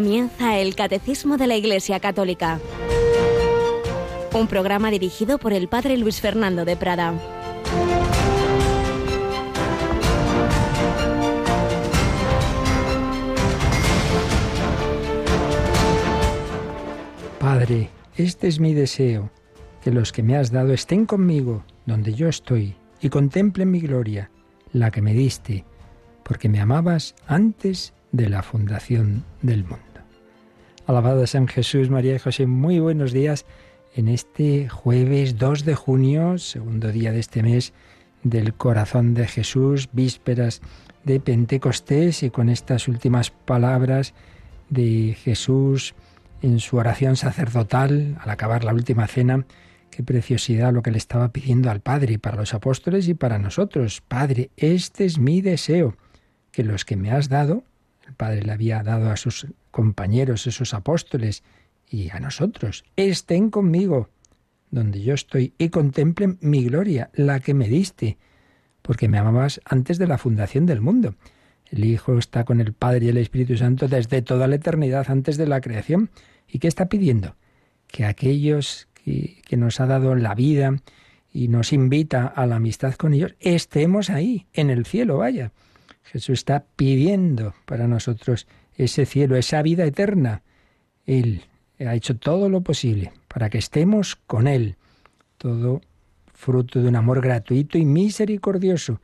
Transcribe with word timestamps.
Comienza 0.00 0.58
el 0.58 0.76
Catecismo 0.76 1.36
de 1.36 1.46
la 1.46 1.56
Iglesia 1.56 2.00
Católica, 2.00 2.58
un 4.32 4.46
programa 4.46 4.90
dirigido 4.90 5.36
por 5.36 5.52
el 5.52 5.68
Padre 5.68 5.98
Luis 5.98 6.22
Fernando 6.22 6.64
de 6.64 6.74
Prada. 6.74 7.12
Padre, 17.38 17.90
este 18.16 18.48
es 18.48 18.58
mi 18.58 18.72
deseo, 18.72 19.30
que 19.82 19.90
los 19.90 20.12
que 20.12 20.22
me 20.22 20.34
has 20.34 20.50
dado 20.50 20.72
estén 20.72 21.04
conmigo 21.04 21.62
donde 21.84 22.14
yo 22.14 22.26
estoy 22.26 22.74
y 23.02 23.10
contemplen 23.10 23.70
mi 23.70 23.80
gloria, 23.80 24.30
la 24.72 24.90
que 24.90 25.02
me 25.02 25.12
diste, 25.12 25.66
porque 26.22 26.48
me 26.48 26.58
amabas 26.58 27.14
antes 27.26 27.92
de 28.12 28.30
la 28.30 28.42
fundación 28.42 29.26
del 29.42 29.64
mundo. 29.64 29.89
Alabado 30.90 31.24
San 31.28 31.46
Jesús, 31.46 31.88
María 31.88 32.16
y 32.16 32.18
José, 32.18 32.46
muy 32.48 32.80
buenos 32.80 33.12
días 33.12 33.46
en 33.94 34.08
este 34.08 34.68
jueves 34.68 35.38
2 35.38 35.64
de 35.64 35.76
junio, 35.76 36.36
segundo 36.36 36.90
día 36.90 37.12
de 37.12 37.20
este 37.20 37.44
mes 37.44 37.72
del 38.24 38.54
corazón 38.54 39.14
de 39.14 39.28
Jesús, 39.28 39.88
vísperas 39.92 40.60
de 41.04 41.20
Pentecostés 41.20 42.24
y 42.24 42.30
con 42.30 42.48
estas 42.48 42.88
últimas 42.88 43.30
palabras 43.30 44.14
de 44.68 45.16
Jesús 45.22 45.94
en 46.42 46.58
su 46.58 46.78
oración 46.78 47.14
sacerdotal 47.14 48.18
al 48.20 48.30
acabar 48.30 48.64
la 48.64 48.74
última 48.74 49.06
cena, 49.06 49.46
qué 49.92 50.02
preciosidad 50.02 50.72
lo 50.72 50.82
que 50.82 50.90
le 50.90 50.98
estaba 50.98 51.28
pidiendo 51.28 51.70
al 51.70 51.78
Padre 51.78 52.18
para 52.18 52.36
los 52.36 52.52
apóstoles 52.52 53.06
y 53.06 53.14
para 53.14 53.38
nosotros. 53.38 54.00
Padre, 54.00 54.50
este 54.56 55.04
es 55.04 55.20
mi 55.20 55.40
deseo, 55.40 55.94
que 56.50 56.64
los 56.64 56.84
que 56.84 56.96
me 56.96 57.12
has 57.12 57.28
dado 57.28 57.62
el 58.10 58.16
Padre 58.16 58.42
le 58.42 58.52
había 58.52 58.82
dado 58.82 59.10
a 59.10 59.16
sus 59.16 59.46
compañeros, 59.70 60.46
esos 60.46 60.74
apóstoles, 60.74 61.44
y 61.88 62.10
a 62.10 62.20
nosotros. 62.20 62.84
Estén 62.96 63.50
conmigo 63.50 64.10
donde 64.70 65.00
yo 65.00 65.14
estoy 65.14 65.54
y 65.58 65.68
contemplen 65.68 66.38
mi 66.40 66.64
gloria, 66.64 67.10
la 67.14 67.40
que 67.40 67.54
me 67.54 67.68
diste, 67.68 68.18
porque 68.82 69.08
me 69.08 69.18
amabas 69.18 69.60
antes 69.64 69.98
de 69.98 70.06
la 70.06 70.18
fundación 70.18 70.66
del 70.66 70.80
mundo. 70.80 71.14
El 71.66 71.84
Hijo 71.84 72.18
está 72.18 72.44
con 72.44 72.60
el 72.60 72.72
Padre 72.72 73.06
y 73.06 73.08
el 73.08 73.16
Espíritu 73.16 73.56
Santo 73.56 73.88
desde 73.88 74.22
toda 74.22 74.46
la 74.46 74.56
eternidad, 74.56 75.06
antes 75.08 75.36
de 75.36 75.46
la 75.46 75.60
creación. 75.60 76.10
¿Y 76.48 76.58
qué 76.58 76.68
está 76.68 76.88
pidiendo? 76.88 77.36
Que 77.86 78.04
aquellos 78.04 78.88
que, 78.94 79.40
que 79.46 79.56
nos 79.56 79.80
ha 79.80 79.86
dado 79.86 80.14
la 80.16 80.34
vida 80.34 80.76
y 81.32 81.48
nos 81.48 81.72
invita 81.72 82.26
a 82.26 82.46
la 82.46 82.56
amistad 82.56 82.94
con 82.94 83.14
ellos, 83.14 83.34
estemos 83.38 84.10
ahí, 84.10 84.46
en 84.52 84.70
el 84.70 84.84
cielo, 84.84 85.18
vaya. 85.18 85.52
Jesús 86.02 86.40
está 86.40 86.64
pidiendo 86.76 87.54
para 87.66 87.86
nosotros 87.86 88.46
ese 88.76 89.06
cielo, 89.06 89.36
esa 89.36 89.62
vida 89.62 89.84
eterna. 89.84 90.42
Él 91.06 91.44
ha 91.78 91.94
hecho 91.94 92.16
todo 92.16 92.48
lo 92.48 92.62
posible 92.62 93.12
para 93.28 93.50
que 93.50 93.58
estemos 93.58 94.16
con 94.16 94.46
Él. 94.46 94.76
Todo 95.38 95.80
fruto 96.32 96.80
de 96.80 96.88
un 96.88 96.96
amor 96.96 97.20
gratuito 97.20 97.78
y 97.78 97.84
misericordioso. 97.84 99.00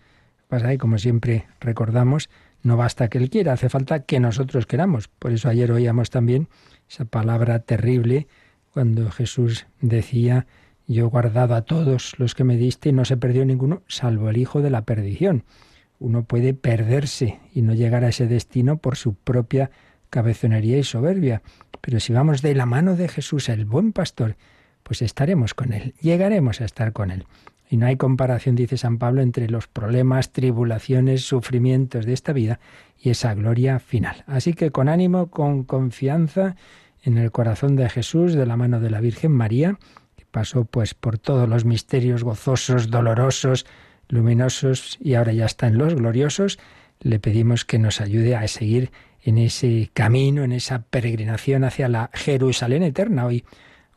Pasa 0.48 0.76
como 0.78 0.98
siempre 0.98 1.46
recordamos, 1.60 2.28
no 2.62 2.76
basta 2.76 3.08
que 3.08 3.18
Él 3.18 3.30
quiera, 3.30 3.52
hace 3.52 3.68
falta 3.68 4.00
que 4.00 4.20
nosotros 4.20 4.66
queramos. 4.66 5.08
Por 5.08 5.32
eso 5.32 5.48
ayer 5.48 5.70
oíamos 5.70 6.10
también 6.10 6.48
esa 6.88 7.04
palabra 7.04 7.60
terrible 7.60 8.26
cuando 8.72 9.10
Jesús 9.10 9.66
decía, 9.80 10.46
yo 10.86 11.06
he 11.06 11.08
guardado 11.08 11.54
a 11.54 11.62
todos 11.62 12.18
los 12.18 12.34
que 12.34 12.44
me 12.44 12.56
diste 12.56 12.90
y 12.90 12.92
no 12.92 13.04
se 13.04 13.16
perdió 13.16 13.44
ninguno, 13.44 13.82
salvo 13.88 14.28
el 14.28 14.36
Hijo 14.36 14.62
de 14.62 14.70
la 14.70 14.82
perdición 14.82 15.44
uno 15.98 16.24
puede 16.24 16.54
perderse 16.54 17.40
y 17.54 17.62
no 17.62 17.74
llegar 17.74 18.04
a 18.04 18.08
ese 18.08 18.26
destino 18.26 18.78
por 18.78 18.96
su 18.96 19.14
propia 19.14 19.70
cabezonería 20.10 20.78
y 20.78 20.84
soberbia. 20.84 21.42
Pero 21.80 22.00
si 22.00 22.12
vamos 22.12 22.42
de 22.42 22.54
la 22.54 22.66
mano 22.66 22.96
de 22.96 23.08
Jesús, 23.08 23.48
el 23.48 23.64
buen 23.64 23.92
pastor, 23.92 24.36
pues 24.82 25.02
estaremos 25.02 25.54
con 25.54 25.72
Él, 25.72 25.94
llegaremos 26.00 26.60
a 26.60 26.64
estar 26.64 26.92
con 26.92 27.10
Él. 27.10 27.26
Y 27.68 27.76
no 27.76 27.86
hay 27.86 27.96
comparación, 27.96 28.54
dice 28.54 28.76
San 28.76 28.98
Pablo, 28.98 29.22
entre 29.22 29.48
los 29.48 29.66
problemas, 29.66 30.32
tribulaciones, 30.32 31.24
sufrimientos 31.24 32.06
de 32.06 32.12
esta 32.12 32.32
vida 32.32 32.60
y 32.98 33.10
esa 33.10 33.34
gloria 33.34 33.80
final. 33.80 34.22
Así 34.26 34.54
que 34.54 34.70
con 34.70 34.88
ánimo, 34.88 35.30
con 35.30 35.64
confianza 35.64 36.54
en 37.02 37.18
el 37.18 37.32
corazón 37.32 37.74
de 37.74 37.88
Jesús, 37.88 38.34
de 38.34 38.46
la 38.46 38.56
mano 38.56 38.80
de 38.80 38.90
la 38.90 39.00
Virgen 39.00 39.32
María, 39.32 39.78
que 40.16 40.26
pasó 40.30 40.64
pues 40.64 40.94
por 40.94 41.18
todos 41.18 41.48
los 41.48 41.64
misterios 41.64 42.22
gozosos, 42.22 42.90
dolorosos, 42.90 43.66
luminosos 44.08 44.98
y 45.00 45.14
ahora 45.14 45.32
ya 45.32 45.46
están 45.46 45.78
los 45.78 45.94
gloriosos, 45.94 46.58
le 47.00 47.18
pedimos 47.18 47.64
que 47.64 47.78
nos 47.78 48.00
ayude 48.00 48.36
a 48.36 48.46
seguir 48.48 48.90
en 49.22 49.38
ese 49.38 49.90
camino, 49.92 50.44
en 50.44 50.52
esa 50.52 50.82
peregrinación 50.82 51.64
hacia 51.64 51.88
la 51.88 52.10
Jerusalén 52.12 52.82
eterna. 52.82 53.26
Hoy 53.26 53.44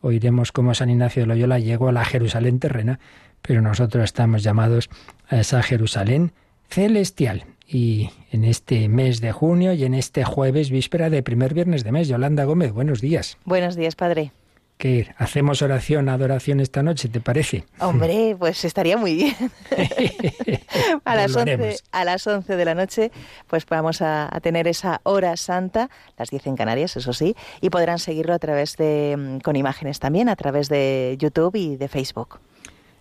oiremos 0.01 0.51
cómo 0.51 0.73
San 0.73 0.89
Ignacio 0.89 1.23
de 1.23 1.27
Loyola 1.27 1.59
llegó 1.59 1.89
a 1.89 1.91
la 1.91 2.05
Jerusalén 2.05 2.59
terrena, 2.59 2.99
pero 3.41 3.61
nosotros 3.61 4.03
estamos 4.03 4.43
llamados 4.43 4.89
a 5.27 5.39
esa 5.39 5.61
Jerusalén 5.61 6.33
celestial. 6.69 7.45
Y 7.67 8.09
en 8.31 8.43
este 8.43 8.89
mes 8.89 9.21
de 9.21 9.31
junio 9.31 9.73
y 9.73 9.83
en 9.83 9.93
este 9.93 10.23
jueves, 10.23 10.71
víspera 10.71 11.11
de 11.11 11.21
primer 11.21 11.53
viernes 11.53 11.83
de 11.83 11.91
mes, 11.91 12.07
Yolanda 12.07 12.43
Gómez, 12.45 12.71
buenos 12.71 12.99
días. 12.99 13.37
Buenos 13.45 13.75
días, 13.75 13.95
padre 13.95 14.31
que 14.79 15.13
hacemos 15.17 15.61
oración, 15.61 16.07
adoración 16.07 16.61
esta 16.61 16.81
noche, 16.81 17.09
¿te 17.09 17.19
parece? 17.19 17.65
Hombre, 17.79 18.37
pues 18.39 18.63
estaría 18.63 18.95
muy 18.95 19.13
bien. 19.13 19.35
a, 21.03 21.15
las 21.17 21.35
11, 21.35 21.75
a 21.91 22.05
las 22.05 22.25
11 22.25 22.55
de 22.55 22.63
la 22.63 22.75
noche, 22.75 23.11
pues 23.47 23.65
vamos 23.65 24.01
a, 24.01 24.29
tener 24.41 24.69
esa 24.69 25.01
hora 25.03 25.35
santa, 25.35 25.89
las 26.17 26.29
10 26.29 26.47
en 26.47 26.55
Canarias, 26.55 26.95
eso 26.95 27.11
sí, 27.11 27.35
y 27.59 27.69
podrán 27.69 27.99
seguirlo 27.99 28.33
a 28.33 28.39
través 28.39 28.77
de, 28.77 29.17
mm, 29.17 29.39
con 29.39 29.57
imágenes 29.57 29.99
también, 29.99 30.29
a 30.29 30.37
través 30.37 30.69
de 30.69 31.17
YouTube 31.19 31.57
y 31.57 31.75
de 31.75 31.89
Facebook. 31.89 32.39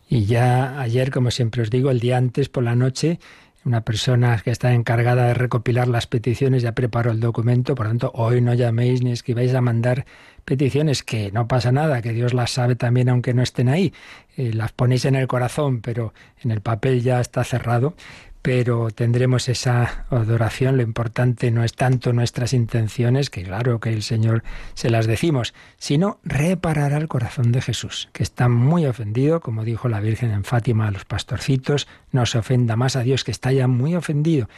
Y 0.09 0.25
ya 0.25 0.81
ayer, 0.81 1.13
como 1.13 1.31
siempre 1.31 1.63
os 1.63 1.71
digo, 1.71 1.93
el 1.93 2.01
día 2.01 2.17
antes 2.17 2.49
por 2.49 2.65
la 2.65 2.75
noche, 2.75 3.21
una 3.69 3.83
persona 3.83 4.41
que 4.43 4.51
está 4.51 4.73
encargada 4.73 5.27
de 5.27 5.35
recopilar 5.35 5.89
las 5.89 6.07
peticiones 6.07 6.63
ya 6.63 6.73
preparó 6.73 7.11
el 7.11 7.21
documento, 7.21 7.75
por 7.75 7.87
tanto, 7.87 8.11
hoy 8.15 8.41
no 8.41 8.55
llaméis 8.55 9.03
ni 9.03 9.13
escribáis 9.13 9.55
a 9.55 9.61
mandar 9.61 10.07
peticiones, 10.47 11.03
que 11.03 11.31
no 11.33 11.47
pasa 11.47 11.71
nada, 11.71 12.01
que 12.01 12.15
Dios 12.15 12.33
las 12.33 12.51
sabe 12.51 12.75
también 12.77 13.11
aunque 13.11 13.35
no 13.35 13.43
estén 13.43 13.69
ahí. 13.69 13.93
Eh, 14.39 14.55
las 14.55 14.73
ponéis 14.73 15.05
en 15.05 15.15
el 15.15 15.29
corazón, 15.29 15.83
pero 15.83 16.15
en 16.43 16.51
el 16.51 16.63
papel 16.63 17.03
ya 17.03 17.21
está 17.21 17.45
cerrado. 17.45 17.95
Pero 18.43 18.91
tendremos 18.91 19.49
esa 19.49 20.07
adoración. 20.11 20.77
Lo 20.77 20.83
importante 20.83 21.51
no 21.51 21.65
es 21.65 21.75
tanto 21.75 22.13
nuestras 22.13 22.53
intenciones, 22.53 23.31
que 23.31 23.43
claro 23.43 23.81
que 23.81 23.93
el 23.93 24.03
Señor 24.03 24.43
se 24.75 24.91
las 24.91 25.07
decimos, 25.07 25.55
sino 25.77 26.19
reparar 26.25 26.95
al 26.95 27.09
corazón 27.09 27.53
de 27.53 27.61
Jesús, 27.61 28.09
que 28.13 28.23
está 28.23 28.49
muy 28.49 28.87
ofendido, 28.87 29.41
como 29.41 29.65
dijo 29.65 29.89
la 29.89 30.01
Virgen 30.01 30.31
en 30.31 30.45
Fátima 30.45 30.89
a 30.89 30.91
los 30.91 31.05
pastorcitos, 31.05 31.89
no 32.13 32.27
se 32.27 32.39
ofenda 32.39 32.77
más 32.77 32.97
a 32.97 33.03
Dios, 33.03 33.25
que 33.25 33.33
está 33.33 33.53
ya 33.53 33.67
muy 33.67 33.95
ofendido 33.95 34.49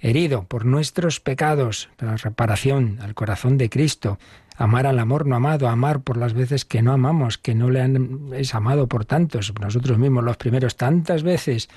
herido 0.00 0.44
por 0.44 0.64
nuestros 0.64 1.20
pecados, 1.20 1.88
la 1.98 2.16
reparación 2.16 2.98
al 3.02 3.14
corazón 3.14 3.58
de 3.58 3.68
Cristo, 3.68 4.18
amar 4.56 4.86
al 4.86 4.98
amor 4.98 5.26
no 5.26 5.36
amado, 5.36 5.68
amar 5.68 6.00
por 6.00 6.16
las 6.16 6.34
veces 6.34 6.64
que 6.64 6.82
no 6.82 6.92
amamos, 6.92 7.38
que 7.38 7.54
no 7.54 7.70
le 7.70 7.80
han 7.80 8.30
es 8.32 8.54
amado 8.54 8.88
por 8.88 9.04
tantos, 9.04 9.52
nosotros 9.60 9.98
mismos 9.98 10.24
los 10.24 10.36
primeros 10.36 10.76
tantas 10.76 11.22
veces, 11.22 11.68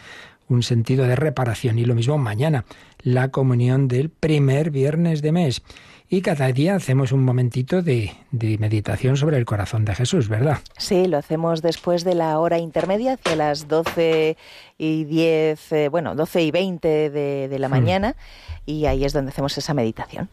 un 0.52 0.64
sentido 0.64 1.06
de 1.06 1.16
reparación 1.16 1.80
y 1.80 1.86
lo 1.86 1.96
mismo 1.96 2.18
mañana, 2.18 2.66
la 3.00 3.30
comunión 3.30 3.88
del 3.88 4.10
primer 4.10 4.72
viernes 4.72 5.22
de 5.22 5.32
mes. 5.32 5.62
Y 6.14 6.22
cada 6.22 6.52
día 6.52 6.76
hacemos 6.76 7.14
un 7.14 7.24
momentito 7.24 7.82
de, 7.82 8.12
meditación 8.32 9.16
sobre 9.16 9.38
el 9.38 9.46
corazón 9.46 9.86
de 9.86 9.96
Jesús, 9.96 10.28
¿verdad? 10.28 10.58
Sí, 10.78 11.08
lo 11.08 11.18
hacemos 11.18 11.62
después 11.62 12.04
de 12.04 12.16
la 12.16 12.38
hora 12.38 12.60
intermedia, 12.60 13.14
hacia 13.14 13.38
las 13.38 13.70
12 13.70 14.36
y 14.78 15.06
10, 15.06 15.72
eh, 15.72 15.88
bueno, 15.88 16.14
12 16.14 16.42
y 16.44 16.52
20 16.52 17.10
de, 17.10 17.58
la 17.58 17.70
hmm. 17.70 17.72
mañana, 17.72 18.16
y 18.66 18.88
ahí 18.88 19.06
es 19.06 19.14
donde 19.14 19.32
hacemos 19.32 19.58
esa 19.58 19.74
meditación. 19.74 20.30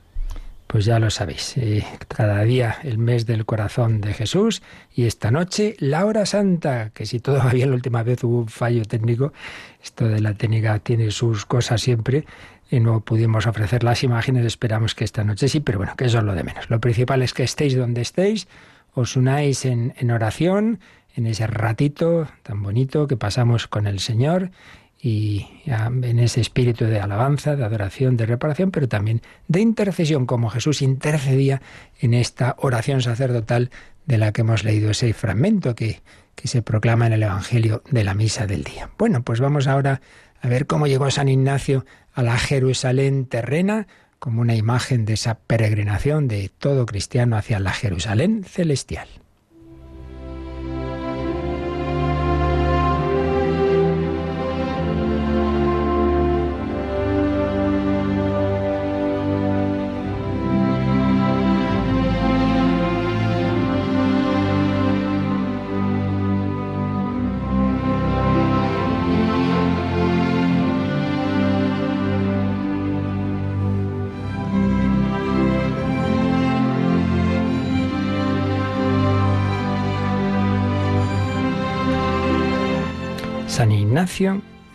Pues 0.68 0.84
ya 0.84 0.98
lo 0.98 1.08
sabéis, 1.08 1.56
eh, 1.56 1.82
cada 2.08 2.42
día 2.44 2.76
el 2.84 2.98
mes 2.98 3.24
del 3.24 3.46
corazón 3.46 4.02
de 4.02 4.12
Jesús 4.12 4.62
y 4.94 5.06
esta 5.06 5.30
noche 5.30 5.74
la 5.78 6.04
hora 6.04 6.26
santa, 6.26 6.90
que 6.90 7.06
si 7.06 7.20
todo 7.20 7.38
va 7.38 7.54
la 7.54 7.72
última 7.72 8.02
vez 8.02 8.22
hubo 8.22 8.40
un 8.40 8.48
fallo 8.48 8.84
técnico, 8.84 9.32
esto 9.82 10.06
de 10.06 10.20
la 10.20 10.34
técnica 10.34 10.78
tiene 10.78 11.10
sus 11.10 11.46
cosas 11.46 11.80
siempre, 11.80 12.26
y 12.70 12.80
no 12.80 13.00
pudimos 13.00 13.46
ofrecer 13.46 13.82
las 13.82 14.04
imágenes, 14.04 14.44
esperamos 14.44 14.94
que 14.94 15.04
esta 15.04 15.24
noche 15.24 15.48
sí, 15.48 15.60
pero 15.60 15.78
bueno, 15.78 15.94
que 15.96 16.04
eso 16.04 16.18
es 16.18 16.24
lo 16.24 16.34
de 16.34 16.44
menos. 16.44 16.68
Lo 16.68 16.80
principal 16.80 17.22
es 17.22 17.32
que 17.32 17.44
estéis 17.44 17.74
donde 17.74 18.02
estéis, 18.02 18.46
os 18.92 19.16
unáis 19.16 19.64
en 19.64 20.10
oración, 20.10 20.80
en 21.18 21.26
ese 21.26 21.46
ratito 21.46 22.28
tan 22.42 22.62
bonito 22.62 23.06
que 23.06 23.16
pasamos 23.16 23.66
con 23.66 23.86
el 23.86 24.00
Señor 24.00 24.50
y 25.00 25.46
en 25.66 26.18
ese 26.18 26.40
espíritu 26.40 26.84
de 26.86 27.00
alabanza, 27.00 27.54
de 27.54 27.64
adoración, 27.64 28.16
de 28.16 28.26
reparación, 28.26 28.70
pero 28.70 28.88
también 28.88 29.22
de 29.46 29.60
intercesión, 29.60 30.26
como 30.26 30.50
Jesús 30.50 30.82
intercedía 30.82 31.62
en 32.00 32.14
esta 32.14 32.56
oración 32.58 33.00
sacerdotal 33.00 33.70
de 34.06 34.18
la 34.18 34.32
que 34.32 34.40
hemos 34.40 34.64
leído 34.64 34.90
ese 34.90 35.12
fragmento 35.12 35.74
que, 35.74 36.02
que 36.34 36.48
se 36.48 36.62
proclama 36.62 37.06
en 37.06 37.12
el 37.12 37.22
Evangelio 37.22 37.82
de 37.90 38.04
la 38.04 38.14
Misa 38.14 38.46
del 38.46 38.64
Día. 38.64 38.90
Bueno, 38.98 39.22
pues 39.22 39.40
vamos 39.40 39.68
ahora 39.68 40.00
a 40.40 40.48
ver 40.48 40.66
cómo 40.66 40.86
llegó 40.86 41.10
San 41.10 41.28
Ignacio 41.28 41.84
a 42.12 42.22
la 42.22 42.36
Jerusalén 42.36 43.26
terrena 43.26 43.86
como 44.18 44.40
una 44.40 44.56
imagen 44.56 45.04
de 45.04 45.14
esa 45.14 45.38
peregrinación 45.38 46.26
de 46.26 46.50
todo 46.58 46.86
cristiano 46.86 47.36
hacia 47.36 47.60
la 47.60 47.72
Jerusalén 47.72 48.42
celestial. 48.44 49.08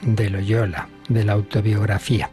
De 0.02 0.30
Loyola, 0.30 0.90
de 1.08 1.24
la 1.24 1.31
autobiografía. 1.31 2.30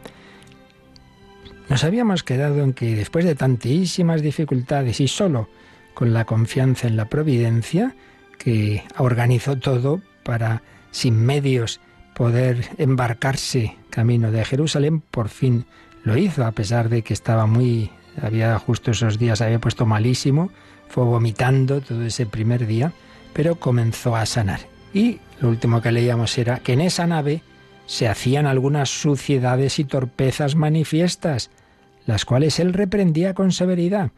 Nos 1.69 1.85
habíamos 1.85 2.23
quedado 2.23 2.61
en 2.63 2.73
que 2.73 2.95
después 2.95 3.23
de 3.23 3.33
tantísimas 3.33 4.21
dificultades 4.21 4.99
y 4.99 5.07
solo 5.07 5.47
con 5.93 6.13
la 6.13 6.25
confianza 6.25 6.87
en 6.87 6.97
la 6.97 7.05
providencia, 7.05 7.95
que 8.37 8.83
organizó 8.97 9.57
todo 9.57 10.01
para, 10.23 10.63
sin 10.91 11.15
medios, 11.25 11.79
poder 12.13 12.67
embarcarse 12.77 13.77
camino 13.89 14.31
de 14.31 14.43
Jerusalén, 14.43 14.99
por 14.99 15.29
fin 15.29 15.65
lo 16.03 16.17
hizo, 16.17 16.45
a 16.45 16.51
pesar 16.51 16.89
de 16.89 17.03
que 17.03 17.13
estaba 17.13 17.45
muy, 17.45 17.89
había 18.21 18.59
justo 18.59 18.91
esos 18.91 19.17
días, 19.17 19.39
había 19.39 19.59
puesto 19.59 19.85
malísimo, 19.85 20.51
fue 20.89 21.05
vomitando 21.05 21.79
todo 21.79 22.03
ese 22.03 22.25
primer 22.25 22.67
día, 22.67 22.91
pero 23.31 23.55
comenzó 23.55 24.17
a 24.17 24.25
sanar. 24.25 24.70
Y 24.93 25.19
lo 25.39 25.49
último 25.49 25.81
que 25.81 25.91
leíamos 25.91 26.37
era 26.37 26.59
que 26.59 26.73
en 26.73 26.81
esa 26.81 27.07
nave 27.07 27.41
se 27.85 28.07
hacían 28.07 28.45
algunas 28.45 28.89
suciedades 28.89 29.79
y 29.79 29.83
torpezas 29.83 30.55
manifiestas, 30.55 31.49
las 32.05 32.25
cuales 32.25 32.59
él 32.59 32.73
reprendía 32.73 33.33
con 33.33 33.51
severidad, 33.51 34.11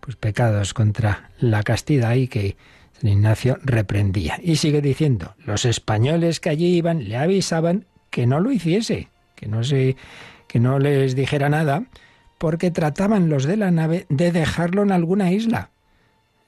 pues 0.00 0.16
pecados 0.16 0.74
contra 0.74 1.30
la 1.38 1.62
castidad 1.62 2.14
y 2.14 2.28
que 2.28 2.56
San 3.00 3.10
Ignacio 3.10 3.58
reprendía. 3.62 4.38
Y 4.42 4.56
sigue 4.56 4.80
diciendo, 4.80 5.34
los 5.44 5.64
españoles 5.64 6.40
que 6.40 6.50
allí 6.50 6.76
iban 6.76 7.08
le 7.08 7.16
avisaban 7.16 7.86
que 8.10 8.26
no 8.26 8.40
lo 8.40 8.52
hiciese, 8.52 9.08
que 9.36 9.46
no 9.46 9.64
se 9.64 9.96
que 10.48 10.58
no 10.58 10.80
les 10.80 11.14
dijera 11.14 11.48
nada, 11.48 11.84
porque 12.36 12.72
trataban 12.72 13.28
los 13.28 13.44
de 13.44 13.56
la 13.56 13.70
nave 13.70 14.06
de 14.08 14.32
dejarlo 14.32 14.82
en 14.82 14.90
alguna 14.90 15.30
isla. 15.30 15.70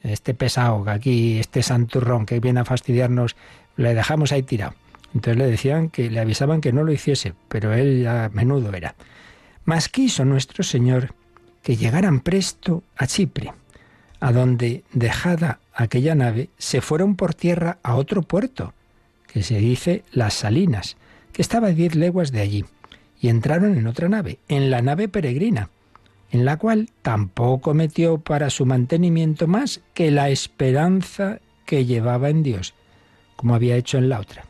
Este 0.03 0.35
pesado, 0.35 0.83
aquí, 0.91 1.39
este 1.39 1.63
santurrón 1.63 2.27
que 2.27 2.41
viene 2.41 2.61
a 2.61 2.65
fastidiarnos 2.65 3.37
le 3.77 3.95
dejamos 3.95 4.33
ahí 4.33 4.43
tirado. 4.43 4.75
Entonces 5.15 5.37
le 5.37 5.47
decían 5.47 5.91
que 5.91 6.11
le 6.11 6.21
avisaban 6.21 6.61
que 6.61 6.73
no 6.73 6.85
lo 6.85 6.93
hiciese, 6.93 7.35
pero 7.49 7.73
él 7.75 8.07
a 8.07 8.31
menudo 8.33 8.73
era. 8.73 8.95
Mas 9.65 9.89
quiso 9.89 10.25
nuestro 10.25 10.65
Señor 10.65 11.15
que 11.63 11.77
llegaran 11.77 12.21
presto 12.21 12.83
a 12.97 13.07
Chipre, 13.07 13.53
a 14.21 14.33
donde, 14.33 14.85
dejada 14.93 15.61
aquella 15.75 16.15
nave, 16.15 16.49
se 16.59 16.81
fueron 16.81 17.15
por 17.17 17.35
tierra 17.35 17.79
a 17.83 17.95
otro 17.95 18.23
puerto, 18.23 18.73
que 19.27 19.43
se 19.43 19.59
dice 19.59 20.03
Las 20.13 20.35
Salinas, 20.35 20.97
que 21.33 21.43
estaba 21.43 21.69
a 21.69 21.73
diez 21.73 21.95
leguas 21.95 22.33
de 22.33 22.41
allí, 22.41 22.65
y 23.21 23.29
entraron 23.29 23.77
en 23.77 23.87
otra 23.87 24.09
nave, 24.09 24.39
en 24.49 24.71
la 24.71 24.83
nave 24.83 25.09
peregrina, 25.09 25.69
en 26.31 26.45
la 26.45 26.57
cual 26.57 26.91
tampoco 27.03 27.75
metió 27.75 28.19
para 28.19 28.51
su 28.51 28.67
mantenimiento 28.67 29.47
más 29.47 29.81
que 29.95 30.11
la 30.11 30.31
esperanza 30.31 31.39
que 31.67 31.85
llevaba 31.85 32.31
en 32.31 32.43
Dios 32.43 32.75
como 33.43 33.57
había 33.57 33.75
hecho 33.75 33.99
en 33.99 34.09
la 34.09 34.21
otra. 34.21 34.45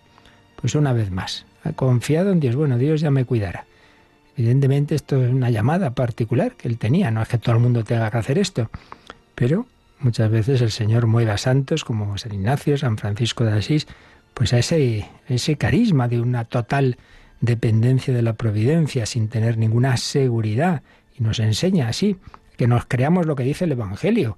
Pues 0.61 0.75
una 0.75 0.93
vez 0.93 1.11
más, 1.11 1.47
ha 1.65 1.73
confiado 1.73 2.31
en 2.31 2.41
Dios. 2.41 2.57
Bueno, 2.57 2.77
Dios 2.77 3.01
ya 3.01 3.11
me 3.11 3.25
cuidará. 3.25 3.65
Evidentemente 4.37 4.95
esto 4.95 5.25
es 5.25 5.33
una 5.33 5.49
llamada 5.49 5.95
particular 5.95 6.53
que 6.57 6.69
él 6.69 6.77
tenía, 6.77 7.11
no 7.11 7.23
es 7.23 7.29
que 7.29 7.39
todo 7.39 7.55
el 7.55 7.63
mundo 7.63 7.85
tenga 7.85 8.11
que 8.11 8.19
hacer 8.19 8.37
esto, 8.37 8.71
pero 9.35 9.67
muchas 9.99 10.31
veces 10.31 10.61
el 10.61 10.71
Señor 10.71 11.07
mueve 11.07 11.31
a 11.31 11.39
santos 11.39 11.85
como 11.85 12.19
San 12.19 12.35
Ignacio, 12.35 12.77
San 12.77 12.99
Francisco 12.99 13.45
de 13.45 13.53
Asís, 13.53 13.87
pues 14.35 14.53
a 14.53 14.59
ese, 14.59 15.09
ese 15.27 15.57
carisma 15.57 16.07
de 16.07 16.21
una 16.21 16.45
total 16.45 16.99
dependencia 17.41 18.13
de 18.13 18.21
la 18.21 18.35
providencia 18.35 19.07
sin 19.07 19.29
tener 19.29 19.57
ninguna 19.57 19.97
seguridad. 19.97 20.83
Y 21.19 21.23
nos 21.23 21.39
enseña 21.41 21.89
así, 21.89 22.19
que 22.59 22.67
nos 22.67 22.85
creamos 22.85 23.25
lo 23.25 23.37
que 23.37 23.45
dice 23.45 23.65
el 23.65 23.73
Evangelio. 23.73 24.37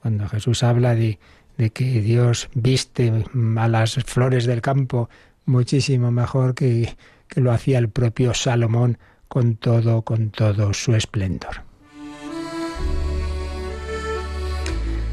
Cuando 0.00 0.28
Jesús 0.28 0.62
habla 0.62 0.94
de, 0.94 1.18
de 1.56 1.70
que 1.70 2.00
Dios 2.00 2.48
viste 2.54 3.24
a 3.56 3.68
las 3.68 3.94
flores 3.94 4.46
del 4.46 4.60
campo 4.60 5.08
muchísimo 5.44 6.10
mejor 6.10 6.54
que, 6.54 6.96
que 7.28 7.40
lo 7.40 7.52
hacía 7.52 7.78
el 7.78 7.88
propio 7.88 8.34
Salomón 8.34 8.98
con 9.28 9.56
todo, 9.56 10.02
con 10.02 10.30
todo 10.30 10.72
su 10.74 10.94
esplendor. 10.94 11.62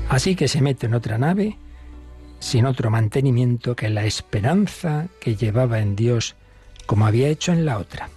Así 0.10 0.36
que 0.36 0.48
se 0.48 0.62
mete 0.62 0.86
en 0.86 0.94
otra 0.94 1.18
nave, 1.18 1.58
sin 2.40 2.66
otro 2.66 2.92
mantenimiento 2.92 3.76
que 3.76 3.90
la 3.90 4.06
esperanza 4.06 5.08
que 5.20 5.36
llevaba 5.36 5.80
en 5.80 5.96
Dios, 5.96 6.36
como 6.86 7.08
había 7.08 7.30
hecho 7.30 7.52
en 7.52 7.66
la 7.66 7.80
otra. 7.80 8.10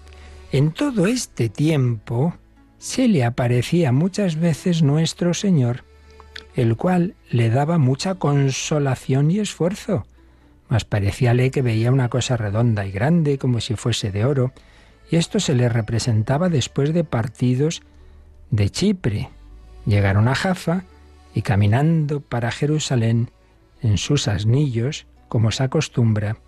En 0.52 0.72
todo 0.72 1.06
este 1.06 1.49
tiempo 1.49 2.34
se 2.79 3.08
le 3.08 3.25
aparecía 3.25 3.93
muchas 3.93 4.37
veces 4.37 4.82
nuestro 4.82 5.32
Señor 5.32 5.85
el 6.54 6.76
cual 6.76 7.14
le 7.30 7.50
daba 7.50 7.78
mucha 7.78 8.16
consolación 8.16 9.30
y 9.30 9.38
esfuerzo, 9.38 10.06
mas 10.68 10.84
parecíale 10.84 11.50
que 11.50 11.62
veía 11.62 11.92
una 11.92 12.08
cosa 12.08 12.36
redonda 12.36 12.86
y 12.86 12.92
grande 12.92 13.38
como 13.38 13.60
si 13.60 13.76
fuese 13.76 14.10
de 14.10 14.24
oro, 14.24 14.52
y 15.10 15.16
esto 15.16 15.38
se 15.38 15.54
le 15.54 15.68
representaba 15.68 16.48
después 16.48 16.92
de 16.92 17.04
partidos 17.04 17.82
de 18.50 18.70
Chipre. 18.70 19.28
Llegaron 19.84 20.26
a 20.28 20.34
Jaffa 20.34 20.84
y 21.34 21.42
caminando 21.42 22.20
para 22.20 22.50
Jerusalén 22.50 23.30
en 23.82 23.98
sus 23.98 24.26
asnillos, 24.26 25.06
como 25.28 25.52
se 25.52 25.62
acostumbra, 25.62 26.38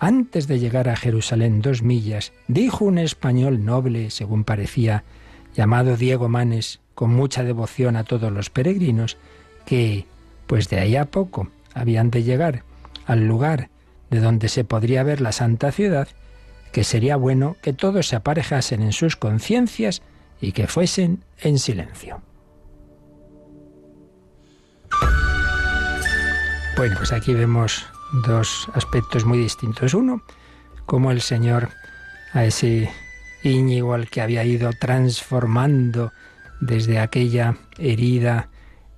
antes 0.00 0.48
de 0.48 0.58
llegar 0.58 0.88
a 0.88 0.96
Jerusalén 0.96 1.60
dos 1.60 1.82
millas, 1.82 2.32
dijo 2.48 2.86
un 2.86 2.96
español 2.96 3.66
noble, 3.66 4.10
según 4.10 4.44
parecía, 4.44 5.04
llamado 5.54 5.98
Diego 5.98 6.28
Manes, 6.28 6.80
con 7.00 7.14
mucha 7.14 7.42
devoción 7.42 7.96
a 7.96 8.04
todos 8.04 8.30
los 8.30 8.50
peregrinos, 8.50 9.16
que, 9.64 10.04
pues 10.46 10.68
de 10.68 10.80
ahí 10.80 10.96
a 10.96 11.06
poco, 11.06 11.48
habían 11.72 12.10
de 12.10 12.24
llegar 12.24 12.64
al 13.06 13.26
lugar 13.26 13.70
de 14.10 14.20
donde 14.20 14.50
se 14.50 14.64
podría 14.64 15.02
ver 15.02 15.22
la 15.22 15.32
santa 15.32 15.72
ciudad, 15.72 16.08
que 16.72 16.84
sería 16.84 17.16
bueno 17.16 17.56
que 17.62 17.72
todos 17.72 18.08
se 18.08 18.16
aparejasen 18.16 18.82
en 18.82 18.92
sus 18.92 19.16
conciencias 19.16 20.02
y 20.42 20.52
que 20.52 20.66
fuesen 20.66 21.24
en 21.38 21.58
silencio. 21.58 22.20
Bueno, 26.76 26.96
pues 26.98 27.14
aquí 27.14 27.32
vemos 27.32 27.86
dos 28.26 28.68
aspectos 28.74 29.24
muy 29.24 29.38
distintos. 29.38 29.94
Uno, 29.94 30.20
como 30.84 31.12
el 31.12 31.22
Señor 31.22 31.70
a 32.34 32.44
ese 32.44 32.90
Íñigo 33.42 33.94
al 33.94 34.10
que 34.10 34.20
había 34.20 34.44
ido 34.44 34.68
transformando 34.78 36.12
desde 36.60 36.98
aquella 36.98 37.56
herida 37.78 38.48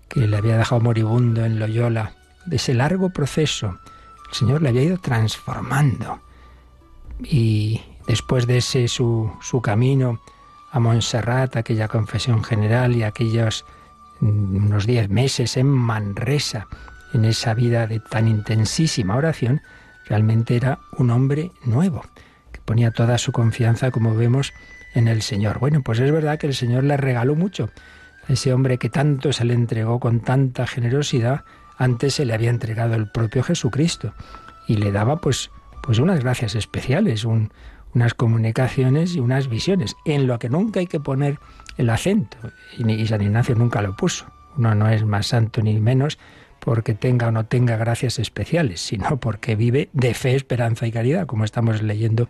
que 0.08 0.26
le 0.26 0.36
había 0.36 0.58
dejado 0.58 0.80
moribundo 0.80 1.44
en 1.44 1.58
Loyola, 1.58 2.12
de 2.44 2.56
ese 2.56 2.74
largo 2.74 3.10
proceso, 3.10 3.78
el 4.28 4.34
Señor 4.34 4.62
le 4.62 4.70
había 4.70 4.82
ido 4.82 4.98
transformando. 4.98 6.20
Y 7.22 7.80
después 8.06 8.46
de 8.46 8.58
ese 8.58 8.88
su, 8.88 9.32
su 9.40 9.62
camino 9.62 10.20
a 10.70 10.80
Montserrat, 10.80 11.56
aquella 11.56 11.88
confesión 11.88 12.42
general 12.42 12.96
y 12.96 13.04
aquellos 13.04 13.64
mm, 14.20 14.66
unos 14.66 14.86
diez 14.86 15.08
meses 15.08 15.56
en 15.56 15.68
Manresa, 15.68 16.66
en 17.12 17.24
esa 17.24 17.54
vida 17.54 17.86
de 17.86 18.00
tan 18.00 18.26
intensísima 18.26 19.16
oración, 19.16 19.60
realmente 20.06 20.56
era 20.56 20.78
un 20.96 21.10
hombre 21.10 21.52
nuevo, 21.64 22.04
que 22.52 22.60
ponía 22.62 22.90
toda 22.90 23.18
su 23.18 23.32
confianza, 23.32 23.90
como 23.90 24.14
vemos, 24.14 24.52
en 24.94 25.08
el 25.08 25.22
Señor. 25.22 25.58
Bueno, 25.58 25.82
pues 25.82 25.98
es 26.00 26.10
verdad 26.10 26.38
que 26.38 26.46
el 26.46 26.54
Señor 26.54 26.84
le 26.84 26.96
regaló 26.96 27.34
mucho 27.34 27.70
ese 28.28 28.52
hombre 28.52 28.78
que 28.78 28.88
tanto 28.88 29.32
se 29.32 29.44
le 29.44 29.54
entregó 29.54 29.98
con 30.00 30.20
tanta 30.20 30.66
generosidad, 30.66 31.44
antes 31.76 32.14
se 32.14 32.24
le 32.24 32.34
había 32.34 32.50
entregado 32.50 32.94
el 32.94 33.10
propio 33.10 33.42
Jesucristo 33.42 34.14
y 34.68 34.76
le 34.76 34.92
daba 34.92 35.20
pues, 35.20 35.50
pues 35.82 35.98
unas 35.98 36.20
gracias 36.20 36.54
especiales, 36.54 37.24
unas 37.24 38.14
comunicaciones 38.14 39.16
y 39.16 39.20
unas 39.20 39.48
visiones, 39.48 39.96
en 40.04 40.26
lo 40.26 40.38
que 40.38 40.48
nunca 40.48 40.80
hay 40.80 40.86
que 40.86 41.00
poner 41.00 41.38
el 41.76 41.90
acento, 41.90 42.36
y, 42.78 43.06
San 43.06 43.22
Ignacio 43.22 43.54
nunca 43.54 43.82
lo 43.82 43.96
puso. 43.96 44.26
Uno 44.56 44.74
no 44.74 44.88
es 44.88 45.04
más 45.04 45.28
santo 45.28 45.62
ni 45.62 45.80
menos 45.80 46.18
porque 46.60 46.94
tenga 46.94 47.28
o 47.28 47.32
no 47.32 47.46
tenga 47.46 47.76
gracias 47.76 48.18
especiales, 48.18 48.80
sino 48.80 49.16
porque 49.16 49.56
vive 49.56 49.88
de 49.92 50.14
fe, 50.14 50.36
esperanza 50.36 50.86
y 50.86 50.92
caridad, 50.92 51.26
como 51.26 51.44
estamos 51.44 51.82
leyendo 51.82 52.28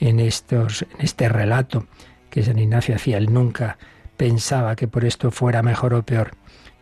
en, 0.00 0.20
estos, 0.20 0.82
en 0.82 1.00
este 1.00 1.28
relato 1.28 1.86
que 2.30 2.42
San 2.42 2.58
Ignacio 2.58 2.94
hacía. 2.94 3.18
Él 3.18 3.32
nunca 3.32 3.78
pensaba 4.16 4.76
que 4.76 4.88
por 4.88 5.04
esto 5.04 5.30
fuera 5.30 5.62
mejor 5.62 5.94
o 5.94 6.04
peor. 6.04 6.32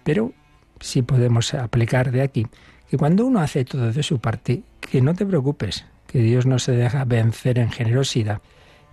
Pero 0.04 0.33
sí 0.81 1.02
podemos 1.02 1.54
aplicar 1.54 2.11
de 2.11 2.23
aquí 2.23 2.47
que 2.88 2.99
cuando 2.99 3.25
uno 3.25 3.40
hace 3.40 3.64
todo 3.64 3.92
de 3.92 4.02
su 4.02 4.19
parte, 4.19 4.62
que 4.81 5.00
no 5.00 5.14
te 5.14 5.25
preocupes, 5.25 5.85
que 6.07 6.19
Dios 6.19 6.47
no 6.47 6.59
se 6.59 6.73
deja 6.73 7.04
vencer 7.04 7.59
en 7.59 7.71
generosidad 7.71 8.42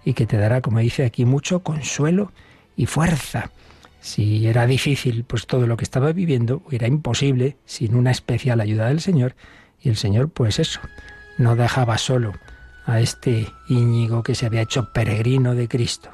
y 0.05 0.13
que 0.13 0.25
te 0.25 0.38
dará, 0.38 0.61
como 0.61 0.79
dice 0.79 1.03
aquí, 1.03 1.25
mucho 1.25 1.63
consuelo 1.63 2.31
y 2.77 2.85
fuerza. 2.85 3.51
Si 3.99 4.47
era 4.47 4.65
difícil, 4.65 5.25
pues 5.25 5.45
todo 5.45 5.67
lo 5.67 5.75
que 5.75 5.83
estaba 5.83 6.13
viviendo 6.13 6.63
era 6.71 6.88
imposible 6.88 7.57
sin 7.65 7.95
una 7.95 8.11
especial 8.11 8.61
ayuda 8.61 8.88
del 8.88 9.01
Señor. 9.01 9.35
Y 9.81 9.89
el 9.89 9.97
Señor, 9.97 10.29
pues 10.29 10.59
eso, 10.59 10.79
no 11.38 11.57
dejaba 11.57 11.97
solo 11.97 12.33
a 12.89 13.00
este 13.01 13.53
Íñigo 13.67 14.24
que 14.24 14.36
se 14.36 14.46
había 14.46 14.62
hecho 14.62 14.91
peregrino 14.91 15.53
de 15.53 15.67
Cristo. 15.67 16.10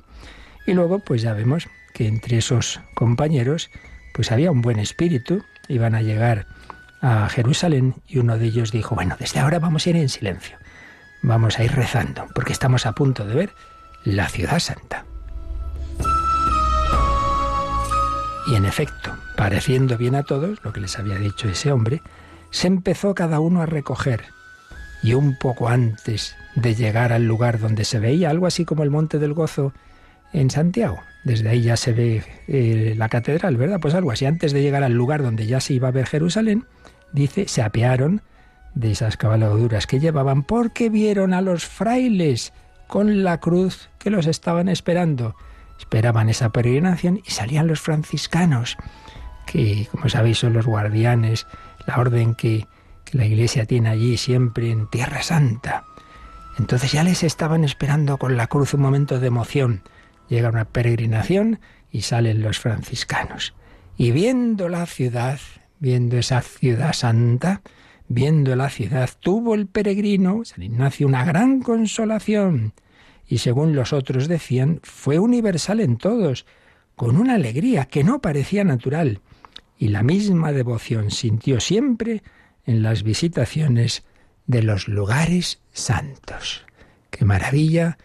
Y 0.67 0.73
luego, 0.73 0.99
pues 0.99 1.21
ya 1.21 1.33
vemos 1.33 1.67
que 1.93 2.07
entre 2.07 2.37
esos 2.37 2.81
compañeros, 2.93 3.69
pues 4.13 4.31
había 4.31 4.51
un 4.51 4.61
buen 4.61 4.79
espíritu, 4.79 5.43
iban 5.69 5.95
a 5.95 6.01
llegar 6.01 6.47
a 7.01 7.29
Jerusalén 7.29 7.95
y 8.07 8.19
uno 8.19 8.37
de 8.37 8.45
ellos 8.45 8.71
dijo, 8.71 8.95
bueno, 8.95 9.15
desde 9.17 9.39
ahora 9.39 9.59
vamos 9.59 9.85
a 9.85 9.89
ir 9.91 9.95
en 9.95 10.09
silencio, 10.09 10.57
vamos 11.21 11.59
a 11.59 11.63
ir 11.63 11.71
rezando, 11.71 12.27
porque 12.35 12.51
estamos 12.51 12.85
a 12.85 12.91
punto 12.91 13.25
de 13.25 13.35
ver 13.35 13.53
la 14.03 14.27
ciudad 14.27 14.59
santa. 14.59 15.05
Y 18.47 18.55
en 18.55 18.65
efecto, 18.65 19.15
pareciendo 19.37 19.97
bien 19.97 20.15
a 20.15 20.23
todos, 20.23 20.63
lo 20.63 20.73
que 20.73 20.81
les 20.81 20.99
había 20.99 21.17
dicho 21.17 21.47
ese 21.47 21.71
hombre, 21.71 22.01
se 22.51 22.67
empezó 22.67 23.15
cada 23.15 23.39
uno 23.39 23.61
a 23.61 23.65
recoger. 23.65 24.25
Y 25.01 25.13
un 25.13 25.37
poco 25.37 25.67
antes 25.67 26.35
de 26.55 26.75
llegar 26.75 27.13
al 27.13 27.25
lugar 27.25 27.59
donde 27.59 27.85
se 27.85 27.99
veía 27.99 28.29
algo 28.29 28.47
así 28.47 28.65
como 28.65 28.83
el 28.83 28.89
Monte 28.89 29.19
del 29.19 29.33
Gozo 29.33 29.73
en 30.33 30.49
Santiago, 30.49 30.99
desde 31.23 31.49
ahí 31.49 31.61
ya 31.61 31.77
se 31.77 31.93
ve 31.93 32.23
eh, 32.47 32.93
la 32.97 33.09
catedral, 33.09 33.57
¿verdad? 33.57 33.79
Pues 33.79 33.93
algo 33.93 34.11
así, 34.11 34.25
antes 34.25 34.51
de 34.51 34.61
llegar 34.61 34.83
al 34.83 34.93
lugar 34.93 35.21
donde 35.21 35.45
ya 35.45 35.59
se 35.59 35.73
iba 35.73 35.87
a 35.87 35.91
ver 35.91 36.07
Jerusalén, 36.07 36.65
dice, 37.13 37.47
se 37.47 37.61
apearon 37.61 38.21
de 38.73 38.91
esas 38.91 39.15
cabalgaduras 39.15 39.87
que 39.87 39.99
llevaban 39.99 40.43
porque 40.43 40.89
vieron 40.89 41.33
a 41.33 41.41
los 41.41 41.65
frailes 41.65 42.51
con 42.87 43.23
la 43.23 43.39
cruz 43.39 43.89
que 43.97 44.09
los 44.09 44.27
estaban 44.27 44.67
esperando 44.67 45.35
esperaban 45.79 46.29
esa 46.29 46.49
peregrinación 46.49 47.21
y 47.25 47.31
salían 47.31 47.67
los 47.67 47.81
franciscanos, 47.81 48.77
que 49.45 49.87
como 49.91 50.09
sabéis 50.09 50.39
son 50.39 50.53
los 50.53 50.65
guardianes, 50.65 51.47
la 51.85 51.97
orden 51.97 52.35
que, 52.35 52.67
que 53.03 53.17
la 53.17 53.25
iglesia 53.25 53.65
tiene 53.65 53.89
allí 53.89 54.17
siempre 54.17 54.71
en 54.71 54.87
Tierra 54.87 55.21
Santa. 55.21 55.83
Entonces 56.57 56.91
ya 56.91 57.03
les 57.03 57.23
estaban 57.23 57.63
esperando 57.63 58.17
con 58.17 58.37
la 58.37 58.47
cruz 58.47 58.73
un 58.73 58.81
momento 58.81 59.19
de 59.19 59.27
emoción. 59.27 59.83
Llega 60.29 60.49
una 60.49 60.65
peregrinación 60.65 61.59
y 61.91 62.01
salen 62.01 62.41
los 62.41 62.59
franciscanos. 62.59 63.53
Y 63.97 64.11
viendo 64.11 64.69
la 64.69 64.85
ciudad, 64.85 65.39
viendo 65.79 66.17
esa 66.17 66.41
ciudad 66.41 66.93
santa, 66.93 67.61
viendo 68.07 68.55
la 68.55 68.69
ciudad, 68.69 69.09
tuvo 69.19 69.55
el 69.55 69.67
peregrino, 69.67 70.43
San 70.45 70.63
Ignacio, 70.63 71.07
una 71.07 71.25
gran 71.25 71.61
consolación 71.61 72.73
y 73.27 73.39
según 73.39 73.75
los 73.75 73.93
otros 73.93 74.27
decían, 74.27 74.79
fue 74.83 75.19
universal 75.19 75.79
en 75.79 75.97
todos, 75.97 76.45
con 76.95 77.17
una 77.17 77.35
alegría 77.35 77.85
que 77.85 78.03
no 78.03 78.21
parecía 78.21 78.63
natural, 78.63 79.21
y 79.77 79.89
la 79.89 80.03
misma 80.03 80.51
devoción 80.51 81.11
sintió 81.11 81.59
siempre 81.59 82.23
en 82.65 82.83
las 82.83 83.03
visitaciones 83.03 84.03
de 84.47 84.63
los 84.63 84.87
lugares 84.87 85.61
santos. 85.71 86.65
Qué 87.09 87.25
maravilla 87.25 87.97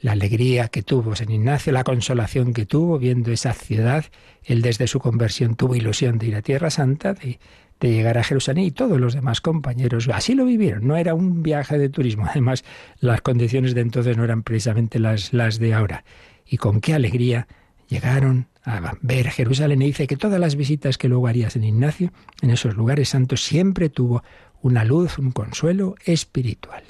la 0.00 0.12
alegría 0.12 0.68
que 0.68 0.82
tuvo 0.82 1.16
San 1.16 1.30
Ignacio, 1.30 1.72
la 1.72 1.84
consolación 1.84 2.52
que 2.52 2.66
tuvo 2.66 2.98
viendo 2.98 3.32
esa 3.32 3.52
ciudad. 3.54 4.04
Él 4.44 4.62
desde 4.62 4.86
su 4.86 5.00
conversión 5.00 5.56
tuvo 5.56 5.74
ilusión 5.74 6.18
de 6.18 6.26
ir 6.26 6.36
a 6.36 6.42
Tierra 6.42 6.70
Santa, 6.70 7.14
de 7.14 7.38
de 7.80 7.92
llegar 7.92 8.16
a 8.18 8.24
Jerusalén 8.24 8.64
y 8.64 8.70
todos 8.70 8.98
los 8.98 9.14
demás 9.14 9.40
compañeros 9.40 10.08
así 10.12 10.34
lo 10.34 10.44
vivieron. 10.44 10.86
No 10.86 10.96
era 10.96 11.14
un 11.14 11.42
viaje 11.42 11.78
de 11.78 11.88
turismo. 11.88 12.26
Además, 12.28 12.64
las 13.00 13.20
condiciones 13.20 13.74
de 13.74 13.82
entonces 13.82 14.16
no 14.16 14.24
eran 14.24 14.42
precisamente 14.42 14.98
las, 14.98 15.32
las 15.32 15.58
de 15.58 15.74
ahora. 15.74 16.04
Y 16.46 16.56
con 16.56 16.80
qué 16.80 16.94
alegría 16.94 17.46
llegaron 17.88 18.48
a 18.64 18.94
ver 19.02 19.28
Jerusalén. 19.28 19.82
Y 19.82 19.86
dice 19.86 20.06
que 20.06 20.16
todas 20.16 20.40
las 20.40 20.56
visitas 20.56 20.96
que 20.96 21.08
luego 21.08 21.26
haría 21.26 21.50
San 21.50 21.64
Ignacio 21.64 22.12
en 22.40 22.50
esos 22.50 22.76
lugares 22.76 23.10
santos 23.10 23.44
siempre 23.44 23.90
tuvo 23.90 24.22
una 24.66 24.82
luz, 24.82 25.20
un 25.20 25.30
consuelo 25.30 25.94
espiritual. 26.04 26.82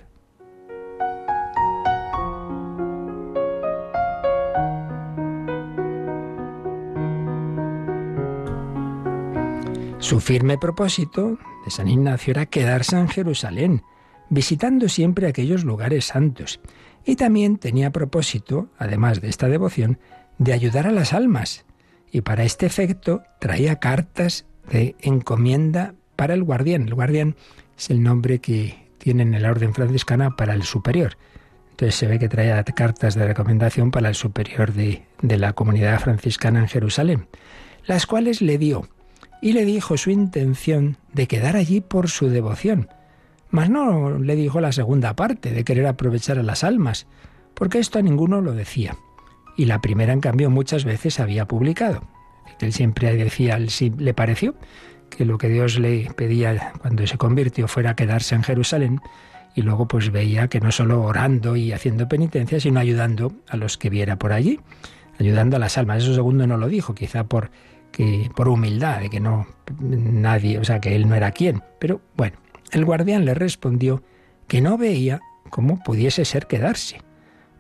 Su 9.99 10.21
firme 10.21 10.56
propósito 10.56 11.38
de 11.66 11.71
San 11.71 11.88
Ignacio 11.88 12.30
era 12.30 12.47
quedarse 12.47 12.97
en 12.97 13.09
Jerusalén, 13.09 13.83
visitando 14.30 14.88
siempre 14.88 15.26
aquellos 15.26 15.62
lugares 15.62 16.06
santos. 16.06 16.61
Y 17.04 17.16
también 17.16 17.59
tenía 17.59 17.92
propósito, 17.92 18.71
además 18.78 19.21
de 19.21 19.28
esta 19.28 19.49
devoción, 19.49 19.99
de 20.38 20.54
ayudar 20.54 20.87
a 20.87 20.92
las 20.92 21.12
almas. 21.12 21.66
Y 22.11 22.23
para 22.23 22.45
este 22.45 22.64
efecto 22.64 23.23
traía 23.38 23.80
cartas 23.80 24.47
de 24.71 24.97
encomienda 25.00 25.95
para 26.16 26.33
el 26.33 26.42
guardián. 26.42 26.88
El 26.88 26.95
guardián 26.95 27.37
es 27.76 27.90
el 27.90 28.02
nombre 28.02 28.38
que 28.38 28.88
tiene 28.99 29.23
en 29.23 29.40
la 29.40 29.50
orden 29.50 29.75
franciscana 29.75 30.37
para 30.37 30.54
el 30.54 30.62
superior. 30.62 31.16
Entonces 31.71 31.95
se 31.95 32.06
ve 32.06 32.18
que 32.18 32.28
traía 32.28 32.62
cartas 32.64 33.14
de 33.14 33.26
recomendación 33.26 33.90
para 33.90 34.09
el 34.09 34.14
superior 34.14 34.73
de, 34.73 35.02
de 35.21 35.37
la 35.37 35.52
comunidad 35.52 36.00
franciscana 36.00 36.61
en 36.61 36.68
Jerusalén, 36.68 37.26
las 37.85 38.06
cuales 38.06 38.40
le 38.40 38.56
dio 38.59 38.88
y 39.42 39.52
le 39.52 39.64
dijo 39.64 39.97
su 39.97 40.11
intención 40.11 40.97
de 41.12 41.26
quedar 41.26 41.56
allí 41.56 41.80
por 41.80 42.09
su 42.09 42.28
devoción. 42.28 42.88
Mas 43.50 43.71
no 43.71 44.18
le 44.18 44.35
dijo 44.37 44.61
la 44.61 44.73
segunda 44.73 45.14
parte, 45.14 45.50
de 45.50 45.64
querer 45.64 45.87
aprovechar 45.87 46.38
a 46.38 46.42
las 46.42 46.64
almas, 46.64 47.06
porque 47.54 47.78
esto 47.78 47.99
a 47.99 48.02
ninguno 48.02 48.40
lo 48.40 48.54
decía. 48.54 48.97
Y 49.56 49.66
la 49.66 49.80
primera, 49.80 50.12
en 50.12 50.21
cambio, 50.21 50.50
muchas 50.50 50.85
veces 50.85 51.21
había 51.21 51.47
publicado. 51.47 52.02
Él 52.61 52.73
siempre 52.73 53.14
decía, 53.16 53.59
si 53.68 53.90
le 53.90 54.14
pareció 54.14 54.54
que 55.11 55.25
lo 55.25 55.39
que 55.39 55.49
Dios 55.49 55.79
le 55.79 56.11
pedía 56.17 56.73
cuando 56.81 57.07
se 57.07 57.17
convirtió 57.19 57.69
fuera 57.69 57.97
quedarse 57.97 58.35
en 58.35 58.43
Jerusalén, 58.43 59.01
y 59.55 59.63
luego 59.63 59.89
pues 59.89 60.13
veía 60.13 60.49
que 60.49 60.61
no 60.61 60.71
solo 60.71 61.03
orando 61.03 61.57
y 61.57 61.73
haciendo 61.73 62.09
penitencia, 62.09 62.61
sino 62.61 62.79
ayudando 62.79 63.33
a 63.49 63.57
los 63.57 63.79
que 63.79 63.89
viera 63.89 64.17
por 64.17 64.33
allí, 64.33 64.61
ayudando 65.19 65.57
a 65.57 65.59
las 65.59 65.79
almas. 65.79 66.03
Eso 66.03 66.15
segundo 66.15 66.47
no 66.47 66.59
lo 66.59 66.69
dijo, 66.69 66.95
quizá 66.95 67.25
por 67.25 67.51
que 67.91 68.31
por 68.37 68.49
humildad, 68.49 69.01
de 69.01 69.09
que 69.09 69.21
no 69.21 69.47
nadie, 69.81 70.59
o 70.59 70.65
sea, 70.65 70.81
que 70.81 70.95
él 70.95 71.09
no 71.09 71.15
era 71.15 71.31
quien. 71.31 71.63
Pero 71.79 72.03
bueno, 72.15 72.37
el 72.71 72.85
guardián 72.85 73.25
le 73.25 73.33
respondió 73.33 74.03
que 74.47 74.61
no 74.61 74.77
veía 74.77 75.23
cómo 75.49 75.83
pudiese 75.83 76.27
ser 76.27 76.47
quedarse, 76.47 77.01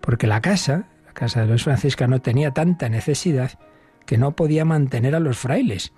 porque 0.02 0.26
la 0.26 0.42
casa, 0.42 0.88
la 1.06 1.14
casa 1.14 1.40
de 1.40 1.46
los 1.46 1.64
franciscanos, 1.64 2.22
tenía 2.22 2.50
tanta 2.50 2.90
necesidad 2.90 3.58
que 4.04 4.18
no 4.18 4.36
podía 4.36 4.66
mantener 4.66 5.14
a 5.14 5.20
los 5.20 5.38
frailes, 5.38 5.94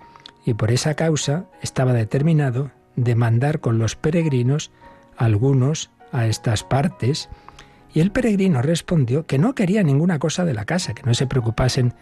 y 0.49 0.53
por 0.55 0.71
esa 0.71 0.95
causa 0.95 1.45
estaba 1.61 1.93
determinado 1.93 2.71
de 2.95 3.15
mandar 3.15 3.59
con 3.59 3.77
los 3.77 3.95
peregrinos 3.95 4.71
algunos 5.15 5.91
a 6.11 6.25
estas 6.25 6.63
partes, 6.63 7.29
y 7.93 7.99
el 7.99 8.11
peregrino 8.11 8.61
respondió 8.61 9.25
que 9.25 9.37
no 9.37 9.53
quería 9.53 9.83
ninguna 9.83 10.19
cosa 10.19 10.45
de 10.45 10.53
la 10.53 10.65
casa, 10.65 10.93
que 10.93 11.03
no 11.03 11.13
se 11.13 11.27
preocupasen 11.27 11.93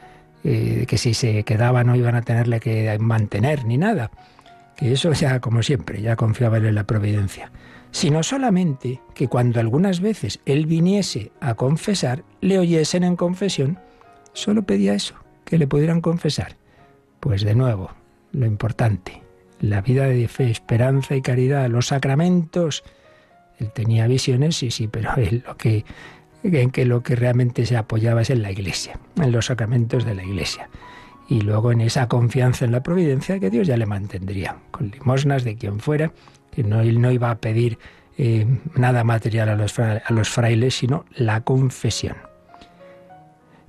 eh, 0.44 0.86
que 0.88 0.98
si 0.98 1.14
se 1.14 1.44
quedaba 1.44 1.84
no 1.84 1.96
iban 1.96 2.16
a 2.16 2.22
tenerle 2.22 2.60
que 2.60 2.98
mantener 3.00 3.66
ni 3.66 3.78
nada, 3.78 4.12
que 4.76 4.94
eso 4.94 5.12
ya 5.12 5.40
como 5.40 5.62
siempre, 5.62 6.02
ya 6.02 6.16
confiaba 6.16 6.58
en 6.58 6.76
la 6.76 6.86
providencia, 6.86 7.52
sino 7.92 8.24
solamente 8.24 9.02
que 9.14 9.28
cuando 9.28 9.60
algunas 9.60 10.00
veces 10.00 10.40
él 10.46 10.68
viniese 10.68 11.32
a 11.42 11.56
confesar, 11.56 12.24
le 12.40 12.60
oyesen 12.60 13.04
en 13.04 13.16
confesión, 13.16 13.80
solo 14.34 14.64
pedía 14.64 14.94
eso, 14.94 15.16
que 15.44 15.58
le 15.58 15.68
pudieran 15.68 16.00
confesar. 16.02 16.56
Pues 17.20 17.42
de 17.42 17.56
nuevo, 17.56 17.92
lo 18.32 18.46
importante, 18.46 19.22
la 19.60 19.82
vida 19.82 20.06
de 20.06 20.28
fe, 20.28 20.50
esperanza 20.50 21.16
y 21.16 21.22
caridad, 21.22 21.70
los 21.70 21.88
sacramentos. 21.88 22.84
Él 23.60 23.72
tenía 23.72 24.08
visiones, 24.08 24.56
sí, 24.56 24.72
sí, 24.72 24.88
pero 24.88 25.14
él 25.18 25.44
lo 25.46 25.58
que 25.58 25.86
en 26.44 26.72
que 26.72 26.86
lo 26.86 27.04
que 27.04 27.16
realmente 27.16 27.66
se 27.66 27.78
apoyaba 27.78 28.22
es 28.22 28.30
en 28.30 28.42
la 28.42 28.52
Iglesia, 28.52 29.00
en 29.18 29.32
los 29.32 29.48
sacramentos 29.48 30.06
de 30.06 30.16
la 30.16 30.24
Iglesia. 30.24 30.70
Y 31.28 31.42
luego 31.42 31.72
en 31.72 31.82
esa 31.82 32.08
confianza 32.08 32.64
en 32.64 32.72
la 32.72 32.84
providencia 32.84 33.40
que 33.40 33.50
Dios 33.50 33.68
ya 33.68 33.76
le 33.76 33.86
mantendría, 33.86 34.58
con 34.72 34.90
limosnas 34.92 35.44
de 35.44 35.58
quien 35.58 35.80
fuera, 35.80 36.14
que 36.52 36.64
no, 36.64 36.82
él 36.82 37.02
no 37.02 37.12
iba 37.12 37.32
a 37.32 37.40
pedir 37.40 37.78
eh, 38.18 38.48
nada 38.76 39.04
material 39.04 39.50
a 39.50 39.56
los, 39.56 39.78
a 39.78 40.02
los 40.10 40.30
frailes, 40.30 40.76
sino 40.76 41.06
la 41.16 41.42
confesión. 41.42 42.16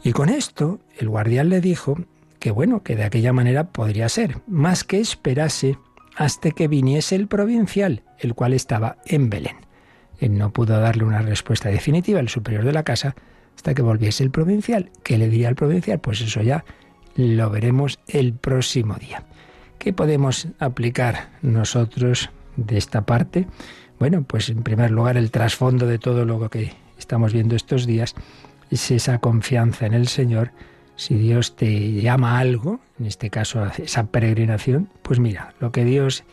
Y 0.04 0.12
con 0.12 0.28
esto 0.28 0.78
el 0.98 1.08
guardián 1.08 1.48
le 1.48 1.60
dijo 1.60 1.98
que 2.38 2.50
bueno, 2.50 2.82
que 2.82 2.96
de 2.96 3.04
aquella 3.04 3.32
manera 3.32 3.72
podría 3.72 4.08
ser, 4.08 4.38
más 4.46 4.84
que 4.84 5.00
esperase 5.00 5.78
hasta 6.16 6.50
que 6.50 6.68
viniese 6.68 7.14
el 7.14 7.28
provincial, 7.28 8.02
el 8.18 8.34
cual 8.34 8.52
estaba 8.52 8.96
en 9.06 9.30
Belén. 9.30 9.56
Él 10.18 10.36
no 10.36 10.52
pudo 10.52 10.80
darle 10.80 11.04
una 11.04 11.22
respuesta 11.22 11.68
definitiva 11.68 12.20
al 12.20 12.28
superior 12.28 12.64
de 12.64 12.72
la 12.72 12.82
casa 12.82 13.14
hasta 13.54 13.74
que 13.74 13.82
volviese 13.82 14.24
el 14.24 14.30
provincial. 14.30 14.90
¿Qué 15.02 15.16
le 15.16 15.28
diría 15.28 15.48
al 15.48 15.54
provincial? 15.54 16.00
Pues 16.00 16.20
eso 16.20 16.42
ya 16.42 16.64
lo 17.14 17.50
veremos 17.50 17.98
el 18.08 18.34
próximo 18.34 18.94
día. 18.94 19.24
¿Qué 19.78 19.92
podemos 19.92 20.48
aplicar 20.58 21.30
nosotros 21.42 22.30
de 22.56 22.78
esta 22.78 23.06
parte? 23.06 23.46
Bueno, 23.98 24.22
pues 24.22 24.48
en 24.48 24.62
primer 24.62 24.90
lugar 24.90 25.16
el 25.16 25.30
trasfondo 25.30 25.86
de 25.86 25.98
todo 25.98 26.24
lo 26.24 26.48
que 26.50 26.72
estamos 26.98 27.32
viendo 27.32 27.56
estos 27.56 27.86
días 27.86 28.14
es 28.70 28.90
esa 28.90 29.18
confianza 29.18 29.86
en 29.86 29.94
el 29.94 30.08
Señor. 30.08 30.52
Si 30.98 31.14
Dios 31.14 31.54
te 31.54 31.92
llama 31.92 32.32
a 32.32 32.38
algo, 32.40 32.80
en 32.98 33.06
este 33.06 33.30
caso 33.30 33.64
esa 33.78 34.08
peregrinación, 34.08 34.90
pues 35.02 35.20
mira, 35.20 35.54
lo 35.60 35.70
que 35.70 35.84
Dios 35.84 36.24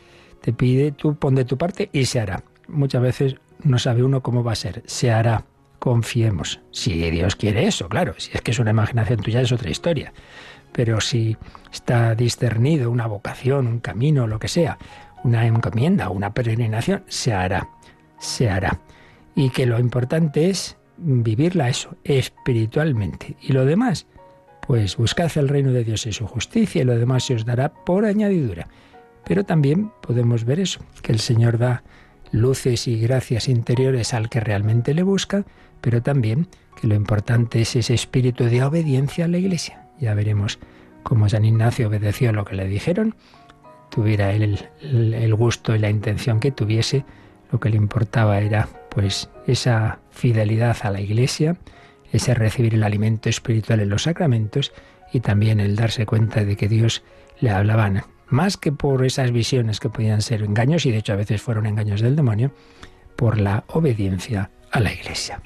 te 0.42 0.54
pide, 0.54 0.92
tú 0.92 1.14
pon 1.14 1.36
de 1.36 1.46
tu 1.46 1.56
parte 1.56 1.92
y 1.94 2.06
se 2.06 2.20
hará. 2.20 2.44
Muchas 2.68 3.04
veces 3.04 3.36
no 3.64 3.78
sabe 3.78 4.02
uno 4.02 4.24
cómo 4.24 4.44
va 4.44 4.54
a 4.54 4.56
ser, 4.56 4.82
se 4.88 5.12
hará, 5.12 5.46
confiemos. 5.78 6.62
Si 6.72 7.12
Dios 7.12 7.36
quiere 7.36 7.68
eso, 7.68 7.88
claro, 7.90 8.16
si 8.18 8.32
es 8.34 8.42
que 8.42 8.50
es 8.50 8.58
una 8.58 8.72
imaginación 8.72 9.20
tuya 9.20 9.42
es 9.42 9.52
otra 9.52 9.70
historia. 9.70 10.14
Pero 10.72 11.00
si 11.00 11.38
está 11.72 12.16
discernido 12.16 12.90
una 12.90 13.06
vocación, 13.06 13.68
un 13.68 13.80
camino, 13.80 14.26
lo 14.26 14.40
que 14.40 14.48
sea, 14.48 14.80
una 15.24 15.46
encomienda, 15.46 16.10
una 16.10 16.34
peregrinación, 16.34 17.04
se 17.08 17.34
hará, 17.34 17.70
se 18.18 18.50
hará. 18.50 18.80
Y 19.36 19.52
que 19.52 19.68
lo 19.68 19.78
importante 19.80 20.50
es 20.50 20.76
vivirla 20.98 21.70
eso, 21.70 21.98
espiritualmente. 22.04 23.38
Y 23.44 23.54
lo 23.54 23.64
demás, 23.64 24.08
pues 24.68 24.98
buscad 24.98 25.32
el 25.38 25.48
reino 25.48 25.72
de 25.72 25.84
Dios 25.84 26.06
y 26.06 26.14
su 26.14 26.28
justicia 26.28 26.82
y 26.82 26.86
lo 26.86 26.98
demás 26.98 27.26
se 27.26 27.36
os 27.36 27.46
dará 27.46 27.74
por 27.74 28.06
añadidura. 28.06 28.68
Pero 29.26 29.44
también 29.44 29.92
podemos 30.02 30.46
ver 30.46 30.60
eso, 30.60 30.82
que 31.02 31.12
el 31.12 31.20
Señor 31.20 31.58
da 31.58 31.84
luces 32.32 32.88
y 32.88 33.00
gracias 33.00 33.48
interiores 33.48 34.14
al 34.14 34.30
que 34.30 34.40
realmente 34.40 34.94
le 34.94 35.04
busca, 35.04 35.46
pero 35.82 36.02
también 36.02 36.48
que 36.80 36.88
lo 36.88 36.96
importante 36.96 37.62
es 37.62 37.76
ese 37.76 37.94
espíritu 37.94 38.46
de 38.46 38.64
obediencia 38.64 39.26
a 39.26 39.28
la 39.28 39.38
Iglesia. 39.38 39.88
Ya 40.00 40.14
veremos 40.14 40.60
cómo 41.04 41.30
San 41.30 41.46
Ignacio 41.46 41.88
obedeció 41.88 42.32
lo 42.34 42.46
que 42.46 42.56
le 42.56 42.68
dijeron, 42.68 43.16
tuviera 43.90 44.34
él 44.34 44.60
el, 44.82 45.14
el 45.14 45.36
gusto 45.36 45.76
y 45.76 45.80
la 45.80 45.90
intención 45.90 46.40
que 46.40 46.52
tuviese, 46.52 47.06
lo 47.52 47.60
que 47.60 47.70
le 47.70 47.78
importaba 47.78 48.40
era 48.40 48.68
pues 48.90 49.30
esa 49.48 50.00
fidelidad 50.12 50.78
a 50.82 50.92
la 50.92 51.02
Iglesia, 51.02 51.56
ese 52.12 52.34
recibir 52.34 52.74
el 52.76 52.84
alimento 52.84 53.30
espiritual 53.30 53.80
en 53.80 53.90
los 53.90 54.04
sacramentos 54.04 54.74
y 55.12 55.20
también 55.20 55.60
el 55.60 55.76
darse 55.76 56.06
cuenta 56.06 56.44
de 56.44 56.56
que 56.56 56.68
Dios 56.68 57.04
le 57.40 57.52
hablaban 57.52 58.04
más 58.28 58.58
que 58.58 58.72
por 58.72 59.06
esas 59.06 59.32
visiones 59.32 59.80
que 59.80 59.90
podían 59.90 60.22
ser 60.22 60.44
engaños, 60.44 60.86
y 60.86 60.92
de 60.92 60.98
hecho 60.98 61.14
a 61.14 61.18
veces 61.18 61.42
fueron 61.42 61.66
engaños 61.66 62.02
del 62.02 62.16
demonio, 62.16 62.52
por 63.16 63.40
la 63.40 63.64
obediencia 63.68 64.52
a 64.72 64.80
la 64.80 64.92
Iglesia. 64.92 65.42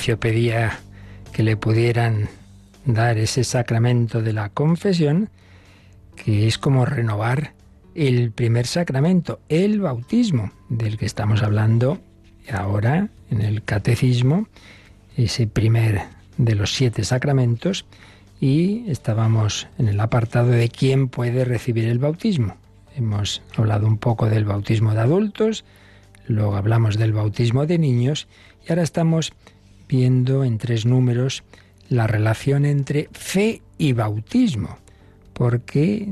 Ignacio 0.00 0.18
pedía 0.18 0.80
que 1.30 1.42
le 1.42 1.58
pudieran 1.58 2.30
dar 2.86 3.18
ese 3.18 3.44
sacramento 3.44 4.22
de 4.22 4.32
la 4.32 4.48
confesión, 4.48 5.28
que 6.16 6.46
es 6.46 6.56
como 6.56 6.86
renovar 6.86 7.52
el 7.94 8.32
primer 8.32 8.66
sacramento, 8.66 9.40
el 9.50 9.78
bautismo, 9.78 10.52
del 10.70 10.96
que 10.96 11.04
estamos 11.04 11.42
hablando 11.42 12.00
ahora 12.50 13.10
en 13.30 13.42
el 13.42 13.62
catecismo, 13.62 14.48
ese 15.18 15.46
primer 15.46 16.00
de 16.38 16.54
los 16.54 16.74
siete 16.74 17.04
sacramentos, 17.04 17.84
y 18.40 18.90
estábamos 18.90 19.68
en 19.76 19.88
el 19.88 20.00
apartado 20.00 20.48
de 20.48 20.70
quién 20.70 21.08
puede 21.08 21.44
recibir 21.44 21.84
el 21.84 21.98
bautismo. 21.98 22.56
Hemos 22.96 23.42
hablado 23.54 23.86
un 23.86 23.98
poco 23.98 24.30
del 24.30 24.46
bautismo 24.46 24.94
de 24.94 25.00
adultos, 25.00 25.66
luego 26.26 26.56
hablamos 26.56 26.96
del 26.96 27.12
bautismo 27.12 27.66
de 27.66 27.76
niños, 27.76 28.28
y 28.66 28.70
ahora 28.72 28.82
estamos 28.82 29.32
viendo 29.90 30.44
en 30.44 30.58
tres 30.58 30.86
números 30.86 31.42
la 31.88 32.06
relación 32.06 32.64
entre 32.64 33.08
fe 33.10 33.60
y 33.76 33.92
bautismo, 33.92 34.78
porque 35.32 36.06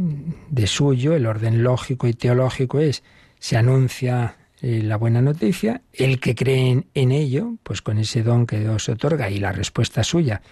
de 0.50 0.66
suyo 0.66 1.14
el 1.14 1.26
orden 1.26 1.62
lógico 1.62 2.08
y 2.08 2.12
teológico 2.12 2.80
es, 2.80 3.04
se 3.38 3.56
anuncia 3.56 4.36
eh, 4.60 4.82
la 4.82 4.96
buena 4.96 5.22
noticia, 5.22 5.82
el 5.92 6.18
que 6.18 6.34
cree 6.34 6.84
en, 6.92 7.12
ello, 7.12 7.54
pues 7.62 7.80
con 7.80 7.98
ese 7.98 8.24
don 8.24 8.46
que 8.46 8.58
Dios 8.58 8.88
otorga 8.88 9.30
y 9.30 9.38
la 9.38 9.52
respuesta 9.52 10.02
suya, 10.02 10.42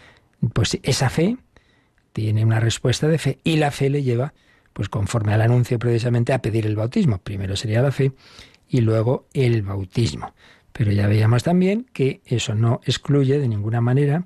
pues 0.53 0.79
esa 0.85 1.11
fe 1.11 1.37
tiene 2.13 2.45
una 2.45 2.61
respuesta 2.61 3.09
de 3.09 3.19
fe 3.19 3.41
y 3.43 3.57
la 3.57 3.73
fe 3.73 3.91
le 3.91 4.05
lleva, 4.05 4.35
pues 4.73 4.89
conforme 4.89 5.33
al 5.33 5.43
anuncio 5.43 5.81
precisamente, 5.81 6.33
a 6.33 6.41
pedir 6.41 6.65
el 6.65 6.77
bautismo. 6.77 7.19
Primero 7.19 7.57
sería 7.57 7.83
la 7.83 7.91
fe 7.91 8.13
y 8.69 8.83
luego 8.83 9.27
el 9.35 9.63
bautismo. 9.63 10.33
Pero 10.77 10.93
ya 10.93 11.07
veíamos 11.07 11.43
también 11.43 11.87
que 11.95 12.21
eso 12.27 12.55
no 12.55 12.83
excluye 12.85 13.39
de 13.39 13.49
ninguna 13.49 13.81
manera 13.81 14.25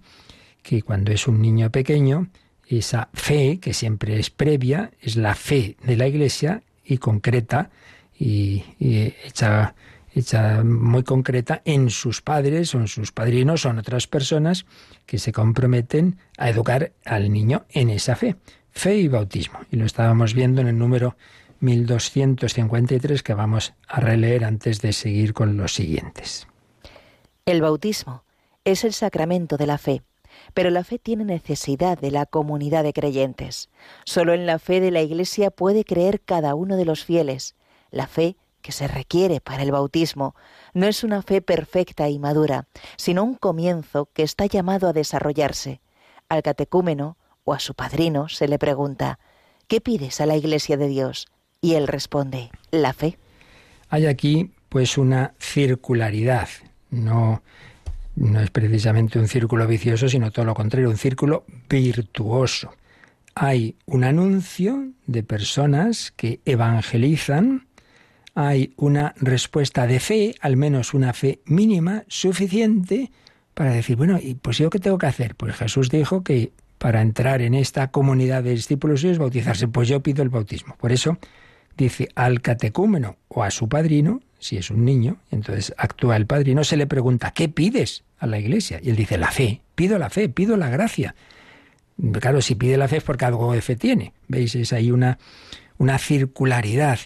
que 0.63 0.83
cuando 0.83 1.13
es 1.13 1.29
un 1.29 1.41
niño 1.41 1.71
pequeño, 1.71 2.29
esa 2.67 3.09
fe, 3.15 3.59
que 3.61 3.73
siempre 3.73 4.19
es 4.19 4.31
previa, 4.31 4.91
es 5.01 5.15
la 5.15 5.37
fe 5.37 5.77
de 5.85 5.97
la 5.97 6.09
Iglesia 6.09 6.63
y 6.85 6.99
concreta 6.99 7.71
y, 8.19 8.65
hecha, 8.81 9.77
hecha, 10.13 10.65
muy 10.65 11.05
concreta 11.05 11.63
en 11.65 11.89
sus 11.89 12.21
padres 12.21 12.75
o 12.75 12.81
en 12.81 12.89
sus 12.89 13.13
padrinos 13.13 13.65
o 13.65 13.71
en 13.71 13.79
otras 13.79 14.09
personas 14.09 14.67
que 15.07 15.19
se 15.19 15.33
comprometen 15.33 16.19
a 16.37 16.51
educar 16.51 16.93
al 17.05 17.33
niño 17.33 17.65
en 17.71 17.91
esa 17.91 18.17
fe. 18.17 18.35
Fe 18.73 18.97
y 18.97 19.07
bautismo. 19.07 19.61
Y 19.71 19.77
lo 19.77 19.87
estábamos 19.87 20.35
viendo 20.35 20.61
en 20.61 20.67
el 20.67 20.79
número 20.79 21.17
1253 21.61 23.23
que 23.23 23.35
vamos 23.35 23.75
a 23.87 24.01
releer 24.01 24.45
antes 24.45 24.81
de 24.81 24.93
seguir 24.93 25.35
con 25.35 25.57
los 25.57 25.75
siguientes. 25.75 26.47
El 27.47 27.63
bautismo 27.63 28.25
es 28.65 28.85
el 28.85 28.93
sacramento 28.93 29.57
de 29.57 29.67
la 29.67 29.79
fe, 29.79 30.03
pero 30.55 30.71
la 30.71 30.85
fe 30.85 30.99
tiene 30.99 31.25
necesidad 31.25 31.99
de 31.99 32.11
la 32.11 32.27
comunidad 32.27 32.85
de 32.85 32.93
creyentes. 32.93 33.71
Solo 34.05 34.35
en 34.35 34.47
la 34.47 34.59
fe 34.59 34.81
de 34.81 34.91
la 34.91 35.03
Iglesia 35.03 35.51
puede 35.51 35.85
creer 35.85 36.21
cada 36.21 36.55
uno 36.55 36.77
de 36.77 36.85
los 36.85 37.05
fieles. 37.05 37.55
La 37.91 38.07
fe 38.07 38.37
que 38.63 38.73
se 38.73 38.89
requiere 38.89 39.41
para 39.41 39.63
el 39.63 39.73
bautismo 39.73 40.35
no 40.75 40.87
es 40.87 41.03
una 41.03 41.23
fe 41.23 41.41
perfecta 41.41 42.09
y 42.09 42.19
madura, 42.19 42.69
sino 42.97 43.25
un 43.25 43.35
comienzo 43.35 44.09
que 44.13 44.23
está 44.23 44.47
llamado 44.47 44.89
a 44.89 44.93
desarrollarse. 44.93 45.81
Al 46.29 46.43
catecúmeno 46.43 47.17
o 47.45 47.55
a 47.55 47.59
su 47.59 47.75
padrino 47.75 48.29
se 48.29 48.49
le 48.49 48.59
pregunta, 48.59 49.19
¿qué 49.67 49.81
pides 49.81 50.21
a 50.21 50.27
la 50.27 50.37
Iglesia 50.37 50.77
de 50.77 50.89
Dios? 50.89 51.27
Y 51.63 51.75
él 51.75 51.89
responde, 51.89 52.51
la 52.71 52.95
fe. 52.95 53.19
Hay 53.91 54.07
aquí 54.07 54.51
pues 54.71 54.97
una 54.97 55.35
circularidad. 55.39 56.49
No, 56.91 57.43
no 58.17 58.41
es 58.41 58.51
precisamente 58.51 59.19
un 59.19 59.29
círculo 59.29 59.67
vicioso, 59.67 60.09
sino 60.09 60.31
todo 60.31 60.47
lo 60.47 60.55
contrario, 60.55 60.89
un 60.89 60.97
círculo 60.97 61.45
virtuoso. 61.69 62.73
Hay 63.35 63.77
un 63.85 64.05
anuncio 64.05 64.89
de 65.07 65.23
personas 65.23 66.13
que 66.17 66.41
evangelizan, 66.47 67.67
hay 68.35 68.73
una 68.77 69.13
respuesta 69.19 69.87
de 69.87 70.01
fe, 70.01 70.35
al 70.41 70.57
menos 70.57 70.95
una 70.95 71.13
fe 71.13 71.41
mínima, 71.45 72.05
suficiente 72.09 73.11
para 73.53 73.73
decir, 73.73 73.97
bueno, 73.97 74.19
¿y 74.19 74.35
pues 74.35 74.57
yo 74.57 74.71
qué 74.71 74.79
tengo 74.79 74.97
que 74.97 75.07
hacer? 75.07 75.35
Pues 75.35 75.57
Jesús 75.57 75.91
dijo 75.91 76.25
que 76.25 76.53
para 76.79 77.03
entrar 77.03 77.43
en 77.43 77.53
esta 77.53 77.91
comunidad 77.91 78.43
de 78.45 78.53
discípulos 78.53 79.05
es 79.05 79.19
bautizarse, 79.19 79.69
pues 79.69 79.89
yo 79.89 80.01
pido 80.01 80.23
el 80.23 80.31
bautismo. 80.31 80.77
Por 80.79 80.93
eso 80.93 81.19
dice 81.85 82.09
al 82.15 82.41
catecúmeno 82.41 83.17
o 83.29 83.43
a 83.43 83.51
su 83.51 83.69
padrino, 83.69 84.21
si 84.39 84.57
es 84.57 84.71
un 84.71 84.85
niño, 84.85 85.19
entonces 85.31 85.75
actúa 85.77 86.17
el 86.17 86.27
padrino, 86.27 86.65
se 86.65 86.77
le 86.77 86.87
pregunta, 86.87 87.33
¿qué 87.33 87.49
pides 87.49 88.05
a 88.21 88.27
la 88.27 88.39
iglesia. 88.39 88.79
Y 88.83 88.91
él 88.91 88.97
dice, 88.97 89.19
la 89.19 89.33
fe, 89.33 89.63
pido 89.75 89.99
la 89.99 90.11
fe, 90.11 90.29
pido 90.29 90.57
la 90.57 90.69
gracia. 90.69 91.15
Claro, 92.21 92.41
si 92.41 92.55
pide 92.55 92.77
la 92.77 92.87
fe 92.87 92.99
es 92.99 93.03
porque 93.03 93.25
algo 93.25 93.53
de 93.53 93.63
fe 93.63 93.77
tiene. 93.77 94.13
¿Veis? 94.29 94.55
Es 94.55 94.73
ahí 94.73 94.91
una, 94.91 95.19
una 95.79 95.99
circularidad. 95.99 96.99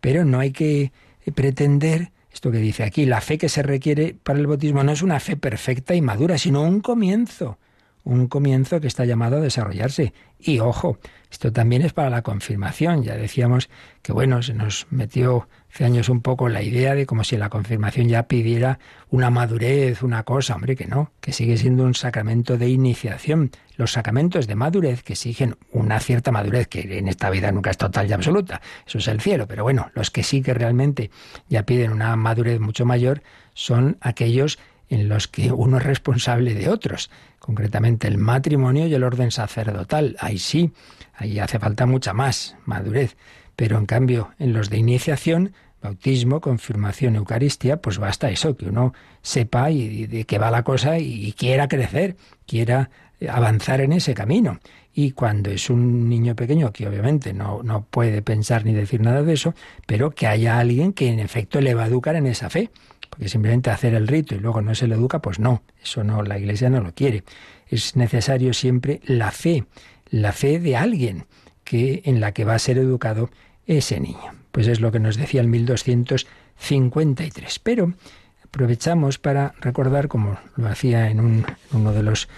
Pero 0.00 0.24
no 0.24 0.38
hay 0.38 0.52
que 0.52 0.92
pretender 1.34 2.12
esto 2.32 2.50
que 2.52 2.58
dice 2.58 2.84
aquí, 2.84 3.04
la 3.04 3.20
fe 3.20 3.38
que 3.38 3.48
se 3.48 3.62
requiere 3.62 4.14
para 4.22 4.38
el 4.38 4.46
bautismo 4.46 4.84
no 4.84 4.92
es 4.92 5.02
una 5.02 5.18
fe 5.18 5.36
perfecta 5.36 5.96
y 5.96 6.00
madura, 6.00 6.38
sino 6.38 6.62
un 6.62 6.80
comienzo, 6.80 7.58
un 8.04 8.28
comienzo 8.28 8.80
que 8.80 8.86
está 8.86 9.04
llamado 9.04 9.38
a 9.38 9.40
desarrollarse. 9.40 10.14
Y 10.38 10.60
ojo, 10.60 10.98
esto 11.30 11.52
también 11.52 11.82
es 11.82 11.92
para 11.92 12.10
la 12.10 12.22
confirmación. 12.22 13.04
Ya 13.04 13.16
decíamos 13.16 13.70
que, 14.02 14.12
bueno, 14.12 14.42
se 14.42 14.52
nos 14.52 14.86
metió 14.90 15.48
hace 15.72 15.84
años 15.84 16.08
un 16.08 16.22
poco 16.22 16.48
la 16.48 16.62
idea 16.62 16.94
de 16.94 17.06
como 17.06 17.22
si 17.22 17.36
la 17.36 17.48
confirmación 17.48 18.08
ya 18.08 18.24
pidiera 18.24 18.80
una 19.10 19.30
madurez, 19.30 20.02
una 20.02 20.24
cosa. 20.24 20.56
Hombre, 20.56 20.74
que 20.74 20.86
no, 20.86 21.12
que 21.20 21.32
sigue 21.32 21.56
siendo 21.56 21.84
un 21.84 21.94
sacramento 21.94 22.58
de 22.58 22.68
iniciación. 22.68 23.52
Los 23.76 23.92
sacramentos 23.92 24.48
de 24.48 24.56
madurez 24.56 25.04
que 25.04 25.12
exigen 25.12 25.56
una 25.70 26.00
cierta 26.00 26.32
madurez, 26.32 26.66
que 26.66 26.98
en 26.98 27.06
esta 27.06 27.30
vida 27.30 27.52
nunca 27.52 27.70
es 27.70 27.78
total 27.78 28.10
y 28.10 28.12
absoluta, 28.12 28.60
eso 28.86 28.98
es 28.98 29.06
el 29.06 29.20
cielo. 29.20 29.46
Pero 29.46 29.62
bueno, 29.62 29.90
los 29.94 30.10
que 30.10 30.24
sí 30.24 30.42
que 30.42 30.52
realmente 30.52 31.10
ya 31.48 31.62
piden 31.62 31.92
una 31.92 32.16
madurez 32.16 32.58
mucho 32.58 32.84
mayor 32.84 33.22
son 33.54 33.98
aquellos 34.00 34.58
en 34.90 35.08
los 35.08 35.28
que 35.28 35.52
uno 35.52 35.78
es 35.78 35.84
responsable 35.84 36.54
de 36.54 36.68
otros, 36.68 37.10
concretamente 37.38 38.08
el 38.08 38.18
matrimonio 38.18 38.86
y 38.86 38.94
el 38.94 39.04
orden 39.04 39.30
sacerdotal. 39.30 40.16
Ahí 40.18 40.38
sí, 40.38 40.72
ahí 41.20 41.38
hace 41.38 41.58
falta 41.58 41.86
mucha 41.86 42.12
más 42.12 42.56
madurez, 42.64 43.16
pero 43.56 43.78
en 43.78 43.86
cambio 43.86 44.30
en 44.38 44.52
los 44.52 44.70
de 44.70 44.78
iniciación, 44.78 45.52
bautismo, 45.82 46.40
confirmación, 46.40 47.16
Eucaristía, 47.16 47.76
pues 47.80 47.98
basta 47.98 48.30
eso, 48.30 48.56
que 48.56 48.66
uno 48.66 48.92
sepa 49.22 49.70
y 49.70 50.06
de 50.06 50.24
qué 50.24 50.38
va 50.38 50.50
la 50.50 50.62
cosa 50.62 50.98
y 50.98 51.32
quiera 51.32 51.68
crecer, 51.68 52.16
quiera 52.46 52.90
avanzar 53.28 53.80
en 53.80 53.92
ese 53.92 54.14
camino. 54.14 54.58
Y 54.92 55.12
cuando 55.12 55.50
es 55.50 55.70
un 55.70 56.08
niño 56.08 56.34
pequeño, 56.34 56.72
que 56.72 56.88
obviamente 56.88 57.32
no, 57.32 57.62
no 57.62 57.84
puede 57.84 58.22
pensar 58.22 58.64
ni 58.64 58.72
decir 58.72 59.00
nada 59.00 59.22
de 59.22 59.34
eso, 59.34 59.54
pero 59.86 60.10
que 60.10 60.26
haya 60.26 60.58
alguien 60.58 60.92
que 60.92 61.08
en 61.08 61.20
efecto 61.20 61.60
le 61.60 61.74
va 61.74 61.84
a 61.84 61.86
educar 61.86 62.16
en 62.16 62.26
esa 62.26 62.50
fe 62.50 62.70
porque 63.10 63.28
simplemente 63.28 63.70
hacer 63.70 63.94
el 63.94 64.06
rito 64.06 64.34
y 64.36 64.38
luego 64.38 64.62
no 64.62 64.74
se 64.74 64.86
le 64.86 64.94
educa, 64.94 65.20
pues 65.20 65.40
no, 65.40 65.62
eso 65.82 66.04
no, 66.04 66.22
la 66.22 66.38
Iglesia 66.38 66.70
no 66.70 66.80
lo 66.80 66.94
quiere. 66.94 67.24
Es 67.66 67.96
necesario 67.96 68.54
siempre 68.54 69.00
la 69.04 69.32
fe, 69.32 69.64
la 70.10 70.32
fe 70.32 70.58
de 70.58 70.76
alguien 70.76 71.26
que 71.64 72.02
en 72.04 72.20
la 72.20 72.32
que 72.32 72.44
va 72.44 72.54
a 72.54 72.58
ser 72.58 72.76
educado 72.78 73.30
ese 73.66 74.00
niño. 74.00 74.34
Pues 74.52 74.66
es 74.66 74.80
lo 74.80 74.90
que 74.90 74.98
nos 74.98 75.16
decía 75.16 75.40
el 75.40 75.46
1253. 75.48 77.58
Pero 77.60 77.94
aprovechamos 78.44 79.18
para 79.18 79.54
recordar, 79.60 80.08
como 80.08 80.38
lo 80.56 80.68
hacía 80.68 81.08
en, 81.10 81.44
uno 81.72 81.92
de 81.92 82.02
los 82.02 82.28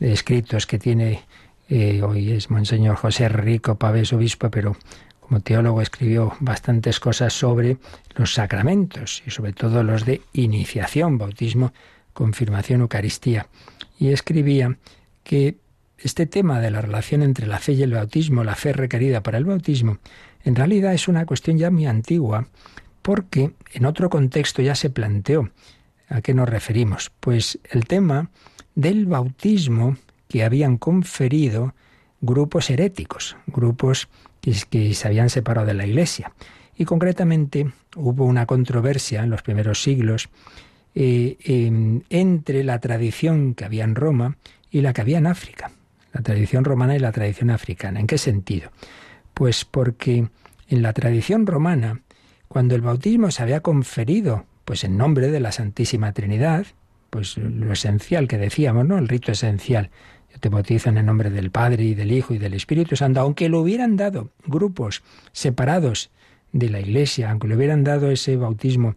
escritos 0.00 0.66
que 0.66 0.78
tiene 0.78 1.24
eh, 1.68 2.02
hoy 2.02 2.32
es 2.32 2.50
Monseñor 2.50 2.96
José 2.96 3.28
Rico 3.28 3.74
Pavés, 3.74 4.14
obispo, 4.14 4.50
pero 4.50 4.76
como 5.20 5.40
teólogo 5.40 5.82
escribió 5.82 6.32
bastantes 6.40 6.98
cosas 6.98 7.34
sobre 7.34 7.76
los 8.16 8.32
sacramentos 8.32 9.22
y 9.26 9.30
sobre 9.30 9.52
todo 9.52 9.82
los 9.82 10.06
de 10.06 10.22
iniciación, 10.32 11.18
bautismo, 11.18 11.74
confirmación, 12.14 12.80
Eucaristía. 12.80 13.48
Y 13.98 14.08
escribía 14.08 14.78
que 15.24 15.56
este 15.98 16.26
tema 16.26 16.60
de 16.60 16.70
la 16.70 16.80
relación 16.80 17.22
entre 17.22 17.46
la 17.46 17.58
fe 17.58 17.72
y 17.72 17.82
el 17.82 17.92
bautismo, 17.92 18.44
la 18.44 18.54
fe 18.54 18.72
requerida 18.72 19.22
para 19.22 19.38
el 19.38 19.44
bautismo, 19.44 19.98
en 20.44 20.54
realidad 20.54 20.94
es 20.94 21.08
una 21.08 21.26
cuestión 21.26 21.58
ya 21.58 21.70
muy 21.70 21.86
antigua, 21.86 22.48
porque 23.02 23.52
en 23.72 23.84
otro 23.84 24.10
contexto 24.10 24.62
ya 24.62 24.74
se 24.74 24.90
planteó. 24.90 25.50
¿A 26.08 26.20
qué 26.20 26.34
nos 26.34 26.48
referimos? 26.48 27.10
Pues 27.20 27.58
el 27.70 27.86
tema 27.86 28.30
del 28.74 29.06
bautismo 29.06 29.96
que 30.28 30.44
habían 30.44 30.78
conferido 30.78 31.74
grupos 32.20 32.70
heréticos, 32.70 33.36
grupos 33.46 34.08
que, 34.70 34.94
se 34.94 35.08
habían 35.08 35.30
separado 35.30 35.66
de 35.66 35.74
la 35.74 35.86
Iglesia. 35.86 36.32
Y 36.76 36.84
concretamente 36.84 37.70
hubo 37.96 38.24
una 38.24 38.46
controversia 38.46 39.22
en 39.22 39.30
los 39.30 39.42
primeros 39.42 39.82
siglos 39.82 40.28
eh, 40.94 41.36
entre 42.08 42.64
la 42.64 42.78
tradición 42.78 43.54
que 43.54 43.64
había 43.64 43.84
en 43.84 43.94
Roma 43.94 44.36
y 44.70 44.80
la 44.80 44.92
que 44.92 45.00
había 45.00 45.18
en 45.18 45.26
África, 45.26 45.70
la 46.12 46.22
tradición 46.22 46.64
romana 46.64 46.96
y 46.96 46.98
la 46.98 47.12
tradición 47.12 47.50
africana. 47.50 48.00
¿En 48.00 48.06
qué 48.06 48.18
sentido? 48.18 48.70
Pues 49.34 49.64
porque 49.64 50.28
en 50.68 50.82
la 50.82 50.92
tradición 50.92 51.46
romana, 51.46 52.02
cuando 52.48 52.74
el 52.74 52.82
bautismo 52.82 53.30
se 53.30 53.42
había 53.42 53.60
conferido, 53.60 54.46
pues 54.64 54.84
en 54.84 54.96
nombre 54.96 55.30
de 55.30 55.40
la 55.40 55.52
Santísima 55.52 56.12
Trinidad, 56.12 56.66
pues 57.10 57.36
lo 57.38 57.72
esencial 57.72 58.28
que 58.28 58.38
decíamos, 58.38 58.86
¿no? 58.86 58.98
El 58.98 59.08
rito 59.08 59.32
esencial 59.32 59.90
te 60.40 60.48
bautizo 60.48 60.88
en 60.88 60.98
el 60.98 61.06
nombre 61.06 61.30
del 61.30 61.50
Padre 61.50 61.84
y 61.84 61.94
del 61.94 62.12
Hijo 62.12 62.34
y 62.34 62.38
del 62.38 62.54
Espíritu 62.54 62.96
Santo, 62.96 63.20
aunque 63.20 63.48
lo 63.48 63.60
hubieran 63.60 63.96
dado 63.96 64.30
grupos 64.46 65.02
separados 65.32 66.10
de 66.52 66.70
la 66.70 66.80
Iglesia, 66.80 67.30
aunque 67.30 67.48
le 67.48 67.56
hubieran 67.56 67.84
dado 67.84 68.10
ese 68.10 68.36
bautismo 68.36 68.94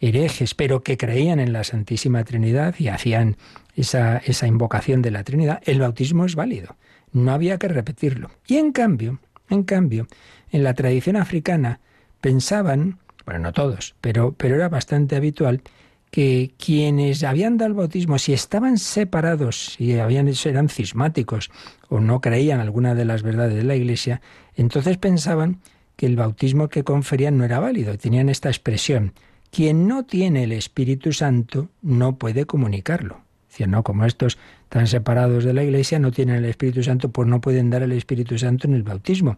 herejes, 0.00 0.54
pero 0.54 0.82
que 0.82 0.96
creían 0.96 1.40
en 1.40 1.52
la 1.52 1.64
Santísima 1.64 2.24
Trinidad 2.24 2.74
y 2.78 2.88
hacían 2.88 3.36
esa, 3.74 4.18
esa 4.18 4.46
invocación 4.46 5.02
de 5.02 5.10
la 5.10 5.24
Trinidad, 5.24 5.62
el 5.64 5.80
bautismo 5.80 6.24
es 6.24 6.34
válido. 6.34 6.76
No 7.12 7.32
había 7.32 7.58
que 7.58 7.68
repetirlo. 7.68 8.30
Y 8.46 8.56
en 8.56 8.72
cambio, 8.72 9.20
en 9.50 9.62
cambio, 9.62 10.06
en 10.50 10.64
la 10.64 10.74
tradición 10.74 11.16
africana 11.16 11.80
pensaban, 12.20 12.98
bueno, 13.26 13.40
no 13.40 13.52
todos, 13.52 13.94
pero, 14.00 14.32
pero 14.32 14.54
era 14.54 14.68
bastante 14.68 15.16
habitual, 15.16 15.62
que 16.10 16.52
quienes 16.64 17.24
habían 17.24 17.56
dado 17.56 17.70
el 17.70 17.74
bautismo, 17.74 18.18
si 18.18 18.32
estaban 18.32 18.78
separados, 18.78 19.74
si 19.76 19.98
habían, 19.98 20.32
eran 20.44 20.68
cismáticos 20.68 21.50
o 21.88 21.98
no 21.98 22.20
creían 22.20 22.60
alguna 22.60 22.94
de 22.94 23.04
las 23.04 23.24
verdades 23.24 23.56
de 23.56 23.64
la 23.64 23.74
Iglesia, 23.74 24.20
entonces 24.54 24.96
pensaban 24.96 25.58
que 25.96 26.06
el 26.06 26.14
bautismo 26.14 26.68
que 26.68 26.84
conferían 26.84 27.36
no 27.36 27.44
era 27.44 27.58
válido. 27.58 27.98
Tenían 27.98 28.28
esta 28.28 28.48
expresión, 28.48 29.12
quien 29.50 29.88
no 29.88 30.04
tiene 30.04 30.44
el 30.44 30.52
Espíritu 30.52 31.12
Santo 31.12 31.68
no 31.82 32.16
puede 32.16 32.46
comunicarlo. 32.46 33.23
No, 33.66 33.82
como 33.82 34.04
estos 34.04 34.38
están 34.64 34.86
separados 34.86 35.44
de 35.44 35.52
la 35.52 35.62
Iglesia, 35.62 35.98
no 35.98 36.10
tienen 36.10 36.36
el 36.36 36.44
Espíritu 36.44 36.82
Santo, 36.82 37.10
pues 37.10 37.28
no 37.28 37.40
pueden 37.40 37.70
dar 37.70 37.82
el 37.82 37.92
Espíritu 37.92 38.38
Santo 38.38 38.66
en 38.66 38.74
el 38.74 38.82
bautismo. 38.82 39.36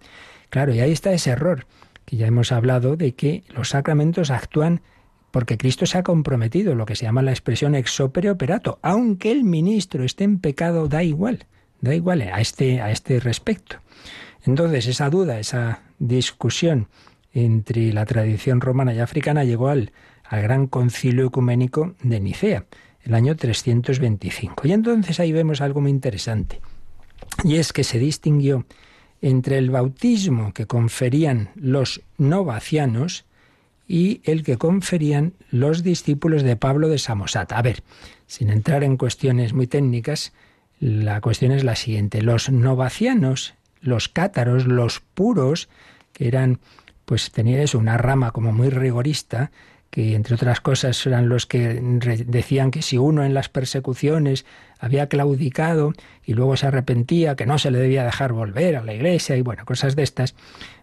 Claro, 0.48 0.74
y 0.74 0.80
ahí 0.80 0.92
está 0.92 1.12
ese 1.12 1.30
error, 1.30 1.66
que 2.04 2.16
ya 2.16 2.26
hemos 2.26 2.52
hablado 2.52 2.96
de 2.96 3.14
que 3.14 3.44
los 3.54 3.70
sacramentos 3.70 4.30
actúan 4.30 4.80
porque 5.30 5.58
Cristo 5.58 5.84
se 5.84 5.98
ha 5.98 6.02
comprometido, 6.02 6.74
lo 6.74 6.86
que 6.86 6.96
se 6.96 7.04
llama 7.04 7.20
la 7.20 7.32
expresión 7.32 7.74
ex 7.74 8.00
opere 8.00 8.30
operato, 8.30 8.78
aunque 8.80 9.30
el 9.30 9.44
ministro 9.44 10.02
esté 10.02 10.24
en 10.24 10.38
pecado, 10.38 10.88
da 10.88 11.02
igual, 11.02 11.44
da 11.82 11.94
igual 11.94 12.22
a 12.22 12.40
este, 12.40 12.80
a 12.80 12.90
este 12.90 13.20
respecto. 13.20 13.76
Entonces, 14.46 14.86
esa 14.86 15.10
duda, 15.10 15.38
esa 15.38 15.82
discusión 15.98 16.88
entre 17.32 17.92
la 17.92 18.06
tradición 18.06 18.62
romana 18.62 18.94
y 18.94 19.00
africana 19.00 19.44
llegó 19.44 19.68
al, 19.68 19.92
al 20.24 20.40
gran 20.40 20.68
concilio 20.68 21.26
ecuménico 21.26 21.94
de 22.02 22.20
Nicea, 22.20 22.64
el 23.06 23.14
año 23.14 23.34
325. 23.36 24.66
Y 24.66 24.72
entonces 24.72 25.18
ahí 25.20 25.32
vemos 25.32 25.60
algo 25.60 25.80
muy 25.80 25.90
interesante, 25.90 26.60
y 27.44 27.56
es 27.56 27.72
que 27.72 27.84
se 27.84 27.98
distinguió 27.98 28.66
entre 29.22 29.56
el 29.56 29.70
bautismo 29.70 30.52
que 30.52 30.66
conferían 30.66 31.50
los 31.54 32.02
novacianos, 32.18 33.24
y 33.88 34.20
el 34.24 34.42
que 34.42 34.56
conferían 34.56 35.34
los 35.50 35.82
discípulos 35.82 36.42
de 36.42 36.56
Pablo 36.56 36.88
de 36.88 36.98
Samosata. 36.98 37.56
A 37.56 37.62
ver, 37.62 37.82
sin 38.26 38.50
entrar 38.50 38.82
en 38.82 38.96
cuestiones 38.96 39.52
muy 39.52 39.66
técnicas, 39.66 40.32
la 40.80 41.20
cuestión 41.20 41.52
es 41.52 41.64
la 41.64 41.76
siguiente. 41.76 42.20
Los 42.22 42.50
novacianos, 42.50 43.54
los 43.80 44.08
cátaros, 44.08 44.66
los 44.66 45.00
puros, 45.14 45.68
que 46.12 46.26
eran, 46.26 46.58
pues 47.04 47.30
tenían 47.30 47.60
eso, 47.60 47.78
una 47.78 47.96
rama 47.96 48.32
como 48.32 48.52
muy 48.52 48.70
rigorista, 48.70 49.52
que 49.90 50.14
entre 50.14 50.34
otras 50.34 50.60
cosas 50.60 51.06
eran 51.06 51.28
los 51.28 51.46
que 51.46 51.80
decían 52.26 52.70
que 52.70 52.82
si 52.82 52.98
uno 52.98 53.24
en 53.24 53.34
las 53.34 53.48
persecuciones 53.48 54.44
había 54.78 55.08
claudicado 55.08 55.92
y 56.24 56.34
luego 56.34 56.56
se 56.56 56.66
arrepentía, 56.66 57.34
que 57.36 57.46
no 57.46 57.58
se 57.58 57.70
le 57.70 57.78
debía 57.78 58.04
dejar 58.04 58.32
volver 58.32 58.76
a 58.76 58.84
la 58.84 58.92
iglesia 58.92 59.36
y 59.36 59.42
bueno, 59.42 59.64
cosas 59.64 59.96
de 59.96 60.02
estas, 60.02 60.34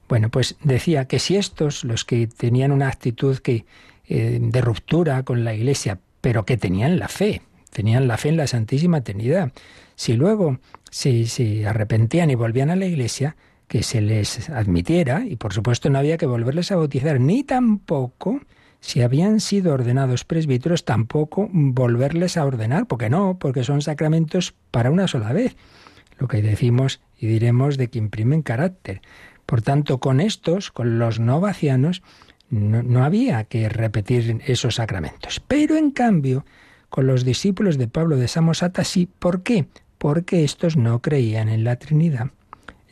bueno, 0.09 0.29
pues 0.29 0.57
decía 0.63 1.05
que 1.05 1.19
si 1.19 1.37
estos, 1.37 1.83
los 1.83 2.05
que 2.05 2.27
tenían 2.27 2.71
una 2.71 2.87
actitud 2.87 3.37
que, 3.37 3.65
eh, 4.07 4.37
de 4.41 4.61
ruptura 4.61 5.23
con 5.23 5.43
la 5.43 5.53
Iglesia, 5.53 5.99
pero 6.21 6.45
que 6.45 6.57
tenían 6.57 6.99
la 6.99 7.07
fe, 7.07 7.41
tenían 7.71 8.07
la 8.07 8.17
fe 8.17 8.29
en 8.29 8.37
la 8.37 8.47
Santísima 8.47 9.01
Trinidad, 9.01 9.51
si 9.95 10.13
luego 10.13 10.59
se, 10.91 11.25
se 11.27 11.65
arrepentían 11.65 12.29
y 12.29 12.35
volvían 12.35 12.69
a 12.69 12.75
la 12.75 12.85
Iglesia, 12.85 13.35
que 13.67 13.81
se 13.81 14.01
les 14.01 14.49
admitiera, 14.49 15.23
y 15.25 15.37
por 15.37 15.53
supuesto 15.53 15.89
no 15.89 15.99
había 15.99 16.17
que 16.17 16.25
volverles 16.25 16.71
a 16.71 16.75
bautizar, 16.75 17.19
ni 17.19 17.43
tampoco, 17.43 18.41
si 18.83 19.01
habían 19.01 19.39
sido 19.39 19.73
ordenados 19.73 20.25
presbíteros, 20.25 20.83
tampoco 20.83 21.47
volverles 21.53 22.35
a 22.35 22.45
ordenar, 22.45 22.85
porque 22.85 23.09
no, 23.09 23.39
porque 23.39 23.63
son 23.63 23.81
sacramentos 23.81 24.55
para 24.71 24.91
una 24.91 25.07
sola 25.07 25.31
vez. 25.31 25.55
Lo 26.19 26.27
que 26.27 26.41
decimos 26.41 26.99
y 27.17 27.27
diremos 27.27 27.77
de 27.77 27.87
que 27.87 27.99
imprimen 27.99 28.41
carácter. 28.41 29.01
Por 29.45 29.61
tanto, 29.61 29.99
con 29.99 30.19
estos, 30.19 30.69
con 30.69 30.99
los 30.99 31.21
novacianos, 31.21 32.03
no, 32.49 32.83
no 32.83 33.05
había 33.05 33.45
que 33.45 33.69
repetir 33.69 34.41
esos 34.47 34.75
sacramentos. 34.75 35.39
Pero 35.39 35.77
en 35.77 35.91
cambio, 35.91 36.45
con 36.89 37.07
los 37.07 37.23
discípulos 37.23 37.77
de 37.77 37.87
Pablo 37.87 38.17
de 38.17 38.27
Samosata 38.27 38.83
sí. 38.83 39.07
¿Por 39.17 39.43
qué? 39.43 39.65
Porque 39.97 40.43
estos 40.43 40.75
no 40.75 41.01
creían 41.01 41.47
en 41.47 41.63
la 41.63 41.77
Trinidad. 41.77 42.31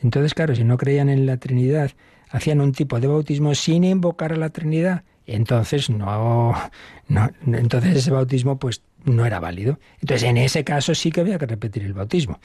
Entonces, 0.02 0.32
claro, 0.32 0.54
si 0.54 0.64
no 0.64 0.78
creían 0.78 1.10
en 1.10 1.26
la 1.26 1.36
Trinidad, 1.36 1.90
hacían 2.30 2.62
un 2.62 2.72
tipo 2.72 2.98
de 2.98 3.08
bautismo 3.08 3.54
sin 3.54 3.84
invocar 3.84 4.32
a 4.32 4.36
la 4.36 4.48
Trinidad. 4.48 5.04
Entonces 5.26 5.90
no, 5.90 6.54
entonces 7.46 7.96
ese 7.96 8.10
bautismo 8.10 8.58
pues 8.58 8.82
no 9.04 9.24
era 9.24 9.40
válido. 9.40 9.78
Entonces 10.00 10.28
en 10.28 10.36
ese 10.36 10.64
caso 10.64 10.94
sí 10.94 11.10
que 11.10 11.20
había 11.20 11.38
que 11.38 11.46
repetir 11.46 11.84
el 11.84 11.92
bautismo. 11.92 12.40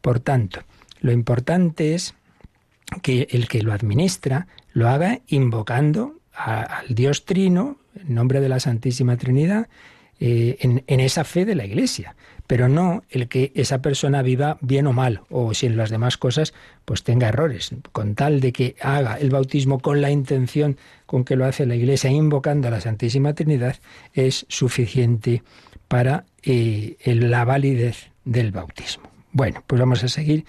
Por 0.00 0.20
tanto, 0.20 0.60
lo 1.00 1.12
importante 1.12 1.94
es 1.94 2.14
que 3.02 3.28
el 3.30 3.48
que 3.48 3.62
lo 3.62 3.72
administra 3.72 4.46
lo 4.72 4.88
haga 4.88 5.20
invocando 5.28 6.16
al 6.34 6.94
Dios 6.94 7.24
Trino, 7.24 7.78
en 7.94 8.14
nombre 8.14 8.40
de 8.40 8.48
la 8.48 8.60
Santísima 8.60 9.16
Trinidad, 9.16 9.68
eh, 10.24 10.56
en, 10.60 11.00
esa 11.00 11.24
fe 11.24 11.44
de 11.44 11.56
la 11.56 11.64
Iglesia, 11.64 12.14
pero 12.46 12.68
no 12.68 13.02
el 13.10 13.26
que 13.26 13.50
esa 13.56 13.82
persona 13.82 14.22
viva 14.22 14.56
bien 14.60 14.86
o 14.86 14.92
mal, 14.92 15.22
o 15.30 15.52
si 15.52 15.66
en 15.66 15.76
las 15.76 15.90
demás 15.90 16.16
cosas 16.16 16.54
pues 16.84 17.02
tenga 17.02 17.28
errores, 17.28 17.74
con 17.90 18.14
tal 18.14 18.38
de 18.38 18.52
que 18.52 18.76
haga 18.80 19.16
el 19.16 19.30
bautismo 19.30 19.80
con 19.80 20.00
la 20.00 20.12
intención 20.12 20.76
con 21.06 21.24
que 21.24 21.34
lo 21.34 21.44
hace 21.44 21.66
la 21.66 21.74
Iglesia, 21.74 22.08
invocando 22.08 22.68
a 22.68 22.70
la 22.70 22.80
Santísima 22.80 23.34
Trinidad, 23.34 23.78
es 24.14 24.46
suficiente 24.48 25.42
para 25.88 26.24
eh, 26.44 26.94
la 27.04 27.44
validez 27.44 28.12
del 28.24 28.52
bautismo. 28.52 29.10
Bueno, 29.32 29.64
pues 29.66 29.80
vamos 29.80 30.04
a 30.04 30.08
seguir 30.08 30.44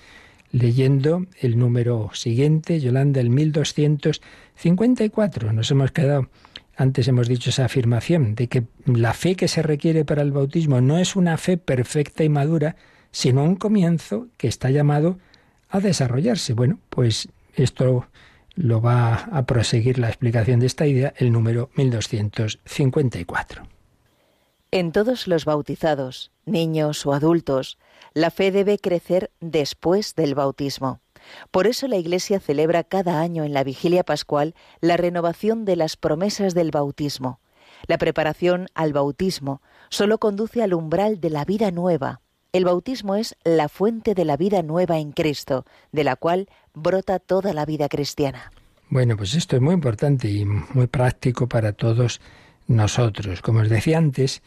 leyendo 0.52 1.26
el 1.42 1.58
número 1.58 2.12
siguiente, 2.14 2.80
Yolanda, 2.80 3.22
el 3.22 3.32
1254. 3.32 5.52
Nos 5.52 5.72
hemos 5.72 5.92
quedado 5.92 6.30
antes 6.76 7.08
hemos 7.08 7.28
dicho 7.28 7.50
esa 7.50 7.66
afirmación 7.66 8.36
de 8.36 8.48
que 8.48 8.64
la 8.86 9.14
fe 9.14 9.36
que 9.36 9.48
se 9.48 9.62
requiere 9.62 10.06
para 10.06 10.22
el 10.22 10.32
bautismo 10.32 10.82
no 10.82 10.98
es 10.98 11.16
una 11.16 11.38
fe 11.38 11.58
perfecta 11.58 12.24
y 12.24 12.30
madura, 12.30 12.76
sino 13.12 13.44
un 13.44 13.56
comienzo 13.56 14.28
que 14.38 14.48
está 14.48 14.70
llamado 14.72 15.20
a 15.70 15.80
desarrollarse. 15.80 16.54
Bueno, 16.54 16.80
pues 16.90 17.30
esto 17.56 18.08
lo 18.56 18.82
va 18.82 19.14
a 19.16 19.46
proseguir 19.46 20.00
la 20.00 20.08
explicación 20.08 20.60
de 20.60 20.68
esta 20.68 20.88
idea 20.88 21.14
el 21.18 21.32
número 21.32 21.70
1254. 21.76 23.68
En 24.72 24.92
todos 24.92 25.28
los 25.28 25.46
bautizados, 25.46 26.32
niños 26.46 27.06
o 27.06 27.14
adultos, 27.14 27.78
la 28.14 28.32
fe 28.32 28.52
debe 28.52 28.80
crecer 28.80 29.30
después 29.40 30.16
del 30.16 30.34
bautismo. 30.34 31.03
Por 31.52 31.68
eso 31.68 31.88
la 31.88 31.98
Iglesia 31.98 32.40
celebra 32.40 32.84
cada 32.84 33.20
año 33.20 33.44
en 33.44 33.54
la 33.54 33.64
vigilia 33.64 34.04
pascual 34.04 34.56
la 34.82 34.98
renovación 34.98 35.66
de 35.66 35.76
las 35.76 35.98
promesas 35.98 36.54
del 36.54 36.72
bautismo. 36.72 37.40
La 37.88 37.98
preparación 37.98 38.68
al 38.74 38.94
bautismo 38.94 39.62
solo 39.90 40.18
conduce 40.18 40.64
al 40.64 40.74
umbral 40.74 41.20
de 41.20 41.30
la 41.30 41.46
vida 41.46 41.72
nueva. 41.72 42.22
El 42.54 42.66
bautismo 42.66 43.16
es 43.16 43.36
la 43.44 43.68
fuente 43.68 44.14
de 44.14 44.26
la 44.26 44.38
vida 44.38 44.62
nueva 44.62 45.00
en 45.00 45.12
Cristo, 45.12 45.66
de 45.92 46.04
la 46.04 46.16
cual 46.16 46.48
brota 46.74 47.20
toda 47.20 47.54
la 47.54 47.66
vida 47.66 47.90
cristiana. 47.90 48.52
Bueno, 48.90 49.18
pues 49.18 49.34
esto 49.34 49.56
es 49.56 49.62
muy 49.62 49.74
importante 49.74 50.30
y 50.30 50.46
muy 50.46 50.88
práctico 50.88 51.48
para 51.48 51.74
todos 51.74 52.22
nosotros. 52.68 53.42
Como 53.42 53.62
os 53.62 53.70
decía 53.70 53.98
antes, 53.98 54.44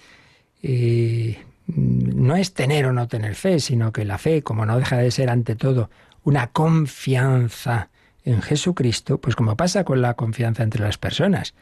eh, 0.62 1.38
no 1.66 2.36
es 2.36 2.54
tener 2.54 2.86
o 2.86 2.92
no 2.92 3.08
tener 3.08 3.34
fe, 3.34 3.58
sino 3.58 3.92
que 3.92 4.04
la 4.04 4.18
fe, 4.18 4.42
como 4.42 4.64
no 4.64 4.78
deja 4.78 4.98
de 4.98 5.10
ser 5.10 5.30
ante 5.30 5.56
todo 5.56 5.90
una 6.26 6.48
confianza 6.48 7.88
en 8.24 8.42
Jesucristo, 8.42 9.20
pues 9.20 9.36
como 9.36 9.56
pasa 9.56 9.84
con 9.84 10.02
la 10.02 10.14
confianza 10.14 10.64
entre 10.64 10.82
las 10.82 10.98
personas. 10.98 11.54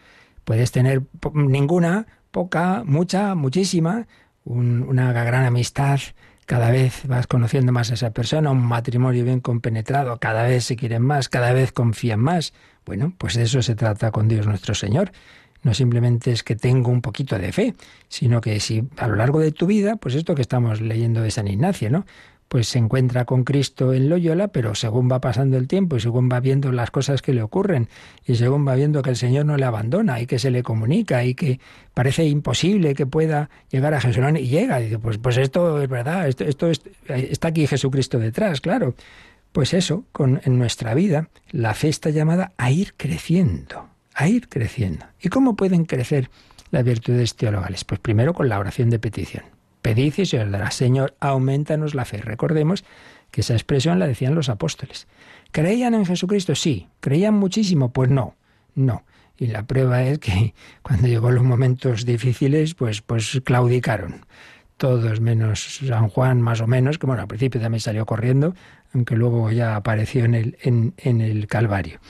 Puedes 0.47 0.73
tener 0.73 1.03
ninguna, 1.35 2.07
poca, 2.31 2.83
mucha, 2.87 3.35
muchísima, 3.35 4.07
una 4.47 5.13
gran 5.13 5.45
amistad, 5.45 6.01
cada 6.47 6.71
vez 6.71 7.07
vas 7.07 7.27
conociendo 7.27 7.73
más 7.73 7.91
a 7.91 7.95
esa 7.95 8.13
persona, 8.13 8.51
un 8.51 8.65
matrimonio 8.65 9.23
bien 9.23 9.41
compenetrado, 9.41 10.19
cada 10.19 10.45
vez 10.45 10.65
se 10.65 10.77
quieren 10.77 11.03
más, 11.03 11.29
cada 11.29 11.53
vez 11.53 11.71
confían 11.71 12.21
más. 12.21 12.55
Bueno, 12.87 13.13
pues 13.19 13.35
de 13.35 13.43
eso 13.43 13.61
se 13.61 13.75
trata 13.75 14.13
con 14.13 14.29
Dios 14.29 14.47
nuestro 14.47 14.75
Señor. 14.75 15.13
No 15.63 15.75
simplemente 15.75 16.33
es 16.33 16.43
que 16.43 16.57
tengo 16.57 16.91
un 16.91 17.03
poquito 17.03 17.39
de 17.39 17.53
fe, 17.53 17.75
sino 18.09 18.41
que 18.41 18.61
si 18.61 18.87
a 18.97 19.09
lo 19.09 19.17
largo 19.17 19.41
de 19.41 19.53
tu 19.53 19.67
vida, 19.67 19.97
pues 19.97 20.15
esto 20.15 20.35
que 20.35 20.43
estamos 20.43 20.81
leyendo 20.81 21.21
de 21.21 21.31
San 21.31 21.49
Ignacio, 21.49 21.91
¿no? 21.91 22.05
Pues 22.49 22.69
se 22.69 22.79
encuentra 22.79 23.25
con 23.25 23.45
Cristo 23.45 23.93
en 23.93 24.09
Loyola, 24.09 24.49
pero 24.49 24.75
según 24.75 25.11
va 25.11 25.21
pasando 25.21 25.57
el 25.57 25.67
tiempo 25.67 25.97
y 25.97 26.01
según 26.01 26.29
va 26.31 26.41
viendo 26.41 26.71
las 26.73 26.91
cosas 26.91 27.23
que 27.23 27.33
le 27.33 27.43
ocurren 27.43 27.89
y 28.25 28.37
según 28.37 28.67
va 28.67 28.75
viendo 28.75 29.03
que 29.03 29.11
el 29.11 29.17
Señor 29.17 29.47
no 29.47 29.57
le 29.57 29.65
abandona 29.65 30.21
y 30.21 30.27
que 30.27 30.39
se 30.39 30.51
le 30.51 30.63
comunica 30.63 31.25
y 31.25 31.35
que 31.35 31.61
parece 31.95 32.25
imposible 32.27 32.95
que 32.95 33.07
pueda 33.07 33.51
llegar 33.71 33.95
a 33.95 34.01
Jesús 34.01 34.25
y 34.39 34.49
llega, 34.49 34.81
y 34.81 34.85
dice, 34.85 34.99
pues, 34.99 35.19
pues 35.19 35.37
esto 35.37 35.83
es 35.83 35.89
verdad, 35.89 36.29
esto, 36.29 36.45
esto 36.45 36.71
está 37.09 37.49
aquí 37.49 37.67
Jesucristo 37.67 38.19
detrás, 38.19 38.61
claro. 38.61 38.95
Pues 39.53 39.73
eso, 39.73 40.05
con, 40.11 40.41
en 40.45 40.59
nuestra 40.59 40.95
vida, 40.95 41.29
la 41.51 41.75
fe 41.75 41.89
está 41.89 42.11
llamada 42.11 42.53
a 42.57 42.73
ir 42.73 42.95
creciendo, 42.97 43.89
a 44.13 44.27
ir 44.29 44.49
creciendo. 44.49 45.07
¿Y 45.21 45.29
cómo 45.29 45.55
pueden 45.55 45.85
crecer 45.85 46.29
las 46.73 46.83
virtudes 46.83 47.37
teologales? 47.37 47.85
Pues 47.85 48.01
primero 48.01 48.35
con 48.35 48.49
la 48.49 48.59
oración 48.59 48.91
de 48.91 48.99
petición. 48.99 49.54
Pedid 49.85 50.15
y 50.17 50.25
se 50.25 50.43
os. 50.43 50.75
Señor, 50.75 51.15
aumentanos 51.21 51.95
la 51.95 52.07
fe. 52.07 52.17
Recordemos 52.17 52.87
que 53.31 53.43
esa 53.43 53.53
expresión 53.53 53.99
la 53.99 54.07
decían 54.07 54.35
los 54.35 54.49
apóstoles. 54.49 55.07
¿Creían 55.53 55.93
en 55.93 56.07
Jesucristo? 56.07 56.55
Sí. 56.55 56.89
¿Creían 57.01 57.35
muchísimo? 57.35 57.93
Pues 57.93 58.09
no, 58.09 58.35
no. 58.75 59.05
Y 59.37 59.49
la 59.49 59.67
prueba 59.67 60.03
es 60.03 60.21
que 60.21 60.55
cuando 60.83 61.07
llegó 61.07 61.31
los 61.31 61.45
momentos 61.45 62.07
difíciles, 62.07 62.73
pues, 62.75 63.03
pues 63.03 63.43
claudicaron. 63.45 64.25
Todos 64.79 65.21
menos 65.21 65.81
San 65.87 66.09
Juan, 66.09 66.41
más 66.41 66.63
o 66.63 66.67
menos, 66.67 66.97
que 66.99 67.05
bueno, 67.05 67.21
al 67.21 67.29
principio 67.29 67.61
también 67.61 67.81
salió 67.81 68.07
corriendo, 68.07 68.55
aunque 68.95 69.17
luego 69.17 69.51
ya 69.51 69.77
apareció 69.77 70.25
en 70.25 70.35
el, 70.35 70.57
en, 70.63 71.21
el 71.21 71.47
Calvario. 71.47 72.01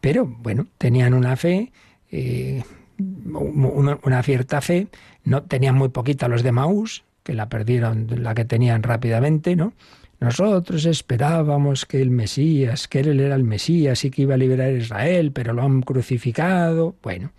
Pero 0.00 0.26
bueno, 0.26 0.68
tenían 0.78 1.12
una 1.12 1.34
fe, 1.34 1.72
eh, 2.12 2.62
una, 3.00 3.98
una, 4.04 4.22
cierta 4.22 4.60
fe, 4.60 4.86
no 5.24 5.42
tenían 5.42 5.74
muy 5.74 5.88
poquita 5.88 6.28
los 6.28 6.44
de 6.44 6.52
Maús, 6.52 7.02
que 7.26 7.34
la 7.34 7.48
perdieron, 7.48 8.06
la 8.22 8.36
que 8.36 8.44
tenían 8.44 8.84
rápidamente, 8.84 9.56
¿no? 9.56 9.72
Nosotros 10.20 10.86
esperábamos 10.86 11.84
que 11.84 12.00
el 12.00 12.10
Mesías, 12.10 12.86
que 12.86 13.00
él 13.00 13.18
era 13.18 13.34
el 13.34 13.42
Mesías 13.42 14.04
y 14.04 14.10
que 14.12 14.22
iba 14.22 14.34
a 14.34 14.38
liberar 14.38 14.68
a 14.68 14.72
Israel, 14.72 15.32
pero 15.32 15.52
lo 15.52 15.62
han 15.62 15.82
crucificado. 15.82 16.94
Bueno, 17.02 17.32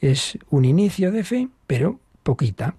es 0.00 0.38
un 0.50 0.66
inicio 0.66 1.10
de 1.12 1.24
fe, 1.24 1.48
pero 1.66 1.98
poquita. 2.22 2.74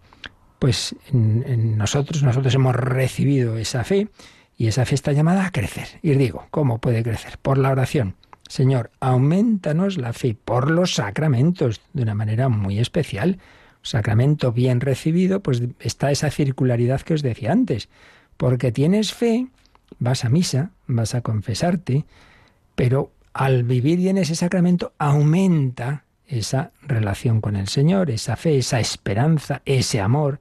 Pues 0.59 0.95
en, 1.11 1.75
nosotros, 1.75 2.21
nosotros 2.21 2.53
hemos 2.53 2.75
recibido 2.75 3.57
esa 3.57 3.83
fe 3.83 4.07
y 4.55 4.67
esa 4.67 4.85
fe 4.85 4.93
está 4.93 5.11
llamada 5.11 5.47
a 5.47 5.51
crecer. 5.51 5.87
Y 6.03 6.11
digo, 6.11 6.45
¿cómo 6.51 6.77
puede 6.77 7.01
crecer? 7.01 7.39
Por 7.41 7.57
la 7.57 7.71
oración. 7.71 8.13
Señor, 8.47 8.91
aumentanos 8.99 9.97
la 9.97 10.13
fe 10.13 10.35
por 10.35 10.69
los 10.69 10.93
sacramentos 10.93 11.81
de 11.93 12.03
una 12.03 12.13
manera 12.13 12.47
muy 12.47 12.77
especial 12.77 13.39
sacramento 13.81 14.51
bien 14.51 14.81
recibido, 14.81 15.41
pues 15.41 15.61
está 15.79 16.11
esa 16.11 16.29
circularidad 16.29 17.01
que 17.01 17.13
os 17.13 17.21
decía 17.21 17.51
antes. 17.51 17.89
Porque 18.37 18.71
tienes 18.71 19.13
fe, 19.13 19.47
vas 19.99 20.25
a 20.25 20.29
misa, 20.29 20.71
vas 20.87 21.15
a 21.15 21.21
confesarte, 21.21 22.05
pero 22.75 23.11
al 23.33 23.63
vivir 23.63 23.97
bien 23.97 24.17
ese 24.17 24.35
sacramento 24.35 24.93
aumenta 24.97 26.03
esa 26.27 26.71
relación 26.81 27.41
con 27.41 27.55
el 27.55 27.67
Señor, 27.67 28.09
esa 28.09 28.35
fe, 28.35 28.57
esa 28.57 28.79
esperanza, 28.79 29.61
ese 29.65 29.99
amor. 29.99 30.39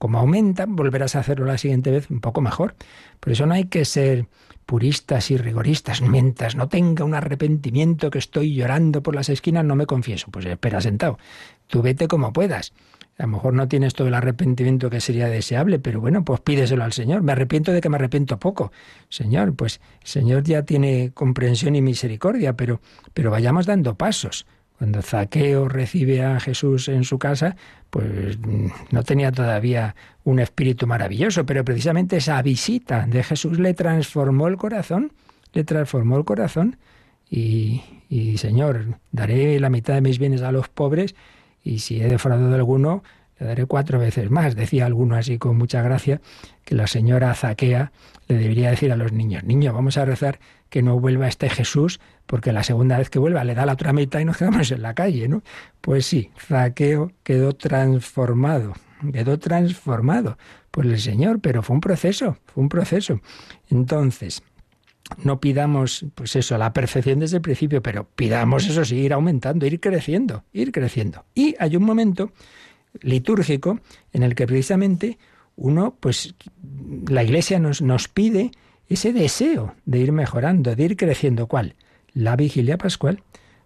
Como 0.00 0.18
aumenta, 0.18 0.64
volverás 0.66 1.14
a 1.14 1.18
hacerlo 1.18 1.44
la 1.44 1.58
siguiente 1.58 1.90
vez 1.90 2.10
un 2.10 2.22
poco 2.22 2.40
mejor. 2.40 2.74
Por 3.20 3.32
eso 3.32 3.44
no 3.44 3.52
hay 3.52 3.64
que 3.64 3.84
ser 3.84 4.28
puristas 4.64 5.30
y 5.30 5.36
rigoristas. 5.36 6.00
Mientras 6.00 6.56
no 6.56 6.70
tenga 6.70 7.04
un 7.04 7.12
arrepentimiento 7.12 8.08
que 8.08 8.18
estoy 8.18 8.54
llorando 8.54 9.02
por 9.02 9.14
las 9.14 9.28
esquinas, 9.28 9.62
no 9.62 9.76
me 9.76 9.84
confieso. 9.84 10.28
Pues 10.30 10.46
espera 10.46 10.80
sentado. 10.80 11.18
Tú 11.66 11.82
vete 11.82 12.08
como 12.08 12.32
puedas. 12.32 12.72
A 13.18 13.24
lo 13.24 13.28
mejor 13.28 13.52
no 13.52 13.68
tienes 13.68 13.92
todo 13.92 14.08
el 14.08 14.14
arrepentimiento 14.14 14.88
que 14.88 15.02
sería 15.02 15.28
deseable, 15.28 15.78
pero 15.78 16.00
bueno, 16.00 16.24
pues 16.24 16.40
pídeselo 16.40 16.82
al 16.82 16.94
Señor. 16.94 17.22
Me 17.22 17.32
arrepiento 17.32 17.70
de 17.70 17.82
que 17.82 17.90
me 17.90 17.96
arrepiento 17.96 18.38
poco. 18.38 18.72
Señor, 19.10 19.54
pues 19.54 19.82
el 20.00 20.08
Señor 20.08 20.44
ya 20.44 20.62
tiene 20.62 21.10
comprensión 21.12 21.76
y 21.76 21.82
misericordia, 21.82 22.56
pero, 22.56 22.80
pero 23.12 23.30
vayamos 23.30 23.66
dando 23.66 23.96
pasos. 23.96 24.46
Cuando 24.80 25.02
Zaqueo 25.02 25.68
recibe 25.68 26.24
a 26.24 26.40
Jesús 26.40 26.88
en 26.88 27.04
su 27.04 27.18
casa, 27.18 27.54
pues 27.90 28.38
no 28.90 29.02
tenía 29.02 29.30
todavía 29.30 29.94
un 30.24 30.38
espíritu 30.38 30.86
maravilloso, 30.86 31.44
pero 31.44 31.66
precisamente 31.66 32.16
esa 32.16 32.40
visita 32.40 33.04
de 33.06 33.22
Jesús 33.22 33.58
le 33.58 33.74
transformó 33.74 34.48
el 34.48 34.56
corazón, 34.56 35.12
le 35.52 35.64
transformó 35.64 36.16
el 36.16 36.24
corazón 36.24 36.78
y, 37.28 37.82
y 38.08 38.38
Señor, 38.38 38.98
daré 39.12 39.60
la 39.60 39.68
mitad 39.68 39.92
de 39.92 40.00
mis 40.00 40.18
bienes 40.18 40.40
a 40.40 40.50
los 40.50 40.70
pobres 40.70 41.14
y 41.62 41.80
si 41.80 42.00
he 42.00 42.08
defraudado 42.08 42.54
alguno, 42.54 43.02
le 43.40 43.46
daré 43.46 43.66
cuatro 43.66 43.98
veces 43.98 44.30
más. 44.30 44.54
Decía 44.54 44.86
alguno 44.86 45.16
así 45.16 45.38
con 45.38 45.56
mucha 45.56 45.82
gracia 45.82 46.20
que 46.64 46.74
la 46.74 46.86
señora 46.86 47.34
Zaquea 47.34 47.90
le 48.28 48.36
debería 48.36 48.70
decir 48.70 48.92
a 48.92 48.96
los 48.96 49.12
niños, 49.12 49.42
niños, 49.42 49.74
vamos 49.74 49.96
a 49.96 50.04
rezar 50.04 50.38
que 50.68 50.82
no 50.82 51.00
vuelva 51.00 51.26
este 51.26 51.50
Jesús, 51.50 51.98
porque 52.26 52.52
la 52.52 52.62
segunda 52.62 52.96
vez 52.96 53.10
que 53.10 53.18
vuelva 53.18 53.42
le 53.42 53.56
da 53.56 53.66
la 53.66 53.72
otra 53.72 53.92
mitad 53.92 54.20
y 54.20 54.24
nos 54.24 54.36
quedamos 54.36 54.70
en 54.70 54.82
la 54.82 54.94
calle, 54.94 55.26
¿no? 55.26 55.42
Pues 55.80 56.06
sí, 56.06 56.30
Zaqueo 56.38 57.10
quedó 57.24 57.54
transformado. 57.54 58.74
quedó 59.12 59.38
transformado 59.38 60.38
por 60.70 60.86
el 60.86 61.00
Señor, 61.00 61.40
pero 61.40 61.62
fue 61.62 61.74
un 61.74 61.80
proceso, 61.80 62.36
fue 62.46 62.62
un 62.62 62.68
proceso. 62.68 63.20
Entonces, 63.68 64.44
no 65.24 65.40
pidamos, 65.40 66.06
pues 66.14 66.36
eso, 66.36 66.56
la 66.56 66.72
perfección 66.72 67.18
desde 67.18 67.38
el 67.38 67.42
principio, 67.42 67.82
pero 67.82 68.04
pidamos 68.04 68.68
eso 68.68 68.84
sí, 68.84 68.96
ir 68.96 69.12
aumentando, 69.12 69.66
ir 69.66 69.80
creciendo, 69.80 70.44
ir 70.52 70.70
creciendo. 70.70 71.24
Y 71.34 71.56
hay 71.58 71.74
un 71.74 71.82
momento 71.82 72.30
litúrgico 73.00 73.80
en 74.12 74.22
el 74.22 74.34
que 74.34 74.46
precisamente 74.46 75.18
uno, 75.56 75.96
pues 76.00 76.34
la 77.08 77.22
Iglesia 77.22 77.58
nos, 77.58 77.82
nos 77.82 78.08
pide 78.08 78.50
ese 78.88 79.12
deseo 79.12 79.74
de 79.84 79.98
ir 79.98 80.12
mejorando, 80.12 80.74
de 80.74 80.84
ir 80.84 80.96
creciendo. 80.96 81.46
¿Cuál? 81.46 81.74
La 82.12 82.36
vigilia 82.36 82.78
pascual. 82.78 83.22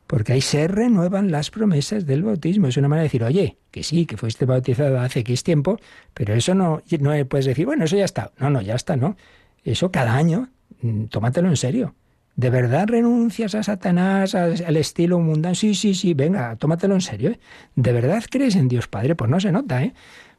Porque 0.06 0.34
ahí 0.34 0.42
se 0.42 0.68
renuevan 0.68 1.30
las 1.30 1.50
promesas 1.50 2.04
del 2.04 2.22
bautismo. 2.22 2.66
Es 2.66 2.76
una 2.76 2.88
manera 2.88 3.04
de 3.04 3.06
decir, 3.06 3.24
oye, 3.24 3.56
que 3.70 3.82
sí, 3.82 4.04
que 4.04 4.18
fuiste 4.18 4.44
bautizado 4.44 5.00
hace 5.00 5.20
X 5.20 5.42
tiempo, 5.42 5.80
pero 6.12 6.34
eso 6.34 6.54
no, 6.54 6.82
no 7.00 7.26
puedes 7.26 7.46
decir, 7.46 7.64
bueno, 7.64 7.86
eso 7.86 7.96
ya 7.96 8.04
está. 8.04 8.30
No, 8.38 8.50
no, 8.50 8.60
ya 8.60 8.74
está, 8.74 8.96
no. 8.96 9.16
Eso 9.64 9.90
cada 9.90 10.14
año, 10.14 10.50
mm, 10.82 11.04
tómatelo 11.04 11.48
en 11.48 11.56
serio. 11.56 11.94
¿De 12.36 12.50
verdad 12.50 12.88
renuncias 12.88 13.54
a 13.54 13.62
Satanás, 13.62 14.34
al 14.34 14.76
estilo 14.76 15.20
mundano? 15.20 15.54
Sí, 15.54 15.74
sí, 15.74 15.94
sí, 15.94 16.14
venga, 16.14 16.56
tómatelo 16.56 16.94
en 16.94 17.00
serio. 17.00 17.30
¿eh? 17.30 17.40
¿De 17.76 17.92
verdad 17.92 18.24
crees 18.28 18.56
en 18.56 18.68
Dios 18.68 18.88
Padre? 18.88 19.14
Pues 19.14 19.30
no 19.30 19.38
se 19.38 19.52
nota, 19.52 19.82
¿eh? 19.84 19.94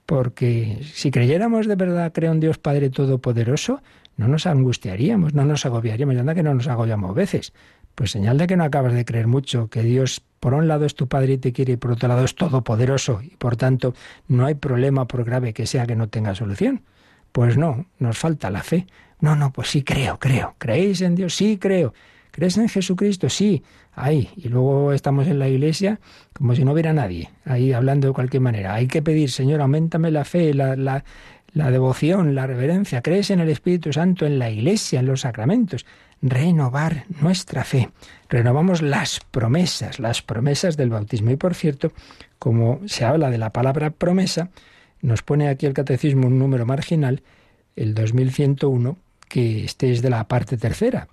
Porque 0.05 0.79
si 0.84 1.10
creyéramos 1.10 1.67
de 1.67 1.75
verdad, 1.75 2.12
creo 2.13 2.31
en 2.31 2.39
Dios 2.39 2.58
Padre 2.58 2.89
Todopoderoso, 2.89 3.81
no 4.17 4.27
nos 4.27 4.45
angustiaríamos, 4.45 5.34
no 5.34 5.45
nos 5.45 5.65
agobiaríamos. 5.65 6.15
Anda 6.17 6.36
que 6.36 6.43
no 6.43 6.53
nos 6.53 6.67
agobiamos 6.67 7.15
veces. 7.15 7.53
Pues 7.95 8.12
señal 8.12 8.38
de 8.38 8.45
que 8.47 8.58
no 8.58 8.65
acabas 8.65 8.93
de 8.93 9.05
creer 9.05 9.27
mucho, 9.27 9.69
que 9.69 9.81
Dios 9.81 10.21
por 10.41 10.53
un 10.53 10.67
lado 10.67 10.86
es 10.86 10.95
tu 10.95 11.08
Padre 11.08 11.34
y 11.34 11.38
te 11.38 11.53
quiere 11.53 11.73
y 11.73 11.77
por 11.77 11.93
otro 11.93 12.10
lado 12.10 12.25
es 12.25 12.36
todopoderoso 12.36 13.21
y 13.23 13.29
por 13.38 13.55
tanto 13.55 13.95
no 14.27 14.45
hay 14.45 14.55
problema 14.55 15.08
por 15.08 15.23
grave 15.23 15.53
que 15.53 15.65
sea 15.65 15.88
que 15.88 15.95
no 15.95 16.10
tenga 16.10 16.36
solución. 16.36 16.84
Pues 17.31 17.58
no, 17.58 17.86
nos 17.99 18.17
falta 18.17 18.49
la 18.49 18.63
fe. 18.63 18.86
No, 19.19 19.36
no, 19.36 19.51
pues 19.51 19.69
sí 19.69 19.84
creo, 19.84 20.19
creo. 20.19 20.56
¿Creéis 20.58 21.01
en 21.01 21.15
Dios? 21.15 21.36
Sí 21.36 21.58
creo. 21.58 21.93
¿Crees 22.32 22.58
en 22.58 22.67
Jesucristo? 22.67 23.30
Sí. 23.30 23.63
Ahí. 23.93 24.30
Y 24.36 24.49
luego 24.49 24.91
estamos 24.91 25.28
en 25.28 25.39
la 25.39 25.47
iglesia 25.47 25.99
como 26.34 26.54
si 26.54 26.65
no 26.65 26.73
hubiera 26.73 26.91
nadie, 26.91 27.30
ahí 27.45 27.71
hablando 27.71 28.08
de 28.08 28.13
cualquier 28.13 28.41
manera. 28.41 28.73
Hay 28.73 28.88
que 28.88 29.01
pedir, 29.01 29.32
Señor, 29.32 29.62
aumentame 29.62 30.12
la 30.12 30.25
fe, 30.25 30.54
la, 30.54 30.75
la, 30.75 31.71
devoción, 31.71 32.36
la 32.36 32.45
reverencia. 32.45 33.01
¿Crees 33.01 33.30
en 33.30 33.39
el 33.39 33.47
Espíritu 33.49 33.93
Santo, 33.93 34.25
en 34.25 34.38
la 34.38 34.49
iglesia, 34.49 34.99
en 34.99 35.06
los 35.06 35.21
sacramentos? 35.21 35.86
renovar 36.21 37.06
nuestra 37.21 37.63
fe. 37.63 37.89
Renovamos 38.30 38.82
las 38.82 39.19
promesas, 39.32 39.99
las 39.99 40.21
promesas 40.21 40.78
del 40.78 40.89
bautismo. 40.89 41.32
Y 41.32 41.36
por 41.36 41.54
cierto, 41.54 41.91
como 42.39 42.80
se 42.88 43.06
habla 43.06 43.30
de 43.30 43.38
la 43.38 43.51
palabra 43.51 43.91
promesa, 43.91 44.49
nos 45.01 45.21
pone 45.21 45.49
aquí 45.49 45.65
el 45.65 45.73
catecismo 45.73 46.28
un 46.28 46.39
número 46.39 46.65
marginal, 46.65 47.21
el 47.75 47.93
2101, 47.93 48.97
que 49.27 49.65
este 49.65 49.91
es 49.91 50.01
de 50.01 50.09
la 50.09 50.27
parte 50.27 50.57
tercera, 50.57 51.07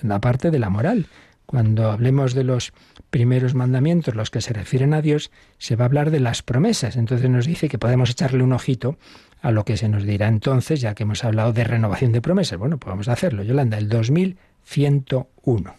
la 0.00 0.20
parte 0.20 0.50
de 0.50 0.58
la 0.58 0.70
moral. 0.70 1.06
Cuando 1.46 1.90
hablemos 1.90 2.34
de 2.34 2.44
los 2.44 2.72
primeros 3.10 3.54
mandamientos, 3.54 4.14
los 4.14 4.30
que 4.30 4.40
se 4.40 4.54
refieren 4.54 4.94
a 4.94 5.02
Dios, 5.02 5.30
se 5.58 5.76
va 5.76 5.84
a 5.84 5.86
hablar 5.86 6.10
de 6.10 6.20
las 6.20 6.42
promesas. 6.42 6.96
Entonces 6.96 7.28
nos 7.28 7.46
dice 7.46 7.68
que 7.68 7.78
podemos 7.78 8.10
echarle 8.10 8.42
un 8.42 8.52
ojito 8.52 8.96
a 9.42 9.50
lo 9.50 9.64
que 9.64 9.76
se 9.76 9.88
nos 9.88 10.04
dirá 10.04 10.28
entonces, 10.28 10.80
ya 10.80 10.94
que 10.94 11.02
hemos 11.02 11.24
hablado 11.24 11.52
de 11.52 11.64
renovación 11.64 12.12
de 12.12 12.22
promesas. 12.22 12.58
Bueno, 12.58 12.78
pues 12.78 12.90
vamos 12.90 13.08
a 13.08 13.12
hacerlo. 13.12 13.42
Yolanda, 13.42 13.76
el 13.76 13.88
2101. 13.88 15.74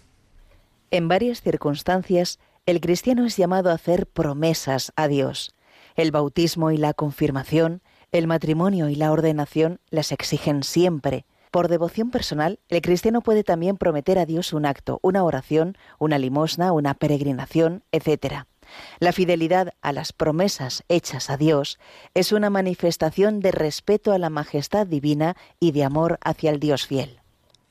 En 0.92 1.08
varias 1.08 1.42
circunstancias, 1.42 2.40
el 2.66 2.80
cristiano 2.80 3.26
es 3.26 3.36
llamado 3.36 3.72
a 3.72 3.74
hacer 3.74 4.06
promesas 4.06 4.94
a 4.96 5.08
Dios. 5.08 5.56
El 5.96 6.12
bautismo 6.12 6.72
y 6.72 6.78
la 6.78 6.94
confirmación, 6.94 7.82
el 8.12 8.28
matrimonio 8.28 8.90
y 8.90 8.96
la 8.96 9.12
ordenación 9.12 9.80
las 9.90 10.12
exigen 10.12 10.62
siempre. 10.64 11.26
Por 11.54 11.68
devoción 11.68 12.10
personal, 12.10 12.58
el 12.68 12.82
cristiano 12.82 13.22
puede 13.22 13.44
también 13.44 13.78
prometer 13.78 14.18
a 14.18 14.26
Dios 14.26 14.54
un 14.54 14.66
acto, 14.66 14.98
una 15.04 15.24
oración, 15.24 15.78
una 16.00 16.18
limosna, 16.18 16.72
una 16.72 16.96
peregrinación, 16.96 17.84
etc. 17.92 18.46
La 18.98 19.12
fidelidad 19.12 19.76
a 19.84 19.92
las 19.92 20.14
promesas 20.14 20.84
hechas 20.90 21.30
a 21.30 21.38
Dios 21.38 21.78
es 22.16 22.32
una 22.32 22.50
manifestación 22.50 23.40
de 23.40 23.52
respeto 23.52 24.14
a 24.14 24.18
la 24.18 24.32
majestad 24.32 24.88
divina 24.88 25.38
y 25.60 25.74
de 25.74 25.84
amor 25.84 26.18
hacia 26.24 26.50
el 26.50 26.60
Dios 26.60 26.88
fiel. 26.88 27.20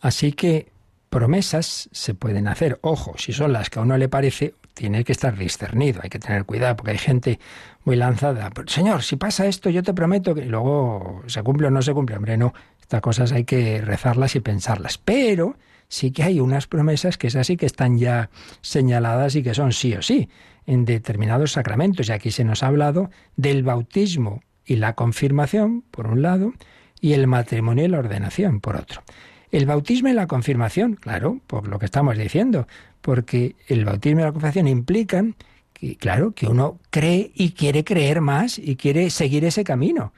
Así 0.01 0.33
que 0.33 0.71
promesas 1.11 1.88
se 1.90 2.14
pueden 2.14 2.47
hacer. 2.47 2.79
Ojo, 2.83 3.14
si 3.18 3.33
son 3.33 3.53
las 3.53 3.68
que 3.68 3.81
a 3.81 3.83
uno 3.83 3.99
le 3.99 4.09
parece, 4.09 4.55
tiene 4.75 5.03
que 5.03 5.11
estar 5.11 5.37
discernido, 5.37 6.01
hay 6.03 6.09
que 6.09 6.18
tener 6.18 6.45
cuidado, 6.45 6.77
porque 6.77 6.92
hay 6.92 6.99
gente 6.99 7.40
muy 7.85 7.97
lanzada. 7.97 8.51
Señor, 8.66 9.03
si 9.03 9.16
pasa 9.16 9.47
esto, 9.47 9.71
yo 9.71 9.83
te 9.83 9.92
prometo 9.92 10.35
que 10.35 10.45
luego 10.45 11.23
se 11.27 11.42
cumple 11.42 11.66
o 11.66 11.71
no 11.71 11.83
se 11.83 11.92
cumple. 11.92 12.16
Hombre, 12.16 12.37
no, 12.37 12.55
estas 12.83 13.01
cosas 13.01 13.33
hay 13.33 13.45
que 13.45 13.81
rezarlas 13.81 14.37
y 14.37 14.40
pensarlas. 14.40 14.99
Pero 14.99 15.57
sí 15.88 16.11
que 16.11 16.23
hay 16.23 16.40
unas 16.40 16.66
promesas 16.66 17.16
que 17.16 17.29
es 17.29 17.37
así 17.37 17.57
que 17.57 17.66
están 17.66 17.99
ya 17.99 18.29
señaladas 18.61 19.35
y 19.37 19.42
que 19.42 19.55
son 19.55 19.73
sí 19.73 19.95
o 19.95 20.03
sí 20.03 20.29
en 20.66 20.85
determinados 20.85 21.53
sacramentos. 21.53 22.09
Y 22.09 22.12
aquí 22.12 22.31
se 22.31 22.45
nos 22.45 22.62
ha 22.62 22.66
hablado 22.66 23.11
del 23.37 23.62
bautismo 23.62 24.42
y 24.64 24.77
la 24.77 24.95
confirmación, 24.95 25.83
por 25.90 26.07
un 26.07 26.23
lado, 26.23 26.53
y 27.01 27.14
el 27.14 27.27
matrimonio 27.27 27.85
y 27.85 27.88
la 27.88 27.99
ordenación, 27.99 28.61
por 28.61 28.77
otro. 28.77 29.03
El 29.51 29.66
bautismo 29.66 30.09
y 30.09 30.12
la 30.12 30.27
confirmación, 30.27 30.95
claro, 30.95 31.40
por 31.47 31.68
lo 31.68 31.79
que 31.79 31.87
estamos 31.87 32.16
diciendo, 32.16 32.66
porque 33.01 33.57
el 33.68 33.85
bautismo 33.85 34.21
y 34.21 34.25
la 34.25 34.33
confirmación 34.33 34.68
implican 34.68 35.35
que, 35.73 35.97
claro, 35.97 36.33
que 36.33 36.47
uno 36.47 36.79
cree 36.90 37.33
y 37.35 37.53
quiere 37.53 37.85
creer 37.85 38.21
más 38.21 38.59
y 38.59 38.77
quiere 38.77 39.11
seguir 39.11 39.45
ese 39.45 39.64
camino 39.64 40.12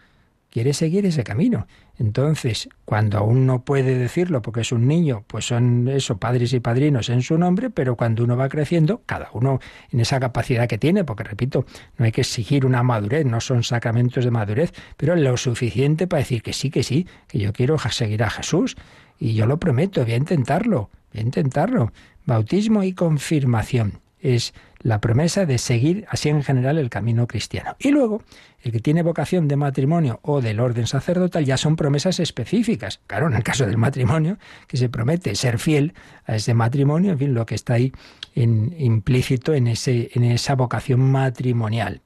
quiere 0.54 0.72
seguir 0.72 1.04
ese 1.04 1.24
camino. 1.24 1.66
Entonces, 1.98 2.68
cuando 2.84 3.18
aún 3.18 3.44
no 3.44 3.64
puede 3.64 3.98
decirlo 3.98 4.40
porque 4.40 4.60
es 4.60 4.70
un 4.70 4.86
niño, 4.86 5.24
pues 5.26 5.46
son 5.46 5.88
eso, 5.88 6.18
padres 6.18 6.52
y 6.52 6.60
padrinos 6.60 7.08
en 7.08 7.22
su 7.22 7.36
nombre, 7.36 7.70
pero 7.70 7.96
cuando 7.96 8.22
uno 8.22 8.36
va 8.36 8.48
creciendo, 8.48 9.02
cada 9.04 9.30
uno 9.32 9.58
en 9.90 9.98
esa 9.98 10.20
capacidad 10.20 10.68
que 10.68 10.78
tiene, 10.78 11.02
porque 11.02 11.24
repito, 11.24 11.66
no 11.98 12.04
hay 12.04 12.12
que 12.12 12.20
exigir 12.20 12.64
una 12.66 12.84
madurez, 12.84 13.26
no 13.26 13.40
son 13.40 13.64
sacramentos 13.64 14.24
de 14.24 14.30
madurez, 14.30 14.72
pero 14.96 15.16
lo 15.16 15.36
suficiente 15.36 16.06
para 16.06 16.20
decir 16.20 16.40
que 16.40 16.52
sí, 16.52 16.70
que 16.70 16.84
sí, 16.84 17.08
que 17.26 17.40
yo 17.40 17.52
quiero 17.52 17.76
seguir 17.78 18.22
a 18.22 18.30
Jesús 18.30 18.76
y 19.18 19.34
yo 19.34 19.46
lo 19.46 19.58
prometo, 19.58 20.04
voy 20.04 20.12
a 20.12 20.16
intentarlo, 20.16 20.88
voy 21.12 21.20
a 21.20 21.24
intentarlo. 21.24 21.92
Bautismo 22.26 22.84
y 22.84 22.92
confirmación 22.92 24.03
es 24.24 24.54
la 24.80 25.00
promesa 25.00 25.44
de 25.44 25.58
seguir 25.58 26.06
así 26.08 26.30
en 26.30 26.42
general 26.42 26.78
el 26.78 26.88
camino 26.88 27.26
cristiano. 27.26 27.76
Y 27.78 27.90
luego, 27.90 28.22
el 28.62 28.72
que 28.72 28.80
tiene 28.80 29.02
vocación 29.02 29.48
de 29.48 29.56
matrimonio 29.56 30.18
o 30.22 30.40
del 30.40 30.60
orden 30.60 30.86
sacerdotal 30.86 31.44
ya 31.44 31.58
son 31.58 31.76
promesas 31.76 32.20
específicas. 32.20 33.00
Claro, 33.06 33.26
en 33.26 33.34
el 33.34 33.42
caso 33.42 33.66
del 33.66 33.76
matrimonio, 33.76 34.38
que 34.66 34.78
se 34.78 34.88
promete 34.88 35.34
ser 35.34 35.58
fiel 35.58 35.92
a 36.24 36.36
ese 36.36 36.54
matrimonio, 36.54 37.12
en 37.12 37.18
fin, 37.18 37.34
lo 37.34 37.44
que 37.44 37.54
está 37.54 37.74
ahí 37.74 37.92
implícito 38.34 39.52
en, 39.52 39.66
ese, 39.66 40.10
en 40.14 40.24
esa 40.24 40.54
vocación 40.54 41.00
matrimonial. 41.00 42.00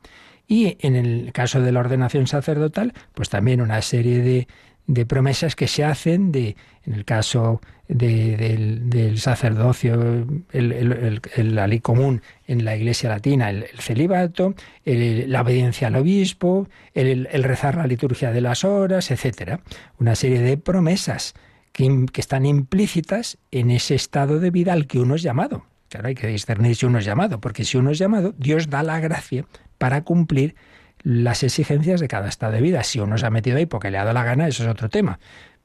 Y 0.48 0.76
en 0.80 0.96
el 0.96 1.30
caso 1.32 1.60
de 1.60 1.70
la 1.70 1.80
ordenación 1.80 2.26
sacerdotal, 2.26 2.94
pues 3.14 3.28
también 3.28 3.60
una 3.60 3.80
serie 3.80 4.22
de, 4.22 4.48
de 4.88 5.06
promesas 5.06 5.54
que 5.54 5.68
se 5.68 5.84
hacen 5.84 6.32
de, 6.32 6.56
en 6.84 6.94
el 6.94 7.04
caso 7.04 7.60
del, 7.88 9.18
sacerdocio, 9.18 10.26
el, 10.52 11.20
la 11.36 11.66
ley 11.66 11.80
común 11.80 12.22
en 12.46 12.64
la 12.64 12.76
Iglesia 12.76 13.08
Latina, 13.08 13.50
el, 13.50 13.66
celibato, 13.78 14.54
la 14.84 15.40
obediencia 15.40 15.88
al 15.88 15.96
obispo, 15.96 16.68
el, 16.94 17.26
rezar 17.42 17.76
la 17.76 17.86
liturgia 17.86 18.30
de 18.30 18.40
las 18.40 18.64
horas, 18.64 19.10
etcétera, 19.10 19.60
una 19.98 20.14
serie 20.14 20.40
de 20.40 20.58
promesas 20.58 21.34
que, 21.72 22.06
que, 22.12 22.20
están 22.20 22.44
implícitas 22.44 23.38
en 23.50 23.70
ese 23.70 23.94
estado 23.94 24.38
de 24.38 24.50
vida 24.50 24.74
al 24.74 24.86
que 24.86 25.00
uno 25.00 25.14
es 25.14 25.22
llamado. 25.22 25.64
Claro, 25.88 26.08
hay 26.08 26.14
que 26.14 26.26
discernir 26.26 26.76
si 26.76 26.84
uno 26.84 26.98
es 26.98 27.06
llamado, 27.06 27.40
porque 27.40 27.64
si 27.64 27.78
uno 27.78 27.90
es 27.90 27.98
llamado, 27.98 28.34
Dios 28.36 28.68
da 28.68 28.82
la 28.82 29.00
gracia 29.00 29.46
para 29.78 30.04
cumplir 30.04 30.54
las 31.02 31.42
exigencias 31.42 32.00
de 32.00 32.08
cada 32.08 32.28
estado 32.28 32.52
de 32.52 32.60
vida. 32.60 32.82
Si 32.82 33.00
uno 33.00 33.16
se 33.18 33.26
ha 33.26 33.30
metido 33.30 33.56
ahí 33.56 33.66
porque 33.66 33.90
le 33.90 33.98
ha 33.98 34.04
dado 34.04 34.14
la 34.14 34.24
gana, 34.24 34.48
eso 34.48 34.64
es 34.64 34.68
otro 34.68 34.88
tema. 34.88 35.18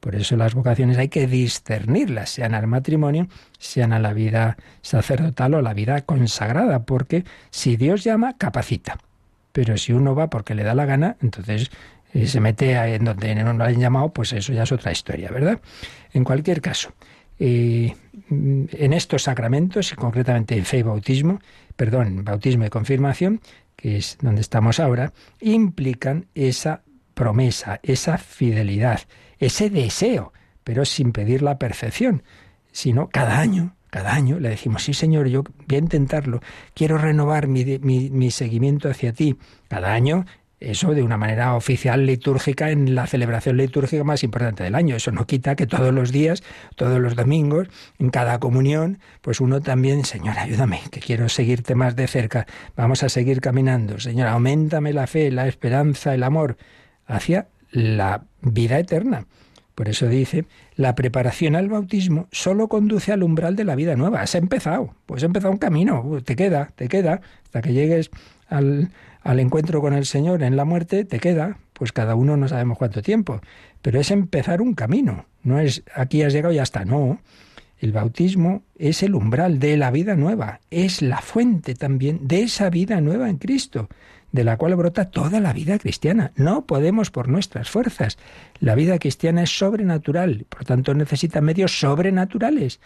Por 0.03 0.15
eso 0.15 0.35
las 0.35 0.53
vocaciones 0.53 0.97
hay 0.97 1.07
que 1.07 1.27
discernirlas, 1.27 2.29
sean 2.31 2.53
al 2.55 2.67
matrimonio, 2.67 3.29
sean 3.57 3.93
a 3.93 3.99
la 3.99 4.11
vida 4.11 4.57
sacerdotal 4.81 5.53
o 5.53 5.61
la 5.61 5.73
vida 5.73 6.01
consagrada, 6.01 6.83
porque 6.83 7.23
si 7.51 7.77
Dios 7.77 8.03
llama, 8.03 8.37
capacita. 8.37 8.97
Pero 9.53 9.77
si 9.77 9.93
uno 9.93 10.13
va 10.13 10.29
porque 10.29 10.55
le 10.55 10.63
da 10.65 10.75
la 10.75 10.83
gana, 10.83 11.15
entonces 11.21 11.71
eh, 12.13 12.27
se 12.27 12.41
mete 12.41 12.73
en 12.73 13.05
donde 13.05 13.33
no 13.33 13.53
lo 13.53 13.63
han 13.63 13.79
llamado, 13.79 14.09
pues 14.09 14.33
eso 14.33 14.51
ya 14.51 14.63
es 14.63 14.73
otra 14.73 14.91
historia, 14.91 15.31
¿verdad? 15.31 15.61
En 16.11 16.25
cualquier 16.25 16.59
caso, 16.59 16.91
eh, 17.39 17.95
en 18.29 18.91
estos 18.91 19.23
sacramentos, 19.23 19.93
y 19.93 19.95
concretamente 19.95 20.57
en 20.57 20.65
fe 20.65 20.79
y 20.79 20.83
bautismo, 20.83 21.39
perdón, 21.77 22.25
bautismo 22.25 22.65
y 22.65 22.69
confirmación, 22.69 23.39
que 23.77 23.95
es 23.95 24.17
donde 24.21 24.41
estamos 24.41 24.81
ahora, 24.81 25.13
implican 25.39 26.25
esa 26.35 26.81
promesa, 27.13 27.79
esa 27.83 28.17
fidelidad, 28.17 28.99
ese 29.39 29.69
deseo, 29.69 30.33
pero 30.63 30.85
sin 30.85 31.11
pedir 31.11 31.41
la 31.41 31.57
perfección, 31.57 32.23
sino 32.71 33.09
cada 33.09 33.39
año, 33.39 33.75
cada 33.89 34.13
año 34.13 34.39
le 34.39 34.49
decimos, 34.49 34.83
sí 34.83 34.93
Señor, 34.93 35.27
yo 35.27 35.43
voy 35.43 35.75
a 35.75 35.79
intentarlo, 35.79 36.41
quiero 36.73 36.97
renovar 36.97 37.47
mi, 37.47 37.63
mi, 37.79 38.09
mi 38.09 38.31
seguimiento 38.31 38.89
hacia 38.89 39.13
ti. 39.13 39.37
Cada 39.67 39.93
año 39.93 40.25
eso 40.63 40.93
de 40.93 41.03
una 41.03 41.17
manera 41.17 41.55
oficial 41.55 42.05
litúrgica 42.05 42.71
en 42.71 42.95
la 42.95 43.05
celebración 43.05 43.57
litúrgica 43.57 44.03
más 44.03 44.23
importante 44.23 44.63
del 44.63 44.75
año. 44.75 44.95
Eso 44.95 45.11
no 45.11 45.27
quita 45.27 45.55
que 45.55 45.67
todos 45.67 45.93
los 45.93 46.11
días, 46.11 46.41
todos 46.75 46.99
los 46.99 47.15
domingos, 47.15 47.67
en 47.99 48.09
cada 48.09 48.39
comunión, 48.39 48.99
pues 49.21 49.41
uno 49.41 49.61
también, 49.61 50.05
Señor, 50.05 50.37
ayúdame, 50.37 50.81
que 50.89 50.99
quiero 50.99 51.27
seguirte 51.29 51.75
más 51.75 51.95
de 51.95 52.07
cerca, 52.07 52.47
vamos 52.75 53.03
a 53.03 53.09
seguir 53.09 53.41
caminando. 53.41 53.99
Señor, 53.99 54.27
aumentame 54.27 54.93
la 54.93 55.07
fe, 55.07 55.31
la 55.31 55.47
esperanza, 55.47 56.13
el 56.13 56.23
amor 56.23 56.57
hacia 57.05 57.47
la 57.73 58.23
vida 58.41 58.79
eterna. 58.79 59.27
Por 59.75 59.89
eso 59.89 60.07
dice, 60.07 60.45
la 60.75 60.93
preparación 60.93 61.55
al 61.55 61.67
bautismo 61.67 62.27
solo 62.31 62.67
conduce 62.67 63.11
al 63.11 63.23
umbral 63.23 63.55
de 63.55 63.63
la 63.63 63.75
vida 63.75 63.95
nueva. 63.95 64.21
Has 64.21 64.35
empezado, 64.35 64.95
pues 65.07 65.23
has 65.23 65.27
empezado 65.27 65.51
un 65.51 65.57
camino, 65.57 66.19
te 66.23 66.35
queda, 66.35 66.69
te 66.75 66.87
queda, 66.87 67.21
hasta 67.45 67.61
que 67.61 67.73
llegues 67.73 68.11
al, 68.47 68.91
al 69.23 69.39
encuentro 69.39 69.81
con 69.81 69.93
el 69.93 70.05
Señor 70.05 70.43
en 70.43 70.55
la 70.55 70.65
muerte, 70.65 71.05
te 71.05 71.19
queda, 71.19 71.57
pues 71.73 71.91
cada 71.91 72.13
uno 72.13 72.37
no 72.37 72.47
sabemos 72.47 72.77
cuánto 72.77 73.01
tiempo, 73.01 73.41
pero 73.81 73.99
es 73.99 74.11
empezar 74.11 74.61
un 74.61 74.75
camino, 74.75 75.25
no 75.41 75.59
es 75.59 75.83
aquí 75.95 76.21
has 76.21 76.33
llegado 76.33 76.53
y 76.53 76.57
ya 76.57 76.63
está, 76.63 76.85
no. 76.85 77.19
El 77.79 77.91
bautismo 77.91 78.63
es 78.77 79.03
el 79.03 79.15
umbral 79.15 79.59
de 79.59 79.75
la 79.75 79.91
vida 79.91 80.15
nueva, 80.15 80.61
es 80.69 81.01
la 81.01 81.17
fuente 81.17 81.73
también 81.73 82.27
de 82.27 82.43
esa 82.43 82.69
vida 82.69 83.01
nueva 83.01 83.29
en 83.29 83.37
Cristo, 83.37 83.89
de 84.33 84.43
la 84.43 84.57
cual 84.57 84.75
brota 84.75 85.09
toda 85.09 85.39
la 85.39 85.53
vida 85.53 85.79
cristiana. 85.79 86.33
No 86.35 86.65
podemos 86.65 87.11
por 87.11 87.29
nuestras 87.29 87.69
fuerzas. 87.69 88.17
La 88.59 88.75
vida 88.75 88.99
cristiana 88.99 89.43
es 89.43 89.57
sobrenatural, 89.57 90.45
por 90.49 90.65
tanto 90.65 90.93
necesita 90.93 91.39
medios 91.39 91.79
sobrenaturales 91.79 92.81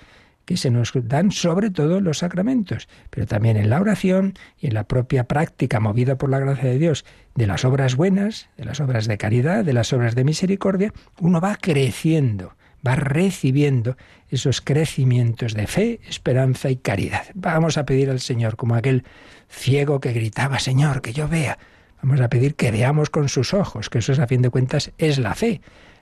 que 0.45 0.55
se 0.55 0.71
nos 0.71 0.93
dan 0.93 1.31
sobre 1.31 1.71
todo 1.71 1.99
los 1.99 2.19
sacramentos, 2.19 2.87
pero 3.09 3.25
también 3.25 3.57
en 3.57 3.69
la 3.69 3.81
oración 3.81 4.33
y 4.57 4.67
en 4.67 4.75
la 4.75 4.85
propia 4.85 5.25
práctica 5.25 5.81
movida 5.81 6.17
por 6.17 6.29
la 6.29 6.39
gracia 6.39 6.69
de 6.69 6.79
Dios 6.79 7.03
de 7.35 7.47
las 7.47 7.65
obras 7.65 7.95
buenas, 7.95 8.49
de 8.55 8.63
las 8.63 8.79
obras 8.79 9.07
de 9.07 9.17
caridad, 9.17 9.65
de 9.65 9.73
las 9.73 9.91
obras 9.91 10.15
de 10.15 10.23
misericordia, 10.23 10.93
uno 11.19 11.41
va 11.41 11.57
creciendo, 11.57 12.55
va 12.85 12.95
recibiendo 12.95 13.97
esos 14.29 14.61
crecimientos 14.61 15.53
de 15.53 15.67
fe, 15.67 15.99
esperanza 16.07 16.69
y 16.69 16.77
caridad. 16.77 17.23
Vamos 17.33 17.77
a 17.77 17.85
pedir 17.85 18.09
al 18.09 18.21
Señor, 18.21 18.55
como 18.55 18.75
aquel 18.75 19.03
ciego 19.49 19.99
que 19.99 20.13
gritaba, 20.13 20.59
Señor, 20.59 21.01
que 21.01 21.13
yo 21.13 21.27
vea. 21.27 21.57
Vamos 22.01 22.21
a 22.21 22.29
pedir 22.29 22.55
que 22.55 22.71
veamos 22.71 23.09
con 23.09 23.29
sus 23.29 23.53
ojos, 23.53 23.89
que 23.89 23.99
eso 23.99 24.13
a 24.21 24.27
fin 24.27 24.41
de 24.41 24.49
cuentas 24.49 24.91
es 24.97 25.17
la 25.17 25.33
fe. 25.33 25.61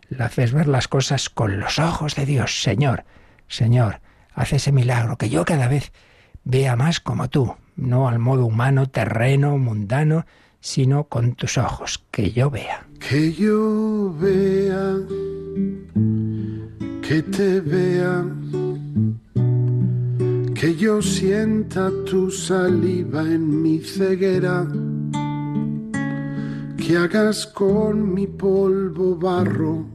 La 0.09 0.29
fe 0.29 0.43
es 0.43 0.53
ver 0.53 0.67
las 0.67 0.87
cosas 0.87 1.29
con 1.29 1.59
los 1.59 1.79
ojos 1.79 2.15
de 2.15 2.25
Dios. 2.25 2.61
Señor, 2.61 3.05
Señor, 3.47 4.01
haz 4.33 4.53
ese 4.53 4.71
milagro, 4.71 5.17
que 5.17 5.29
yo 5.29 5.45
cada 5.45 5.67
vez 5.67 5.91
vea 6.43 6.75
más 6.75 6.99
como 6.99 7.29
tú, 7.29 7.55
no 7.75 8.07
al 8.07 8.19
modo 8.19 8.45
humano, 8.45 8.87
terreno, 8.87 9.57
mundano, 9.57 10.25
sino 10.59 11.05
con 11.05 11.35
tus 11.35 11.57
ojos, 11.57 12.03
que 12.11 12.31
yo 12.31 12.49
vea. 12.49 12.85
Que 12.99 13.33
yo 13.33 14.13
vea, 14.19 14.95
que 17.01 17.21
te 17.21 17.61
vea, 17.61 18.25
que 20.55 20.75
yo 20.75 21.01
sienta 21.01 21.91
tu 22.05 22.31
saliva 22.31 23.21
en 23.21 23.61
mi 23.61 23.79
ceguera, 23.79 24.65
que 26.77 26.97
hagas 26.97 27.45
con 27.45 28.13
mi 28.13 28.25
polvo 28.25 29.15
barro, 29.15 29.85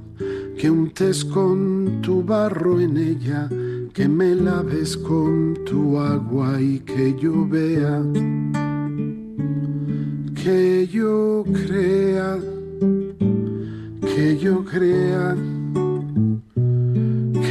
que 0.57 0.71
untes 0.71 1.25
con 1.25 2.01
tu 2.03 2.23
barro 2.23 2.79
en 2.81 2.97
ella. 2.97 3.49
Que 3.93 4.09
me 4.09 4.37
laves 4.37 4.97
con 4.97 5.59
tu 5.67 5.99
agua 5.99 6.61
y 6.61 6.79
que 6.79 7.15
yo 7.21 7.45
vea, 7.47 8.01
que 10.43 10.87
yo 10.87 11.45
crea, 11.53 12.39
que 14.01 14.39
yo 14.39 14.65
crea, 14.65 15.37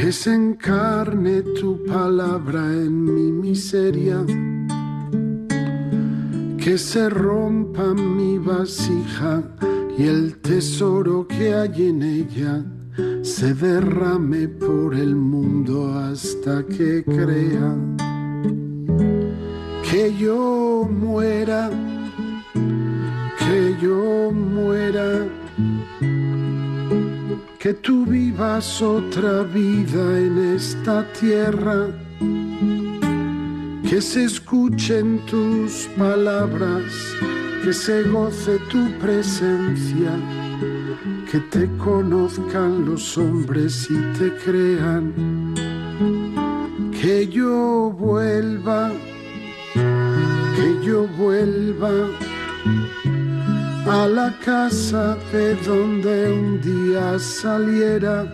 que 0.00 0.12
se 0.12 0.34
encarne 0.34 1.42
tu 1.60 1.84
palabra 1.84 2.60
en 2.72 3.04
mi 3.04 3.30
miseria, 3.30 4.24
que 6.56 6.78
se 6.78 7.10
rompa 7.10 7.92
mi 7.92 8.38
vasija 8.38 9.42
y 9.98 10.06
el 10.06 10.38
tesoro 10.38 11.26
que 11.28 11.54
hay 11.54 11.88
en 11.88 12.02
ella 12.02 12.64
se 13.20 13.52
derrame 13.52 14.48
por 14.48 14.94
el 14.94 15.14
mundo 15.14 15.92
hasta 15.92 16.64
que 16.64 17.04
crea 17.04 17.76
que 19.90 20.16
yo 20.16 20.88
muera, 20.90 21.68
que 23.38 23.76
yo 23.82 24.32
muera, 24.32 25.26
que 27.60 27.74
tú 27.74 28.06
vivas 28.06 28.80
otra 28.80 29.42
vida 29.42 30.18
en 30.18 30.54
esta 30.56 31.06
tierra, 31.12 31.88
que 33.86 34.00
se 34.00 34.24
escuchen 34.24 35.20
tus 35.26 35.86
palabras, 35.98 36.90
que 37.62 37.74
se 37.74 38.04
goce 38.04 38.58
tu 38.70 38.90
presencia. 38.98 40.12
Que 41.30 41.38
te 41.38 41.68
conozcan 41.76 42.86
los 42.86 43.16
hombres 43.16 43.88
y 43.88 44.18
te 44.18 44.34
crean, 44.44 45.54
que 47.00 47.28
yo 47.28 47.94
vuelva, 47.96 48.90
que 50.56 50.84
yo 50.84 51.06
vuelva 51.06 51.90
a 53.90 54.06
la 54.06 54.32
casa 54.44 55.16
de 55.32 55.56
donde 55.56 56.32
un 56.32 56.60
día 56.60 57.18
saliera, 57.18 58.24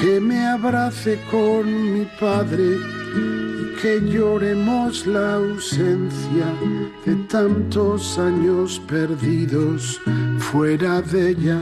que 0.00 0.18
me 0.20 0.44
abrace 0.44 1.20
con 1.30 1.64
mi 1.92 2.04
padre 2.18 2.78
que 3.80 4.00
lloremos 4.00 5.06
la 5.06 5.34
ausencia 5.34 6.48
de 7.06 7.14
tantos 7.28 8.18
años 8.18 8.80
perdidos 8.88 10.00
fuera 10.38 11.00
de 11.02 11.30
ella. 11.30 11.60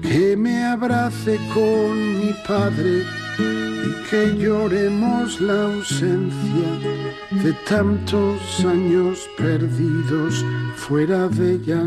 Que 0.00 0.36
me 0.36 0.64
abrace 0.64 1.40
con 1.52 2.18
mi 2.18 2.32
padre 2.46 3.02
y 3.38 4.08
que 4.08 4.36
lloremos 4.38 5.40
la 5.40 5.62
ausencia 5.64 7.13
de 7.42 7.52
tantos 7.68 8.64
años 8.64 9.28
perdidos 9.36 10.44
fuera 10.76 11.28
de 11.28 11.54
ella. 11.54 11.82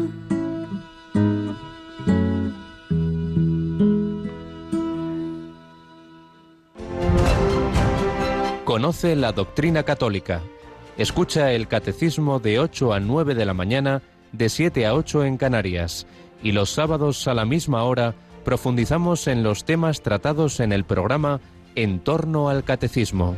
Conoce 8.66 9.16
la 9.16 9.32
doctrina 9.32 9.84
católica. 9.84 10.42
Escucha 10.98 11.54
el 11.54 11.68
catecismo 11.68 12.40
de 12.40 12.60
8 12.60 12.94
a 12.94 13.00
9 13.00 13.34
de 13.34 13.46
la 13.46 13.54
mañana, 13.54 14.02
de 14.34 14.50
7 14.50 14.86
a 14.86 14.94
8 14.94 15.24
en 15.24 15.38
Canarias. 15.38 16.06
Y 16.44 16.52
los 16.52 16.72
sábados 16.72 17.28
a 17.28 17.34
la 17.34 17.46
misma 17.46 17.84
hora 17.84 18.14
profundizamos 18.44 19.28
en 19.28 19.44
los 19.44 19.66
temas 19.66 20.02
tratados 20.02 20.60
en 20.60 20.72
el 20.72 20.84
programa 20.84 21.40
En 21.76 22.00
torno 22.00 22.50
al 22.50 22.64
catecismo. 22.64 23.36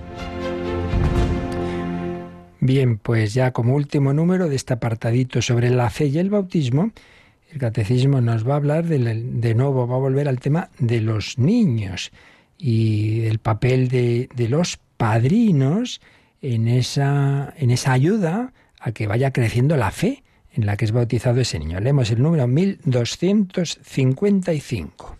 Bien, 2.61 2.97
pues 2.97 3.33
ya 3.33 3.51
como 3.51 3.75
último 3.75 4.13
número 4.13 4.49
de 4.49 4.55
este 4.55 4.73
apartadito 4.73 5.41
sobre 5.41 5.69
la 5.69 5.89
fe 5.89 6.07
y 6.07 6.19
el 6.19 6.29
bautismo, 6.29 6.91
el 7.51 7.59
catecismo 7.59 8.21
nos 8.21 8.47
va 8.47 8.53
a 8.53 8.57
hablar 8.57 8.85
de, 8.85 8.99
de 8.99 9.55
nuevo, 9.55 9.87
va 9.87 9.95
a 9.95 9.99
volver 9.99 10.27
al 10.27 10.39
tema 10.39 10.69
de 10.77 11.01
los 11.01 11.37
niños 11.37 12.11
y 12.57 13.25
el 13.25 13.39
papel 13.39 13.87
de, 13.87 14.29
de 14.35 14.49
los 14.49 14.77
padrinos 14.97 16.01
en 16.41 16.67
esa, 16.67 17.53
en 17.57 17.71
esa 17.71 17.93
ayuda 17.93 18.51
a 18.79 18.91
que 18.91 19.07
vaya 19.07 19.31
creciendo 19.31 19.77
la 19.77 19.91
fe 19.91 20.23
en 20.51 20.65
la 20.65 20.75
que 20.77 20.85
es 20.85 20.91
bautizado 20.91 21.39
ese 21.39 21.59
niño. 21.59 21.79
Leemos 21.79 22.09
el 22.11 22.21
número 22.21 22.47
1255. 22.47 25.17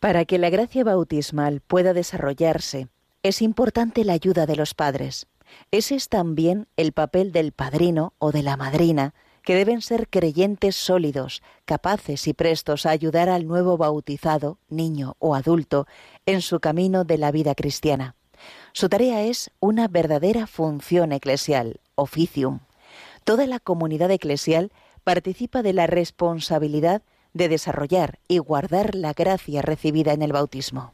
Para 0.00 0.24
que 0.24 0.38
la 0.38 0.48
gracia 0.48 0.82
bautismal 0.84 1.60
pueda 1.60 1.92
desarrollarse, 1.92 2.88
es 3.22 3.42
importante 3.42 4.02
la 4.04 4.14
ayuda 4.14 4.46
de 4.46 4.56
los 4.56 4.72
padres. 4.74 5.26
Ese 5.70 5.94
es 5.94 6.08
también 6.08 6.66
el 6.76 6.92
papel 6.92 7.32
del 7.32 7.52
padrino 7.52 8.12
o 8.18 8.32
de 8.32 8.42
la 8.42 8.56
madrina, 8.56 9.14
que 9.42 9.54
deben 9.54 9.80
ser 9.80 10.08
creyentes 10.08 10.76
sólidos, 10.76 11.42
capaces 11.64 12.26
y 12.28 12.34
prestos 12.34 12.84
a 12.84 12.90
ayudar 12.90 13.28
al 13.28 13.46
nuevo 13.46 13.78
bautizado, 13.78 14.58
niño 14.68 15.16
o 15.18 15.34
adulto, 15.34 15.86
en 16.26 16.42
su 16.42 16.60
camino 16.60 17.04
de 17.04 17.18
la 17.18 17.30
vida 17.30 17.54
cristiana. 17.54 18.14
Su 18.72 18.88
tarea 18.88 19.22
es 19.22 19.50
una 19.60 19.88
verdadera 19.88 20.46
función 20.46 21.12
eclesial, 21.12 21.80
oficium. 21.94 22.60
Toda 23.24 23.46
la 23.46 23.58
comunidad 23.58 24.10
eclesial 24.10 24.70
participa 25.02 25.62
de 25.62 25.72
la 25.72 25.86
responsabilidad 25.86 27.02
de 27.32 27.48
desarrollar 27.48 28.18
y 28.28 28.38
guardar 28.38 28.94
la 28.94 29.12
gracia 29.12 29.62
recibida 29.62 30.12
en 30.12 30.22
el 30.22 30.32
bautismo. 30.32 30.92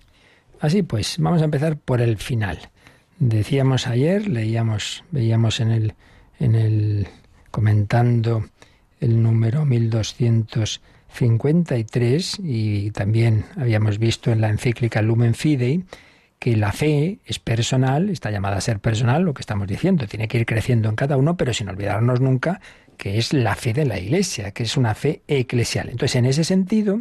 Así 0.61 0.83
pues, 0.83 1.17
vamos 1.19 1.43
a 1.43 1.47
empezar 1.47 1.77
por 1.77 2.01
el 2.01 2.17
final. 2.19 2.71
Decíamos 3.19 3.87
ayer, 3.87 4.29
leíamos, 4.29 5.05
veíamos 5.11 5.61
en 5.61 5.71
el, 5.71 5.95
en 6.41 6.55
el 6.55 7.07
comentando 7.51 8.45
el 9.01 9.23
número 9.23 9.65
1253 9.65 12.41
y 12.43 12.91
también 12.91 13.45
habíamos 13.57 13.99
visto 13.99 14.31
en 14.33 14.41
la 14.41 14.49
encíclica 14.49 15.03
Lumen 15.03 15.35
Fidei 15.35 15.85
que 16.39 16.57
la 16.57 16.73
fe 16.73 17.19
es 17.25 17.39
personal, 17.39 18.09
está 18.11 18.31
llamada 18.31 18.57
a 18.57 18.61
ser 18.61 18.79
personal, 18.79 19.23
lo 19.23 19.33
que 19.33 19.41
estamos 19.41 19.67
diciendo, 19.67 20.07
tiene 20.07 20.29
que 20.29 20.39
ir 20.39 20.45
creciendo 20.45 20.91
en 20.91 20.97
cada 20.97 21.17
uno, 21.17 21.39
pero 21.39 21.55
sin 21.55 21.71
olvidarnos 21.71 22.21
nunca 22.21 22.61
que 22.97 23.19
es 23.19 23.33
la 23.33 23.55
fe 23.55 23.73
de 23.73 23.87
la 23.87 23.99
Iglesia, 23.99 24.51
que 24.51 24.65
es 24.65 24.77
una 24.77 24.95
fe 24.95 25.23
eclesial. 25.27 25.89
Entonces, 25.89 26.17
en 26.17 26.27
ese 26.27 26.45
sentido, 26.45 27.01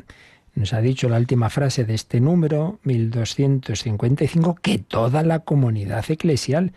nos 0.55 0.73
ha 0.73 0.81
dicho 0.81 1.09
la 1.09 1.17
última 1.17 1.49
frase 1.49 1.83
de 1.83 1.95
este 1.95 2.19
número, 2.19 2.79
1255, 2.83 4.55
que 4.61 4.77
toda 4.77 5.23
la 5.23 5.39
comunidad 5.39 6.05
eclesial 6.09 6.73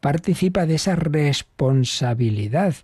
participa 0.00 0.66
de 0.66 0.76
esa 0.76 0.96
responsabilidad 0.96 2.74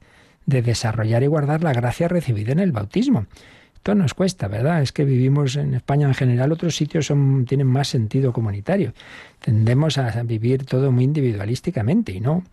de 0.46 0.62
desarrollar 0.62 1.22
y 1.22 1.26
guardar 1.26 1.62
la 1.62 1.72
gracia 1.72 2.08
recibida 2.08 2.52
en 2.52 2.58
el 2.58 2.72
bautismo. 2.72 3.26
Esto 3.74 3.94
nos 3.94 4.14
cuesta, 4.14 4.48
¿verdad? 4.48 4.82
Es 4.82 4.92
que 4.92 5.04
vivimos 5.04 5.56
en 5.56 5.74
España 5.74 6.06
en 6.06 6.14
general, 6.14 6.52
otros 6.52 6.74
sitios 6.74 7.06
son, 7.06 7.44
tienen 7.44 7.66
más 7.66 7.88
sentido 7.88 8.32
comunitario. 8.32 8.94
Tendemos 9.40 9.98
a 9.98 10.22
vivir 10.22 10.64
todo 10.64 10.90
muy 10.90 11.04
individualísticamente 11.04 12.12
y 12.12 12.20
no. 12.20 12.44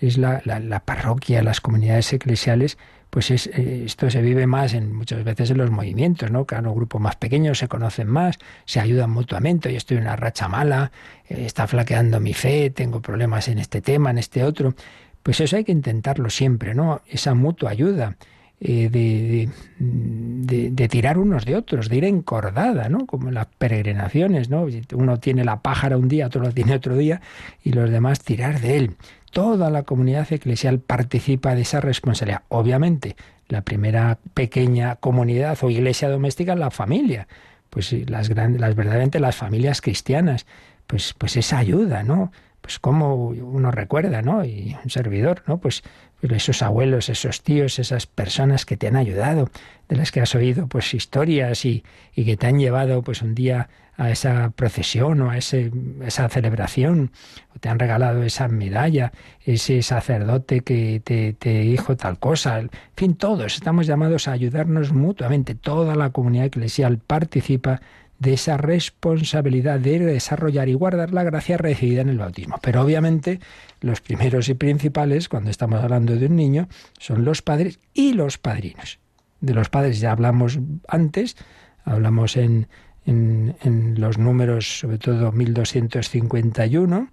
Es 0.00 0.18
la, 0.18 0.42
la, 0.44 0.80
parroquia, 0.80 1.42
las 1.42 1.60
comunidades 1.60 2.12
eclesiales, 2.12 2.78
pues 3.10 3.30
es, 3.32 3.48
eh, 3.48 3.82
esto 3.84 4.08
se 4.08 4.22
vive 4.22 4.46
más 4.46 4.72
en 4.72 4.94
muchas 4.94 5.22
veces 5.24 5.50
en 5.50 5.58
los 5.58 5.70
movimientos, 5.70 6.30
¿no? 6.30 6.44
Cada 6.44 6.70
grupo 6.70 7.00
más 7.00 7.16
pequeño 7.16 7.54
se 7.54 7.68
conocen 7.68 8.06
más, 8.06 8.38
se 8.64 8.80
ayudan 8.80 9.10
mutuamente. 9.10 9.68
Hoy 9.68 9.76
estoy 9.76 9.96
en 9.96 10.04
una 10.04 10.16
racha 10.16 10.48
mala, 10.48 10.92
eh, 11.28 11.44
está 11.44 11.66
flaqueando 11.66 12.20
mi 12.20 12.32
fe, 12.32 12.70
tengo 12.70 13.02
problemas 13.02 13.48
en 13.48 13.58
este 13.58 13.80
tema, 13.80 14.10
en 14.10 14.18
este 14.18 14.44
otro. 14.44 14.74
Pues 15.22 15.40
eso 15.40 15.56
hay 15.56 15.64
que 15.64 15.72
intentarlo 15.72 16.30
siempre, 16.30 16.74
¿no? 16.74 17.02
Esa 17.08 17.34
mutua 17.34 17.70
ayuda. 17.70 18.16
Eh, 18.62 18.90
de, 18.90 19.48
de, 19.78 20.88
tirar 20.88 21.16
unos 21.16 21.46
de 21.46 21.56
otros, 21.56 21.88
de 21.88 21.96
ir 21.96 22.04
encordada, 22.04 22.90
¿no? 22.90 23.06
Como 23.06 23.28
en 23.28 23.34
las 23.34 23.46
peregrinaciones, 23.46 24.50
¿no? 24.50 24.66
Uno 24.92 25.18
tiene 25.18 25.46
la 25.46 25.60
pájara 25.62 25.96
un 25.96 26.08
día, 26.08 26.26
otro 26.26 26.42
la 26.42 26.50
tiene 26.50 26.74
otro 26.74 26.94
día, 26.94 27.22
y 27.64 27.72
los 27.72 27.88
demás 27.88 28.20
tirar 28.20 28.60
de 28.60 28.76
él. 28.76 28.96
Toda 29.30 29.70
la 29.70 29.84
comunidad 29.84 30.32
eclesial 30.32 30.80
participa 30.80 31.54
de 31.54 31.62
esa 31.62 31.80
responsabilidad. 31.80 32.42
Obviamente, 32.48 33.16
la 33.48 33.62
primera 33.62 34.18
pequeña 34.34 34.96
comunidad 34.96 35.58
o 35.62 35.70
iglesia 35.70 36.08
doméstica 36.08 36.54
es 36.54 36.58
la 36.58 36.70
familia. 36.70 37.28
Pues 37.68 37.92
las 38.08 38.28
grandes, 38.28 38.60
las 38.60 38.74
verdaderamente 38.74 39.20
las 39.20 39.36
familias 39.36 39.80
cristianas, 39.80 40.46
pues, 40.86 41.14
pues 41.16 41.36
esa 41.36 41.58
ayuda, 41.58 42.02
¿no? 42.02 42.32
Pues 42.60 42.78
como 42.78 43.28
uno 43.28 43.70
recuerda, 43.70 44.22
¿no? 44.22 44.44
Y 44.44 44.76
un 44.82 44.90
servidor, 44.90 45.44
¿no? 45.46 45.58
Pues 45.58 45.82
esos 46.22 46.62
abuelos, 46.62 47.08
esos 47.08 47.42
tíos, 47.42 47.78
esas 47.78 48.06
personas 48.06 48.66
que 48.66 48.76
te 48.76 48.88
han 48.88 48.96
ayudado, 48.96 49.48
de 49.88 49.96
las 49.96 50.12
que 50.12 50.20
has 50.20 50.34
oído 50.34 50.66
pues 50.66 50.92
historias 50.92 51.64
y, 51.64 51.84
y 52.14 52.24
que 52.24 52.36
te 52.36 52.46
han 52.46 52.58
llevado 52.58 53.02
pues 53.02 53.22
un 53.22 53.34
día 53.34 53.68
a 54.00 54.10
esa 54.10 54.48
procesión 54.56 55.20
o 55.20 55.30
a 55.30 55.36
ese, 55.36 55.70
esa 56.06 56.26
celebración, 56.30 57.10
o 57.54 57.58
te 57.58 57.68
han 57.68 57.78
regalado 57.78 58.22
esa 58.22 58.48
medalla, 58.48 59.12
ese 59.44 59.82
sacerdote 59.82 60.62
que 60.62 61.02
te, 61.04 61.34
te 61.34 61.60
dijo 61.60 61.98
tal 61.98 62.18
cosa, 62.18 62.60
en 62.60 62.70
fin, 62.96 63.14
todos 63.14 63.56
estamos 63.56 63.86
llamados 63.86 64.26
a 64.26 64.32
ayudarnos 64.32 64.94
mutuamente, 64.94 65.54
toda 65.54 65.96
la 65.96 66.08
comunidad 66.10 66.46
eclesial 66.46 66.96
participa 66.96 67.82
de 68.18 68.32
esa 68.32 68.56
responsabilidad 68.56 69.78
de 69.78 69.98
desarrollar 69.98 70.70
y 70.70 70.74
guardar 70.74 71.12
la 71.12 71.22
gracia 71.22 71.58
recibida 71.58 72.00
en 72.00 72.08
el 72.08 72.18
bautismo. 72.18 72.58
Pero 72.62 72.80
obviamente 72.80 73.38
los 73.82 74.00
primeros 74.00 74.48
y 74.48 74.54
principales, 74.54 75.28
cuando 75.28 75.50
estamos 75.50 75.84
hablando 75.84 76.16
de 76.16 76.24
un 76.24 76.36
niño, 76.36 76.68
son 76.98 77.26
los 77.26 77.42
padres 77.42 77.78
y 77.92 78.14
los 78.14 78.38
padrinos. 78.38 78.98
De 79.42 79.52
los 79.52 79.68
padres 79.68 80.00
ya 80.00 80.12
hablamos 80.12 80.58
antes, 80.88 81.36
hablamos 81.84 82.38
en, 82.38 82.66
en, 83.06 83.94
los 83.98 84.18
números, 84.18 84.80
sobre 84.80 84.98
todo 84.98 85.32
1251 85.32 87.10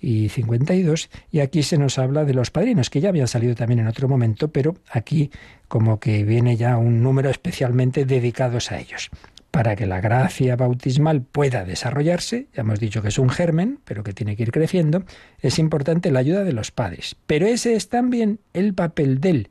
y 0.00 0.28
52, 0.28 1.08
y 1.30 1.40
aquí 1.40 1.62
se 1.62 1.78
nos 1.78 1.98
habla 1.98 2.24
de 2.24 2.34
los 2.34 2.50
padrinos, 2.50 2.90
que 2.90 3.00
ya 3.00 3.08
habían 3.08 3.28
salido 3.28 3.54
también 3.54 3.80
en 3.80 3.86
otro 3.86 4.08
momento, 4.08 4.48
pero 4.48 4.76
aquí 4.90 5.30
como 5.68 5.98
que 5.98 6.24
viene 6.24 6.56
ya 6.56 6.76
un 6.76 7.02
número 7.02 7.30
especialmente 7.30 8.04
dedicados 8.04 8.70
a 8.70 8.78
ellos 8.78 9.10
para 9.54 9.76
que 9.76 9.86
la 9.86 10.00
gracia 10.00 10.56
bautismal 10.56 11.22
pueda 11.22 11.64
desarrollarse, 11.64 12.48
ya 12.52 12.62
hemos 12.62 12.80
dicho 12.80 13.02
que 13.02 13.08
es 13.08 13.20
un 13.20 13.30
germen, 13.30 13.78
pero 13.84 14.02
que 14.02 14.12
tiene 14.12 14.34
que 14.34 14.42
ir 14.42 14.50
creciendo, 14.50 15.04
es 15.38 15.60
importante 15.60 16.10
la 16.10 16.18
ayuda 16.18 16.42
de 16.42 16.52
los 16.52 16.72
padres. 16.72 17.14
Pero 17.28 17.46
ese 17.46 17.76
es 17.76 17.88
también 17.88 18.40
el 18.52 18.74
papel 18.74 19.20
del 19.20 19.50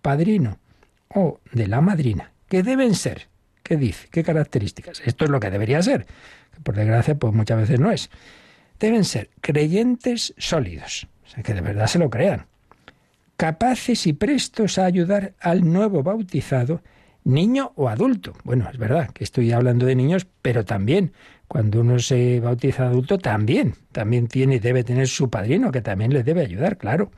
padrino 0.00 0.60
o 1.10 1.40
de 1.52 1.66
la 1.66 1.82
madrina, 1.82 2.32
que 2.48 2.62
deben 2.62 2.94
ser, 2.94 3.28
¿qué 3.64 3.76
dice? 3.76 4.06
¿Qué 4.12 4.22
características? 4.22 5.02
Esto 5.04 5.24
es 5.24 5.30
lo 5.32 5.40
que 5.40 5.50
debería 5.50 5.82
ser, 5.82 6.06
por 6.62 6.76
desgracia 6.76 7.16
pues 7.16 7.34
muchas 7.34 7.58
veces 7.58 7.80
no 7.80 7.90
es. 7.90 8.10
Deben 8.78 9.04
ser 9.04 9.30
creyentes 9.40 10.34
sólidos, 10.38 11.08
o 11.26 11.28
sea, 11.28 11.42
que 11.42 11.54
de 11.54 11.60
verdad 11.60 11.88
se 11.88 11.98
lo 11.98 12.10
crean, 12.10 12.46
capaces 13.36 14.06
y 14.06 14.12
prestos 14.12 14.78
a 14.78 14.84
ayudar 14.84 15.34
al 15.40 15.64
nuevo 15.72 16.04
bautizado 16.04 16.82
niño 17.24 17.72
o 17.74 17.88
adulto. 17.88 18.34
Bueno, 18.44 18.68
es 18.70 18.78
verdad 18.78 19.10
que 19.10 19.24
estoy 19.24 19.50
hablando 19.52 19.86
de 19.86 19.96
niños, 19.96 20.26
pero 20.42 20.64
también 20.64 21.12
cuando 21.48 21.80
uno 21.80 21.98
se 21.98 22.40
bautiza 22.40 22.86
adulto, 22.86 23.18
también, 23.18 23.74
también 23.92 24.28
tiene 24.28 24.60
debe 24.60 24.84
tener 24.84 25.08
su 25.08 25.30
padrino, 25.30 25.72
que 25.72 25.80
también 25.80 26.12
le 26.12 26.22
debe 26.22 26.42
ayudar, 26.42 26.76
claro. 26.76 27.10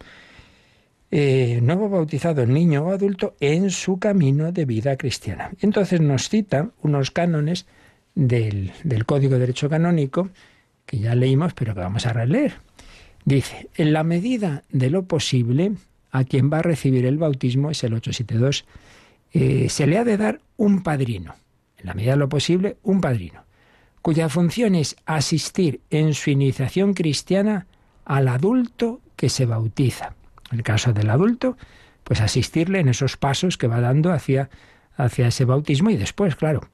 Eh, 1.11 1.61
nuevo 1.63 1.89
bautizado 1.89 2.45
niño 2.47 2.85
o 2.85 2.91
adulto 2.91 3.37
en 3.41 3.71
su 3.71 3.99
camino 3.99 4.51
de 4.51 4.65
vida 4.65 4.97
cristiana. 4.97 5.53
Entonces 5.61 6.01
nos 6.01 6.29
cita 6.29 6.71
unos 6.83 7.11
cánones 7.11 7.67
del, 8.15 8.73
del 8.83 9.07
Código 9.07 9.35
de 9.35 9.41
Derecho 9.41 9.69
Canónico, 9.69 10.31
que 10.85 10.99
ya 10.99 11.15
leímos, 11.15 11.55
pero 11.55 11.75
que 11.75 11.81
vamos 11.81 12.07
a 12.07 12.13
releer. 12.13 12.55
Dice, 13.25 13.69
en 13.77 13.93
la 13.93 14.03
medida 14.03 14.65
de 14.71 14.91
lo 14.91 15.05
posible, 15.05 15.73
a 16.11 16.25
quien 16.25 16.51
va 16.51 16.59
a 16.59 16.63
recibir 16.63 17.07
el 17.07 17.19
bautismo 17.19 17.71
es 17.71 17.85
el 17.85 17.95
872 17.95 18.65
eh, 19.39 19.69
se 19.69 19.87
le 19.87 19.99
ha 19.99 20.05
de 20.05 20.17
dar 20.17 20.41
un 20.57 20.83
padrino, 20.83 21.35
en 21.77 21.87
la 21.87 21.93
medida 21.93 22.13
de 22.13 22.17
lo 22.17 22.29
posible, 22.31 22.79
un 22.83 23.03
padrino, 23.03 23.45
cuya 24.01 24.31
función 24.31 24.75
es 24.75 24.97
asistir 25.05 25.83
en 25.91 26.15
su 26.15 26.31
iniciación 26.31 26.95
cristiana 26.95 27.67
al 28.07 28.29
adulto 28.29 29.03
que 29.15 29.29
se 29.29 29.45
bautiza. 29.45 30.16
En 30.51 30.59
el 30.59 30.65
caso 30.65 30.93
del 30.93 31.11
adulto, 31.11 31.57
pues 32.05 32.21
asistirle 32.21 32.81
en 32.81 32.89
esos 32.89 33.17
pasos 33.17 33.59
que 33.59 33.67
va 33.67 33.81
dando 33.81 34.13
hacia, 34.13 34.49
hacia 34.97 35.29
ese 35.29 35.45
bautismo 35.45 35.91
y 35.91 35.97
después, 35.97 36.37
claro. 36.37 36.69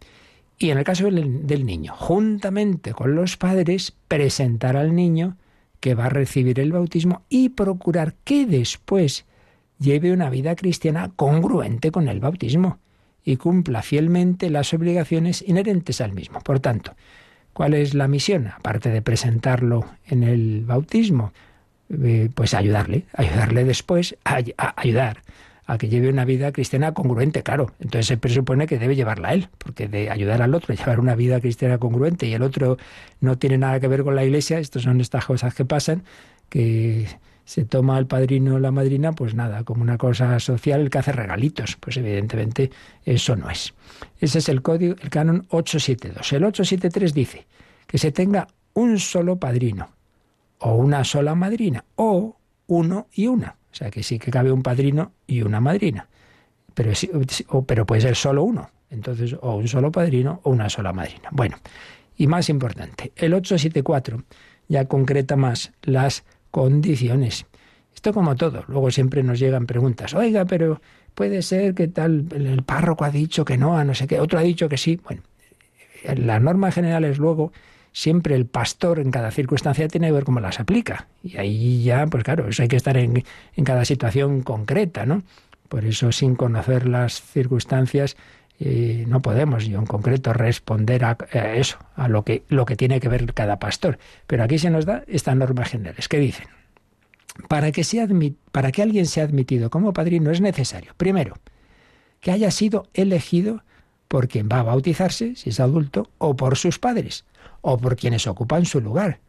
Y 0.59 0.70
en 0.70 0.79
el 0.79 0.85
caso 0.85 1.05
del, 1.05 1.47
del 1.47 1.64
niño, 1.64 1.95
juntamente 1.97 2.93
con 2.93 3.14
los 3.14 3.37
padres, 3.37 3.95
presentar 4.09 4.77
al 4.77 4.95
niño 4.95 5.37
que 5.81 5.95
va 5.95 6.07
a 6.07 6.11
recibir 6.11 6.61
el 6.61 6.70
bautismo 6.70 7.23
y 7.29 7.49
procurar 7.49 8.14
que 8.25 8.47
después 8.47 9.25
lleve 9.79 10.12
una 10.12 10.31
vida 10.31 10.55
cristiana 10.55 11.11
congruente 11.16 11.91
con 11.91 12.09
el 12.09 12.20
bautismo 12.20 12.79
y 13.25 13.37
cumpla 13.37 13.83
fielmente 13.83 14.51
las 14.51 14.73
obligaciones 14.75 15.43
inherentes 15.47 16.01
al 16.01 16.12
mismo. 16.12 16.41
Por 16.41 16.61
tanto, 16.61 16.95
¿cuál 17.53 17.75
es 17.75 17.95
la 17.95 18.09
misión? 18.09 18.49
Aparte 18.49 18.91
de 18.91 19.03
presentarlo 19.03 19.85
en 20.07 20.23
el 20.23 20.64
bautismo, 20.64 21.33
eh, 21.93 22.30
pues 22.34 22.55
ayudarle, 22.55 23.05
ayudarle 23.14 23.64
después 23.64 24.16
a, 24.24 24.40
ayudar 24.76 25.22
a 25.66 25.78
que 25.78 25.88
lleve 25.88 26.09
una 26.09 26.24
vida 26.24 26.51
cristiana 26.51 26.93
congruente, 26.93 27.43
claro. 27.43 27.72
Entonces 27.80 28.07
se 28.07 28.16
presupone 28.16 28.66
que 28.66 28.78
debe 28.78 28.97
llevarla 28.97 29.34
él, 29.34 29.49
porque 29.59 29.88
de 29.88 30.11
ayudar 30.11 30.43
al 30.43 30.55
otro, 30.55 30.74
llevar 30.74 31.01
una 31.01 31.14
vida 31.14 31.40
cristiana 31.40 31.78
congruente 31.78 32.26
y 32.26 32.34
el 32.34 32.43
otro 32.43 32.78
no 33.20 33.36
tiene 33.38 33.59
nada 33.59 33.78
que 33.78 33.88
ver 33.88 34.05
con 34.05 34.16
la 34.16 34.24
iglesia, 34.24 34.59
estas 34.59 34.82
son 34.82 35.01
estas 35.01 35.24
cosas 35.26 35.55
que 35.55 35.64
pasan, 35.64 36.03
que 36.49 37.07
se 37.45 37.64
toma 37.64 37.97
al 37.97 38.07
padrino 38.07 38.55
o 38.55 38.59
la 38.59 38.70
madrina, 38.70 39.12
pues 39.12 39.34
nada, 39.34 39.64
como 39.64 39.82
una 39.82 39.99
cosa 39.99 40.38
social, 40.40 40.80
el 40.80 40.90
que 40.90 40.99
hace 40.99 41.12
regalitos. 41.12 41.76
Pues 41.76 41.97
evidentemente 41.97 42.70
eso 43.05 43.36
no 43.36 43.51
es. 43.51 43.74
Ese 44.18 44.38
es 44.38 44.49
el 44.49 44.62
código, 44.62 44.95
el 45.03 45.11
canon 45.11 45.47
872. 45.51 46.32
El 46.32 46.45
873 46.45 47.12
dice 47.12 47.47
que 47.86 47.99
se 47.99 48.12
tenga 48.12 48.49
un 48.74 48.99
solo 48.99 49.36
padrino 49.36 49.90
o 50.63 50.75
una 50.75 51.05
sola 51.05 51.35
madrina 51.35 51.85
o 51.97 52.37
uno 52.67 53.07
y 53.13 53.27
una. 53.27 53.57
O 53.71 53.75
sea 53.75 53.91
que 53.91 54.03
sí 54.03 54.19
que 54.19 54.31
cabe 54.31 54.53
un 54.53 54.63
padrino 54.63 55.13
y 55.27 55.43
una 55.43 55.61
madrina. 55.61 56.09
Pero, 56.75 56.93
pero 57.67 57.87
puede 57.87 58.01
ser 58.01 58.17
solo 58.17 58.45
uno. 58.45 58.71
Entonces, 58.91 59.35
o 59.41 59.57
un 59.57 59.69
solo 59.69 59.91
padrino 59.91 60.41
o 60.45 60.51
una 60.51 60.69
sola 60.69 60.93
madrina. 60.93 61.29
Bueno, 61.33 61.57
y 62.17 62.27
más 62.27 62.49
importante, 62.49 63.13
el 63.17 63.35
874 63.35 64.23
ya 64.69 64.87
concreta 64.87 65.37
más 65.37 65.73
las 65.83 66.25
condiciones. 66.51 67.47
Esto 67.95 68.13
como 68.13 68.37
todo. 68.37 68.65
Luego 68.69 68.91
siempre 68.91 69.23
nos 69.23 69.39
llegan 69.39 69.67
preguntas. 69.67 70.15
Oiga, 70.15 70.45
pero 70.45 70.81
puede 71.15 71.43
ser 71.43 71.75
que 71.75 71.89
tal 71.89 72.27
el 72.31 72.63
párroco 72.63 73.05
ha 73.05 73.11
dicho 73.11 73.45
que 73.45 73.57
no, 73.59 73.77
a 73.77 73.85
no 73.85 73.95
sé 73.95 74.07
qué, 74.07 74.21
otro 74.21 74.39
ha 74.39 74.43
dicho 74.43 74.69
que 74.69 74.79
sí. 74.79 75.01
Bueno, 75.03 75.23
la 76.17 76.39
norma 76.39 76.71
general 76.71 77.05
es 77.05 77.19
luego 77.19 77.53
siempre 77.93 78.34
el 78.34 78.47
pastor 78.47 78.99
en 78.99 79.11
cada 79.11 79.30
circunstancia 79.30 79.88
tiene 79.88 80.09
que 80.09 80.12
ver 80.12 80.24
cómo 80.24 80.40
las 80.40 80.61
aplica. 80.61 81.09
Y 81.22 81.36
ahí 81.36 81.82
ya, 81.82 82.07
pues 82.07 82.24
claro, 82.24 82.49
eso 82.49 82.62
hay 82.62 82.68
que 82.68 82.76
estar 82.76 82.97
en, 82.97 83.24
en 83.57 83.64
cada 83.64 83.84
situación 83.84 84.43
concreta, 84.43 85.07
¿no? 85.07 85.22
Por 85.68 85.84
eso, 85.84 86.12
sin 86.12 86.36
conocer 86.36 86.86
las 86.86 87.22
circunstancias, 87.22 88.16
eh, 88.61 89.07
no 89.09 89.22
podemos, 89.22 89.66
yo 89.66 89.78
en 89.78 89.86
concreto, 89.86 90.32
responder 90.32 91.05
a, 91.05 91.16
eso, 91.55 91.78
a 91.97 92.09
lo 92.09 92.24
que, 92.24 92.45
lo 92.49 92.64
que 92.64 92.76
tiene 92.76 93.01
que 93.01 93.09
ver 93.09 93.32
cada 93.34 93.59
pastor. 93.59 93.99
Pero 94.26 94.45
aquí 94.45 94.59
se 94.59 94.70
nos 94.70 94.84
da 94.84 95.03
estas 95.09 95.34
normas 95.34 95.70
generales. 95.70 96.09
¿Qué 96.09 96.18
dicen? 96.18 96.47
Para 97.49 97.72
que, 97.72 97.82
sea 97.82 98.07
para 98.53 98.70
que 98.70 98.82
alguien 98.82 99.07
sea 99.07 99.24
admitido 99.24 99.70
como 99.70 99.93
padrino 99.93 100.30
es 100.30 100.40
necesario, 100.40 100.93
primero, 100.97 101.34
que 102.20 102.30
haya 102.30 102.51
sido 102.51 102.86
elegido 102.95 103.64
por 104.07 104.28
quien 104.28 104.49
va 104.53 104.61
a 104.61 104.64
bautizarse, 104.64 105.34
si 105.34 105.51
es 105.51 105.59
adulto, 105.59 106.11
o 106.18 106.36
por 106.36 106.57
sus 106.59 106.78
padres, 106.78 107.24
o 107.63 107.79
por 107.79 107.97
quienes 107.97 108.27
ocupan 108.27 108.67
su 108.67 108.81
lugar, 108.81 109.21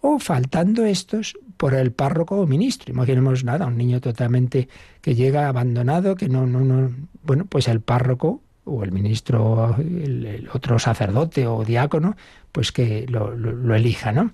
o 0.00 0.18
faltando 0.18 0.84
estos 0.84 1.38
por 1.56 1.74
el 1.74 1.92
párroco 1.92 2.38
o 2.38 2.46
ministro. 2.46 2.92
Imaginemos 2.92 3.44
nada, 3.44 3.66
un 3.66 3.78
niño 3.78 4.00
totalmente 4.00 4.68
que 5.00 5.14
llega 5.14 5.48
abandonado, 5.48 6.16
que 6.16 6.28
no, 6.28 6.46
no, 6.46 6.60
no, 6.60 6.90
bueno, 7.22 7.46
pues 7.46 7.68
el 7.68 7.80
párroco 7.80 8.42
o 8.64 8.84
el 8.84 8.92
ministro, 8.92 9.76
el, 9.78 10.48
otro 10.52 10.78
sacerdote 10.78 11.46
o 11.46 11.64
diácono, 11.64 12.16
pues 12.52 12.72
que 12.72 13.06
lo, 13.08 13.34
lo 13.34 13.74
elija, 13.74 14.12
¿no? 14.12 14.32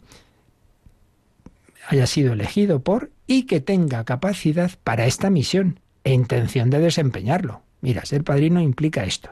Haya 1.89 2.07
sido 2.07 2.33
elegido 2.33 2.81
por 2.81 3.11
y 3.27 3.45
que 3.45 3.61
tenga 3.61 4.05
capacidad 4.05 4.71
para 4.85 5.07
esta 5.07 5.31
misión 5.31 5.81
e 6.05 6.13
intención 6.13 6.71
de 6.71 6.81
desempeñarlo. 6.81 7.63
Mira, 7.81 8.05
ser 8.05 8.25
padrino 8.25 8.61
implica 8.61 9.05
esto. 9.05 9.31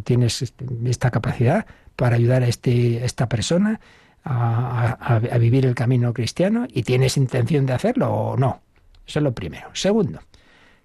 Tienes 0.00 0.42
este, 0.42 0.66
esta 0.86 1.10
capacidad 1.10 1.66
para 1.96 2.16
ayudar 2.16 2.42
a, 2.42 2.48
este, 2.48 3.04
esta 3.04 3.28
persona 3.28 3.80
a, 4.24 5.20
vivir 5.38 5.66
el 5.66 5.74
camino 5.74 6.12
cristiano 6.12 6.66
y 6.68 6.82
tienes 6.82 7.16
intención 7.16 7.66
de 7.66 7.72
hacerlo 7.72 8.12
o 8.12 8.36
no. 8.36 8.60
Eso 9.06 9.20
es 9.20 9.22
lo 9.22 9.32
primero. 9.32 9.70
Segundo, 9.72 10.20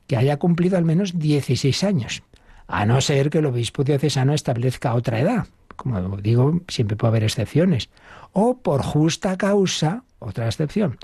que 0.07 0.17
haya 0.17 0.37
cumplido 0.37 0.77
al 0.77 0.85
menos 0.85 1.19
16 1.19 1.83
años, 1.83 2.23
a 2.67 2.85
no 2.85 3.01
ser 3.01 3.29
que 3.29 3.39
el 3.39 3.45
obispo 3.45 3.83
diocesano 3.83 4.33
establezca 4.33 4.93
otra 4.93 5.19
edad. 5.19 5.47
Como 5.75 6.17
digo, 6.17 6.61
siempre 6.67 6.95
puede 6.95 7.09
haber 7.09 7.23
excepciones. 7.23 7.89
O 8.31 8.57
por 8.57 8.81
justa 8.83 9.37
causa, 9.37 10.03
otra 10.19 10.45
excepción, 10.45 10.97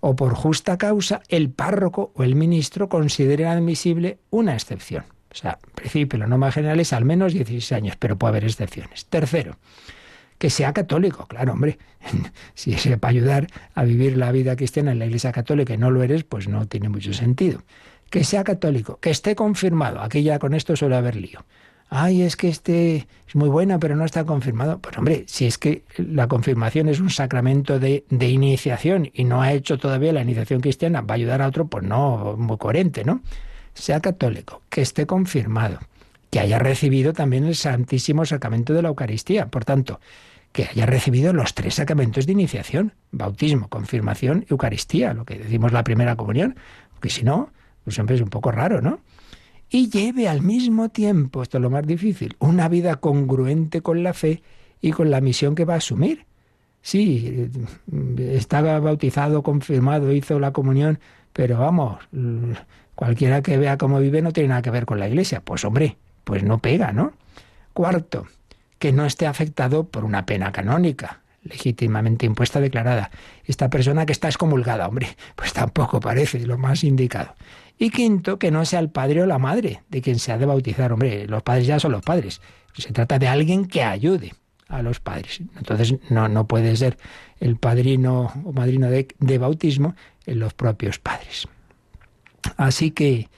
o 0.00 0.14
por 0.16 0.34
justa 0.34 0.78
causa 0.78 1.22
el 1.28 1.50
párroco 1.50 2.12
o 2.14 2.22
el 2.22 2.34
ministro 2.34 2.88
considere 2.88 3.46
admisible 3.46 4.18
una 4.30 4.54
excepción. 4.54 5.04
O 5.32 5.34
sea, 5.34 5.58
en 5.64 5.74
principio, 5.74 6.18
la 6.18 6.26
norma 6.26 6.50
general 6.50 6.80
es 6.80 6.92
al 6.92 7.04
menos 7.04 7.32
16 7.32 7.72
años, 7.72 7.96
pero 7.98 8.16
puede 8.16 8.30
haber 8.30 8.44
excepciones. 8.44 9.06
Tercero, 9.06 9.56
que 10.38 10.50
sea 10.50 10.72
católico. 10.72 11.26
Claro, 11.26 11.52
hombre, 11.52 11.78
si 12.54 12.72
es 12.72 12.86
para 12.98 13.10
ayudar 13.10 13.46
a 13.74 13.84
vivir 13.84 14.16
la 14.16 14.32
vida 14.32 14.56
cristiana 14.56 14.92
en 14.92 14.98
la 14.98 15.06
Iglesia 15.06 15.32
Católica 15.32 15.74
y 15.74 15.78
no 15.78 15.90
lo 15.90 16.02
eres, 16.02 16.24
pues 16.24 16.48
no 16.48 16.66
tiene 16.66 16.88
mucho 16.88 17.12
sentido. 17.12 17.62
Que 18.10 18.24
sea 18.24 18.42
católico, 18.42 18.98
que 19.00 19.10
esté 19.10 19.36
confirmado. 19.36 20.00
Aquí 20.00 20.22
ya 20.22 20.38
con 20.38 20.54
esto 20.54 20.74
suele 20.74 20.96
haber 20.96 21.14
lío. 21.14 21.44
Ay, 21.90 22.22
es 22.22 22.36
que 22.36 22.48
este 22.48 23.08
es 23.28 23.34
muy 23.34 23.48
buena, 23.48 23.78
pero 23.78 23.96
no 23.96 24.04
está 24.04 24.24
confirmado. 24.24 24.78
Pues 24.78 24.96
hombre, 24.96 25.24
si 25.26 25.46
es 25.46 25.58
que 25.58 25.84
la 25.96 26.26
confirmación 26.26 26.88
es 26.88 27.00
un 27.00 27.10
sacramento 27.10 27.78
de, 27.78 28.04
de 28.08 28.28
iniciación 28.28 29.10
y 29.12 29.24
no 29.24 29.42
ha 29.42 29.52
hecho 29.52 29.76
todavía 29.76 30.12
la 30.12 30.22
iniciación 30.22 30.60
cristiana, 30.60 31.02
va 31.02 31.14
a 31.14 31.16
ayudar 31.16 31.42
a 31.42 31.48
otro, 31.48 31.66
pues 31.66 31.84
no, 31.84 32.36
muy 32.36 32.58
coherente, 32.58 33.04
¿no? 33.04 33.22
Sea 33.74 34.00
católico, 34.00 34.62
que 34.68 34.82
esté 34.82 35.06
confirmado, 35.06 35.78
que 36.30 36.40
haya 36.40 36.58
recibido 36.58 37.12
también 37.12 37.44
el 37.44 37.54
Santísimo 37.54 38.24
Sacramento 38.24 38.72
de 38.72 38.82
la 38.82 38.88
Eucaristía. 38.88 39.46
Por 39.46 39.64
tanto, 39.64 40.00
que 40.52 40.64
haya 40.64 40.86
recibido 40.86 41.32
los 41.32 41.54
tres 41.54 41.74
sacramentos 41.74 42.26
de 42.26 42.32
iniciación, 42.32 42.92
bautismo, 43.12 43.68
confirmación, 43.68 44.46
Eucaristía, 44.48 45.14
lo 45.14 45.24
que 45.24 45.38
decimos 45.38 45.72
la 45.72 45.84
primera 45.84 46.16
comunión, 46.16 46.56
porque 46.94 47.10
si 47.10 47.22
no, 47.22 47.50
pues 47.84 47.94
siempre 47.94 48.16
es 48.16 48.22
un 48.22 48.30
poco 48.30 48.50
raro, 48.50 48.80
¿no? 48.80 49.00
Y 49.68 49.88
lleve 49.88 50.28
al 50.28 50.42
mismo 50.42 50.88
tiempo, 50.88 51.42
esto 51.42 51.58
es 51.58 51.62
lo 51.62 51.70
más 51.70 51.86
difícil, 51.86 52.34
una 52.40 52.68
vida 52.68 52.96
congruente 52.96 53.80
con 53.80 54.02
la 54.02 54.12
fe 54.12 54.42
y 54.80 54.90
con 54.90 55.10
la 55.10 55.20
misión 55.20 55.54
que 55.54 55.64
va 55.64 55.74
a 55.74 55.78
asumir. 55.78 56.26
Sí, 56.82 57.50
estaba 58.18 58.80
bautizado, 58.80 59.42
confirmado, 59.42 60.12
hizo 60.12 60.40
la 60.40 60.52
comunión, 60.52 60.98
pero 61.32 61.58
vamos, 61.58 61.98
Cualquiera 63.00 63.40
que 63.40 63.56
vea 63.56 63.78
cómo 63.78 63.98
vive 63.98 64.20
no 64.20 64.30
tiene 64.30 64.50
nada 64.50 64.60
que 64.60 64.70
ver 64.70 64.84
con 64.84 65.00
la 65.00 65.08
Iglesia. 65.08 65.40
Pues 65.40 65.64
hombre, 65.64 65.96
pues 66.22 66.42
no 66.42 66.58
pega, 66.58 66.92
¿no? 66.92 67.14
Cuarto, 67.72 68.26
que 68.78 68.92
no 68.92 69.06
esté 69.06 69.26
afectado 69.26 69.84
por 69.84 70.04
una 70.04 70.26
pena 70.26 70.52
canónica, 70.52 71.22
legítimamente 71.42 72.26
impuesta, 72.26 72.60
declarada. 72.60 73.10
Esta 73.46 73.70
persona 73.70 74.04
que 74.04 74.12
está 74.12 74.28
excomulgada, 74.28 74.86
hombre, 74.86 75.16
pues 75.34 75.54
tampoco 75.54 75.98
parece 75.98 76.40
lo 76.40 76.58
más 76.58 76.84
indicado. 76.84 77.34
Y 77.78 77.88
quinto, 77.88 78.38
que 78.38 78.50
no 78.50 78.66
sea 78.66 78.80
el 78.80 78.90
padre 78.90 79.22
o 79.22 79.26
la 79.26 79.38
madre 79.38 79.80
de 79.88 80.02
quien 80.02 80.18
se 80.18 80.32
ha 80.32 80.36
de 80.36 80.44
bautizar. 80.44 80.92
Hombre, 80.92 81.26
los 81.26 81.42
padres 81.42 81.66
ya 81.66 81.80
son 81.80 81.92
los 81.92 82.02
padres. 82.02 82.42
Se 82.74 82.92
trata 82.92 83.18
de 83.18 83.28
alguien 83.28 83.64
que 83.64 83.82
ayude 83.82 84.34
a 84.68 84.82
los 84.82 85.00
padres. 85.00 85.40
Entonces 85.56 85.94
no, 86.10 86.28
no 86.28 86.46
puede 86.46 86.76
ser 86.76 86.98
el 87.38 87.56
padrino 87.56 88.30
o 88.44 88.52
madrina 88.52 88.90
de, 88.90 89.08
de 89.18 89.38
bautismo 89.38 89.94
los 90.34 90.54
propios 90.54 90.98
padres. 90.98 91.48
Así 92.56 92.90
que 92.90 93.28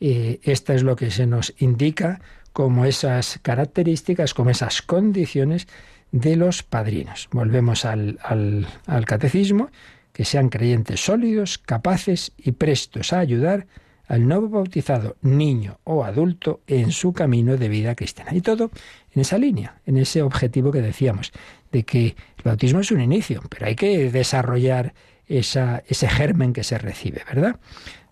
eh, 0.00 0.40
esta 0.42 0.74
es 0.74 0.82
lo 0.82 0.96
que 0.96 1.10
se 1.10 1.26
nos 1.26 1.54
indica 1.58 2.20
como 2.52 2.84
esas 2.84 3.38
características, 3.42 4.34
como 4.34 4.50
esas 4.50 4.82
condiciones 4.82 5.68
de 6.12 6.36
los 6.36 6.62
padrinos. 6.62 7.28
Volvemos 7.30 7.84
al, 7.84 8.18
al 8.22 9.04
catecismo, 9.04 9.70
que 10.12 10.24
sean 10.24 10.48
creyentes 10.48 11.04
sólidos, 11.04 11.58
capaces 11.58 12.32
y 12.36 12.52
prestos 12.52 13.12
a 13.12 13.20
ayudar 13.20 13.66
al 14.08 14.26
nuevo 14.26 14.48
bautizado, 14.48 15.16
niño 15.20 15.78
o 15.84 16.02
adulto, 16.02 16.60
en 16.66 16.92
su 16.92 17.12
camino 17.12 17.56
de 17.56 17.68
vida 17.68 17.94
cristiana. 17.94 18.34
Y 18.34 18.40
todo 18.40 18.70
en 19.14 19.20
esa 19.20 19.38
línea, 19.38 19.80
en 19.86 19.98
ese 19.98 20.22
objetivo 20.22 20.72
que 20.72 20.80
decíamos, 20.80 21.30
de 21.70 21.84
que 21.84 22.06
el 22.38 22.44
bautismo 22.44 22.80
es 22.80 22.90
un 22.90 23.02
inicio, 23.02 23.42
pero 23.50 23.66
hay 23.66 23.76
que 23.76 24.10
desarrollar 24.10 24.94
esa, 25.28 25.84
ese 25.86 26.08
germen 26.08 26.52
que 26.52 26.64
se 26.64 26.78
recibe, 26.78 27.22
¿verdad? 27.28 27.56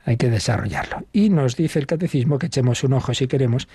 hay 0.07 0.17
que 0.17 0.31
desarrollarlo. 0.31 1.05
Y 1.13 1.29
nos 1.31 1.57
dice 1.57 1.81
el 1.81 1.87
catecismo 1.87 2.39
que 2.39 2.47
echemos 2.47 2.85
un 2.85 2.93
ojo, 2.93 3.13
si 3.13 3.27
queremos, 3.27 3.67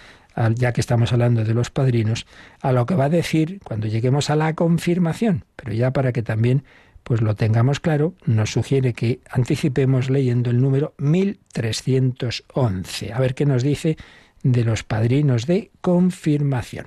ya 0.55 0.71
que 0.71 0.79
estamos 0.79 1.11
hablando 1.11 1.43
de 1.43 1.53
los 1.53 1.69
padrinos, 1.69 2.25
a 2.61 2.71
lo 2.71 2.85
que 2.85 2.95
va 2.95 3.03
a 3.05 3.09
decir 3.09 3.59
cuando 3.63 3.87
lleguemos 3.87 4.29
a 4.29 4.37
la 4.37 4.55
confirmación. 4.55 5.43
Pero 5.57 5.73
ya 5.73 5.91
para 5.91 6.13
que 6.13 6.23
también 6.23 6.63
pues 7.03 7.21
lo 7.21 7.35
tengamos 7.35 7.81
claro, 7.81 8.13
nos 8.25 8.51
sugiere 8.51 8.93
que 8.93 9.19
anticipemos 9.29 10.09
leyendo 10.09 10.51
el 10.51 10.61
número 10.61 10.93
1311. 10.99 13.13
A 13.13 13.19
ver 13.19 13.35
qué 13.35 13.45
nos 13.45 13.63
dice 13.63 13.97
de 14.43 14.63
los 14.63 14.83
padrinos 14.83 15.47
de 15.47 15.69
confirmación. 15.81 16.85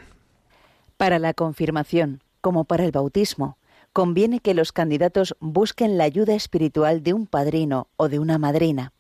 Para 0.96 1.18
la 1.18 1.34
confirmación, 1.34 2.22
como 2.40 2.64
para 2.64 2.84
el 2.84 2.92
bautismo, 2.92 3.59
conviene 3.95 4.40
que 4.40 4.53
los 4.53 4.72
candidatos 4.72 5.34
busquen 5.40 5.97
la 5.97 6.05
ayuda 6.05 6.34
espiritual 6.34 7.03
de 7.03 7.14
un 7.14 7.26
padrino 7.26 7.88
o 7.97 8.11
de 8.11 8.18
una 8.18 8.36
madrina 8.36 8.92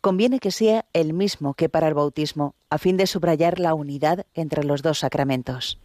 conviene 0.00 0.38
que 0.40 0.50
sea 0.50 0.84
el 0.92 1.12
mismo 1.12 1.54
que 1.54 1.68
para 1.68 1.88
el 1.88 1.94
bautismo, 1.94 2.54
a 2.70 2.78
fin 2.78 2.96
de 2.96 3.06
subrayar 3.06 3.58
la 3.58 3.74
unidad 3.74 4.26
entre 4.34 4.64
los 4.64 4.82
dos 4.82 4.98
sacramentos. 4.98 5.78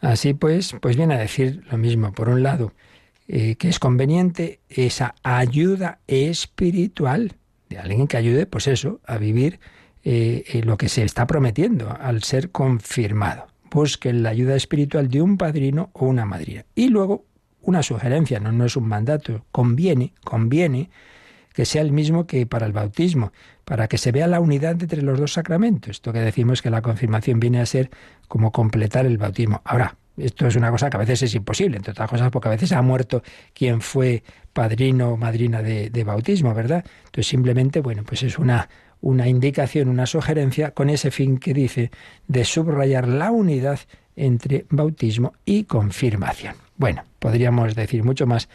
Así 0.00 0.34
pues, 0.34 0.74
pues 0.80 0.96
viene 0.96 1.14
a 1.14 1.18
decir 1.18 1.62
lo 1.70 1.78
mismo. 1.78 2.12
Por 2.12 2.28
un 2.28 2.42
lado, 2.42 2.72
eh, 3.28 3.56
que 3.56 3.68
es 3.68 3.78
conveniente 3.78 4.60
esa 4.68 5.14
ayuda 5.22 6.00
espiritual 6.06 7.36
de 7.68 7.78
alguien 7.78 8.06
que 8.06 8.16
ayude, 8.16 8.46
pues 8.46 8.66
eso, 8.66 9.00
a 9.06 9.18
vivir 9.18 9.60
eh, 10.02 10.44
eh, 10.46 10.62
lo 10.64 10.76
que 10.76 10.88
se 10.88 11.04
está 11.04 11.26
prometiendo 11.26 11.94
al 12.00 12.22
ser 12.22 12.50
confirmado. 12.50 13.46
Busquen 13.70 14.24
la 14.24 14.30
ayuda 14.30 14.56
espiritual 14.56 15.08
de 15.08 15.22
un 15.22 15.36
padrino 15.36 15.90
o 15.92 16.06
una 16.06 16.24
madrina. 16.24 16.64
Y 16.74 16.88
luego, 16.88 17.26
una 17.62 17.82
sugerencia, 17.82 18.40
no, 18.40 18.52
no 18.52 18.64
es 18.64 18.76
un 18.76 18.88
mandato, 18.88 19.44
conviene, 19.52 20.12
conviene 20.24 20.90
que 21.52 21.64
sea 21.64 21.82
el 21.82 21.92
mismo 21.92 22.26
que 22.26 22.46
para 22.46 22.66
el 22.66 22.72
bautismo, 22.72 23.32
para 23.64 23.88
que 23.88 23.98
se 23.98 24.12
vea 24.12 24.26
la 24.26 24.40
unidad 24.40 24.80
entre 24.80 25.02
los 25.02 25.18
dos 25.18 25.32
sacramentos. 25.32 25.90
Esto 25.90 26.12
que 26.12 26.20
decimos 26.20 26.62
que 26.62 26.70
la 26.70 26.82
confirmación 26.82 27.40
viene 27.40 27.60
a 27.60 27.66
ser 27.66 27.90
como 28.28 28.52
completar 28.52 29.04
el 29.06 29.18
bautismo. 29.18 29.60
Ahora, 29.64 29.96
esto 30.16 30.46
es 30.46 30.56
una 30.56 30.70
cosa 30.70 30.90
que 30.90 30.96
a 30.96 31.00
veces 31.00 31.22
es 31.22 31.34
imposible, 31.34 31.76
entre 31.76 31.92
otras 31.92 32.08
cosas 32.08 32.30
porque 32.30 32.48
a 32.48 32.52
veces 32.52 32.72
ha 32.72 32.82
muerto 32.82 33.22
quien 33.54 33.80
fue 33.80 34.22
padrino 34.52 35.10
o 35.10 35.16
madrina 35.16 35.62
de, 35.62 35.90
de 35.90 36.04
bautismo, 36.04 36.54
¿verdad? 36.54 36.84
Entonces 37.06 37.26
simplemente, 37.26 37.80
bueno, 37.80 38.04
pues 38.04 38.22
es 38.22 38.38
una, 38.38 38.68
una 39.00 39.28
indicación, 39.28 39.88
una 39.88 40.06
sugerencia 40.06 40.72
con 40.72 40.90
ese 40.90 41.10
fin 41.10 41.38
que 41.38 41.54
dice 41.54 41.90
de 42.28 42.44
subrayar 42.44 43.08
la 43.08 43.30
unidad 43.30 43.80
entre 44.16 44.66
bautismo 44.68 45.32
y 45.44 45.64
confirmación. 45.64 46.54
Bueno, 46.76 47.04
podríamos 47.20 47.76
decir 47.76 48.02
mucho 48.02 48.26
más, 48.26 48.48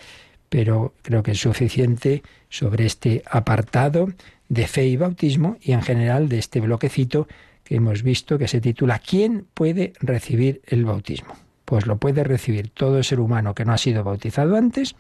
pero 0.49 0.93
creo 1.01 1.23
que 1.23 1.31
es 1.31 1.39
suficiente 1.39 2.21
sobre 2.49 2.85
este 2.85 3.23
apartado 3.29 4.09
de 4.49 4.67
fe 4.67 4.85
y 4.87 4.97
bautismo 4.97 5.57
y 5.61 5.71
en 5.71 5.81
general 5.81 6.27
de 6.27 6.39
este 6.39 6.59
bloquecito 6.59 7.27
que 7.63 7.75
hemos 7.75 8.03
visto 8.03 8.37
que 8.37 8.47
se 8.47 8.61
titula 8.61 8.99
¿Quién 8.99 9.47
puede 9.53 9.93
recibir 10.01 10.61
el 10.67 10.85
bautismo? 10.85 11.35
Pues 11.63 11.87
lo 11.87 11.97
puede 11.97 12.23
recibir 12.23 12.69
todo 12.69 13.01
ser 13.01 13.19
humano 13.19 13.55
que 13.55 13.65
no 13.65 13.73
ha 13.73 13.77
sido 13.77 14.03
bautizado 14.03 14.55
antes 14.55 14.95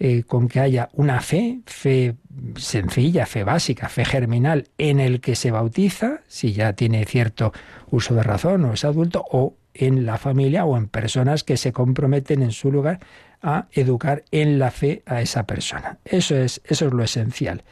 eh, 0.00 0.22
con 0.22 0.46
que 0.46 0.60
haya 0.60 0.90
una 0.92 1.20
fe, 1.20 1.58
fe 1.66 2.14
sencilla, 2.54 3.26
fe 3.26 3.42
básica, 3.42 3.88
fe 3.88 4.04
germinal, 4.04 4.68
en 4.78 5.00
el 5.00 5.20
que 5.20 5.34
se 5.34 5.50
bautiza, 5.50 6.20
si 6.28 6.52
ya 6.52 6.72
tiene 6.74 7.04
cierto 7.04 7.52
uso 7.90 8.14
de 8.14 8.22
razón 8.22 8.64
o 8.64 8.74
es 8.74 8.84
adulto, 8.84 9.24
o 9.32 9.56
en 9.78 10.04
la 10.04 10.18
familia 10.18 10.64
o 10.64 10.76
en 10.76 10.88
personas 10.88 11.44
que 11.44 11.56
se 11.56 11.72
comprometen 11.72 12.42
en 12.42 12.52
su 12.52 12.70
lugar 12.70 13.00
a 13.40 13.66
educar 13.72 14.24
en 14.32 14.58
la 14.58 14.70
fe 14.70 15.02
a 15.06 15.22
esa 15.22 15.44
persona. 15.46 15.98
Eso 16.04 16.36
es, 16.36 16.60
eso 16.64 16.88
es 16.88 16.92
lo 16.92 17.04
esencial. 17.04 17.62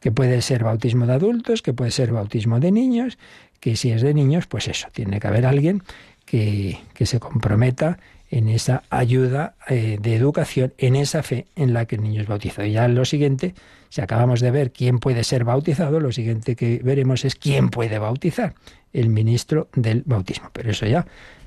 Que 0.00 0.12
puede 0.12 0.42
ser 0.42 0.62
bautismo 0.62 1.06
de 1.06 1.14
adultos, 1.14 1.62
que 1.62 1.72
puede 1.72 1.90
ser 1.90 2.12
bautismo 2.12 2.60
de 2.60 2.70
niños, 2.70 3.18
que 3.58 3.76
si 3.76 3.90
es 3.90 4.02
de 4.02 4.12
niños, 4.12 4.46
pues 4.46 4.68
eso, 4.68 4.88
tiene 4.92 5.18
que 5.18 5.26
haber 5.26 5.46
alguien 5.46 5.82
que, 6.26 6.78
que 6.92 7.06
se 7.06 7.18
comprometa 7.18 7.98
en 8.30 8.48
esa 8.48 8.82
ayuda 8.90 9.54
eh, 9.68 9.98
de 10.00 10.14
educación, 10.14 10.74
en 10.78 10.96
esa 10.96 11.22
fe 11.22 11.46
en 11.54 11.72
la 11.72 11.86
que 11.86 11.96
el 11.96 12.02
niño 12.02 12.20
es 12.22 12.28
bautizado. 12.28 12.66
Y 12.66 12.72
ya 12.72 12.88
lo 12.88 13.04
siguiente, 13.04 13.54
si 13.88 14.00
acabamos 14.00 14.40
de 14.40 14.50
ver 14.50 14.72
quién 14.72 14.98
puede 14.98 15.24
ser 15.24 15.44
bautizado, 15.44 16.00
lo 16.00 16.12
siguiente 16.12 16.56
que 16.56 16.80
veremos 16.82 17.24
es 17.24 17.34
quién 17.34 17.70
puede 17.70 17.98
bautizar, 17.98 18.54
el 18.92 19.08
ministro 19.08 19.68
del 19.74 20.02
bautismo. 20.04 20.50
Pero 20.52 20.70
eso 20.70 20.86
ya 20.86 21.06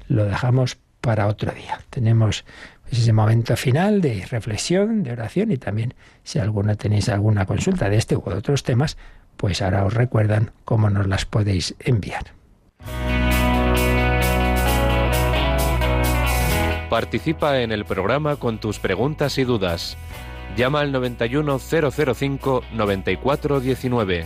lo 0.10 0.26
dejamos 0.26 0.78
para 1.00 1.28
otro 1.28 1.54
día. 1.54 1.80
Tenemos 1.90 2.44
ese 2.92 3.14
momento 3.14 3.56
final 3.56 4.02
de 4.02 4.26
reflexión, 4.30 5.04
de 5.04 5.14
oración 5.14 5.52
y 5.52 5.58
también 5.58 5.94
si 6.24 6.40
alguna 6.40 6.76
tenéis 6.76 7.08
alguna 7.08 7.46
consulta 7.46 7.90
de 7.90 7.96
este 7.98 8.18
u 8.18 8.24
otros 8.26 8.64
temas, 8.64 8.98
pues 9.38 9.62
ahora 9.62 9.86
os 9.86 9.94
recuerdan 9.94 10.52
cómo 10.66 10.90
nos 10.90 11.08
las 11.08 11.26
podéis 11.26 11.76
enviar. 11.80 12.34
Participa 16.90 17.62
en 17.62 17.72
el 17.72 17.86
programa 17.86 18.36
con 18.38 18.60
tus 18.60 18.80
preguntas 18.80 19.38
y 19.38 19.44
dudas. 19.44 19.96
Llama 20.58 20.82
al 20.82 20.92
91005 20.92 22.64
9419. 22.72 24.26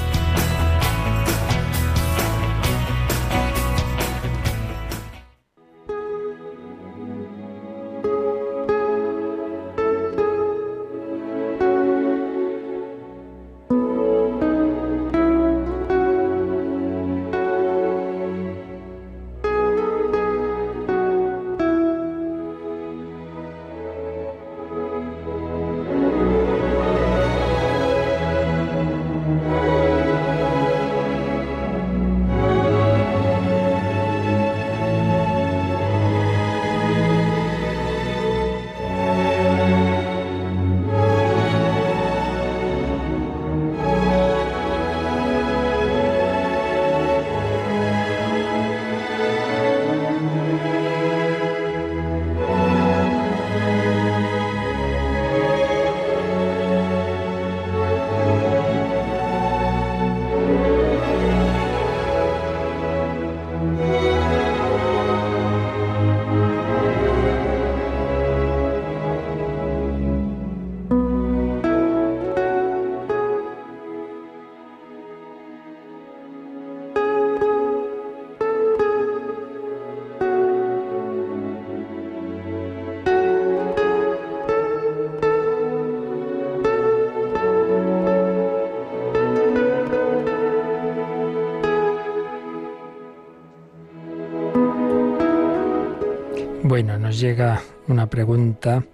Bueno, 96.71 96.97
nos 96.97 97.19
llega 97.19 97.61
una 97.89 98.09
pregunta 98.09 98.85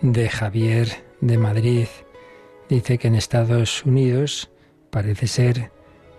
de 0.00 0.30
Javier 0.30 0.88
de 1.20 1.36
Madrid. 1.36 1.86
Dice 2.70 2.96
que 2.96 3.08
en 3.08 3.16
Estados 3.16 3.84
Unidos 3.84 4.48
parece 4.88 5.26
ser 5.26 5.70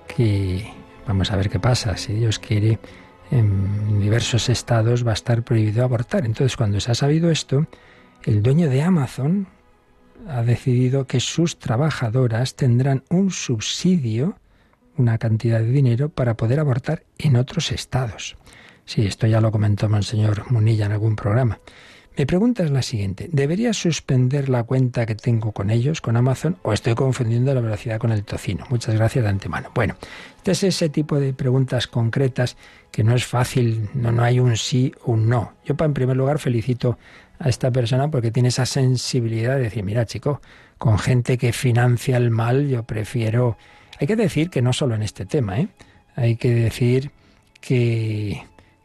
que, 0.07 0.71
vamos 1.07 1.31
a 1.31 1.35
ver 1.35 1.49
qué 1.49 1.59
pasa, 1.59 1.97
si 1.97 2.13
Dios 2.13 2.37
quiere, 2.37 2.77
en 3.31 4.01
diversos 4.01 4.49
estados 4.49 5.03
va 5.03 5.09
a 5.09 5.15
estar 5.15 5.41
prohibido 5.41 5.83
abortar. 5.83 6.27
Entonces, 6.27 6.55
cuando 6.55 6.79
se 6.79 6.91
ha 6.91 6.95
sabido 6.95 7.31
esto, 7.31 7.65
el 8.23 8.43
dueño 8.43 8.69
de 8.69 8.83
Amazon 8.83 9.47
ha 10.27 10.43
decidido 10.43 11.07
que 11.07 11.19
sus 11.21 11.57
trabajadoras 11.57 12.53
tendrán 12.53 13.03
un 13.09 13.31
subsidio, 13.31 14.37
una 14.95 15.17
cantidad 15.17 15.59
de 15.59 15.71
dinero, 15.71 16.09
para 16.09 16.37
poder 16.37 16.59
abortar 16.59 17.01
en 17.17 17.35
otros 17.35 17.71
estados. 17.71 18.37
Sí, 18.85 19.05
esto 19.05 19.27
ya 19.27 19.41
lo 19.41 19.51
comentó 19.51 19.89
Monseñor 19.89 20.51
Munilla 20.51 20.85
en 20.85 20.91
algún 20.91 21.15
programa. 21.15 21.59
Mi 22.15 22.25
pregunta 22.25 22.63
es 22.63 22.69
la 22.69 22.83
siguiente. 22.83 23.27
¿Debería 23.31 23.73
suspender 23.73 24.47
la 24.47 24.63
cuenta 24.63 25.07
que 25.07 25.15
tengo 25.15 25.51
con 25.51 25.71
ellos, 25.71 25.99
con 25.99 26.15
Amazon, 26.15 26.57
o 26.61 26.71
estoy 26.71 26.93
confundiendo 26.93 27.55
la 27.55 27.61
velocidad 27.61 27.97
con 27.97 28.11
el 28.11 28.23
tocino? 28.23 28.65
Muchas 28.69 28.93
gracias 28.93 29.23
de 29.23 29.31
antemano. 29.31 29.71
Bueno, 29.73 29.95
este 30.37 30.51
es 30.51 30.63
ese 30.63 30.89
tipo 30.89 31.19
de 31.19 31.33
preguntas 31.33 31.87
concretas 31.87 32.55
que 32.91 33.03
no 33.03 33.15
es 33.15 33.25
fácil, 33.25 33.89
no, 33.95 34.11
no 34.11 34.23
hay 34.23 34.39
un 34.39 34.57
sí 34.57 34.93
o 35.05 35.13
un 35.13 35.27
no. 35.27 35.53
Yo, 35.65 35.75
en 35.79 35.93
primer 35.95 36.15
lugar, 36.15 36.37
felicito 36.37 36.99
a 37.39 37.49
esta 37.49 37.71
persona 37.71 38.11
porque 38.11 38.29
tiene 38.29 38.49
esa 38.49 38.67
sensibilidad 38.67 39.55
de 39.55 39.63
decir, 39.63 39.83
mira, 39.83 40.05
chico, 40.05 40.39
con 40.77 40.99
gente 40.99 41.39
que 41.39 41.51
financia 41.51 42.17
el 42.17 42.29
mal, 42.29 42.67
yo 42.67 42.83
prefiero... 42.83 43.57
Hay 43.99 44.05
que 44.05 44.15
decir 44.15 44.51
que 44.51 44.61
no 44.61 44.71
solo 44.71 44.93
en 44.93 45.01
este 45.01 45.25
tema, 45.25 45.59
¿eh? 45.59 45.67
Hay 46.15 46.35
que 46.35 46.53
decir 46.53 47.09
que 47.59 48.43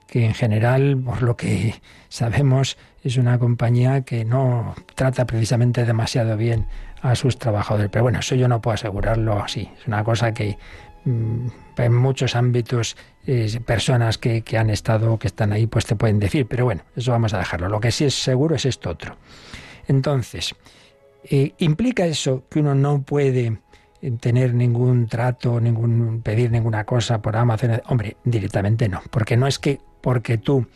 que 0.08 0.24
en 0.24 0.34
general, 0.34 1.00
por 1.04 1.22
lo 1.22 1.36
que 1.36 1.74
sabemos, 2.08 2.76
es 3.04 3.16
una 3.18 3.38
compañía 3.38 4.02
que 4.02 4.24
no 4.24 4.74
trata 4.94 5.26
precisamente 5.26 5.84
demasiado 5.84 6.36
bien 6.36 6.66
a 7.02 7.14
sus 7.14 7.38
trabajadores. 7.38 7.90
Pero 7.92 8.04
bueno, 8.04 8.18
eso 8.18 8.34
yo 8.34 8.48
no 8.48 8.60
puedo 8.60 8.74
asegurarlo 8.74 9.40
así. 9.40 9.70
Es 9.78 9.86
una 9.86 10.02
cosa 10.02 10.32
que 10.32 10.58
mm, 11.04 11.48
en 11.76 11.94
muchos 11.94 12.34
ámbitos 12.34 12.96
personas 13.66 14.16
que, 14.16 14.42
han 14.56 14.70
estado, 14.70 15.18
que 15.18 15.26
están 15.26 15.52
ahí, 15.52 15.66
pues 15.66 15.84
te 15.84 15.94
pueden 15.94 16.18
decir. 16.18 16.46
Pero 16.46 16.64
bueno, 16.64 16.82
eso 16.96 17.12
vamos 17.12 17.34
a 17.34 17.38
dejarlo. 17.38 17.68
Lo 17.68 17.78
que 17.78 17.92
sí 17.92 18.06
es 18.06 18.14
seguro 18.14 18.56
es 18.56 18.64
esto 18.64 18.90
otro. 18.90 19.16
Entonces, 19.86 20.54
eh, 21.24 21.52
¿implica 21.58 22.06
eso 22.06 22.44
que 22.48 22.60
uno 22.60 22.74
no 22.74 23.02
puede 23.02 23.58
tener 24.20 24.54
ningún 24.54 25.06
trato, 25.08 25.60
ningún 25.60 26.22
pedir 26.22 26.50
ninguna 26.50 26.84
cosa 26.84 27.20
por 27.20 27.36
Amazon? 27.36 27.80
Hombre, 27.86 28.16
directamente 28.24 28.88
no, 28.88 29.02
porque 29.10 29.36
no 29.36 29.46
es 29.46 29.58
que 29.58 29.80
porque 30.00 30.38
tú 30.38 30.66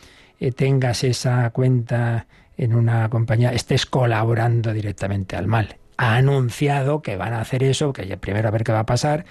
eh, 0.41 0.53
tengas 0.53 1.05
esa 1.05 1.51
cuenta 1.51 2.27
en 2.57 2.75
una 2.75 3.09
compañía, 3.09 3.53
estés 3.53 3.87
colaborando 3.87 4.73
directamente 4.73 5.37
al 5.37 5.47
mal. 5.47 5.77
Ha 5.97 6.17
anunciado 6.17 7.03
que 7.03 7.17
van 7.17 7.33
a 7.33 7.41
hacer 7.41 7.63
eso, 7.63 7.93
que 7.93 8.17
primero 8.17 8.49
a 8.49 8.51
ver 8.51 8.65
qué 8.65 8.73
va 8.73 8.81
a 8.81 8.87
pasar, 8.87 9.25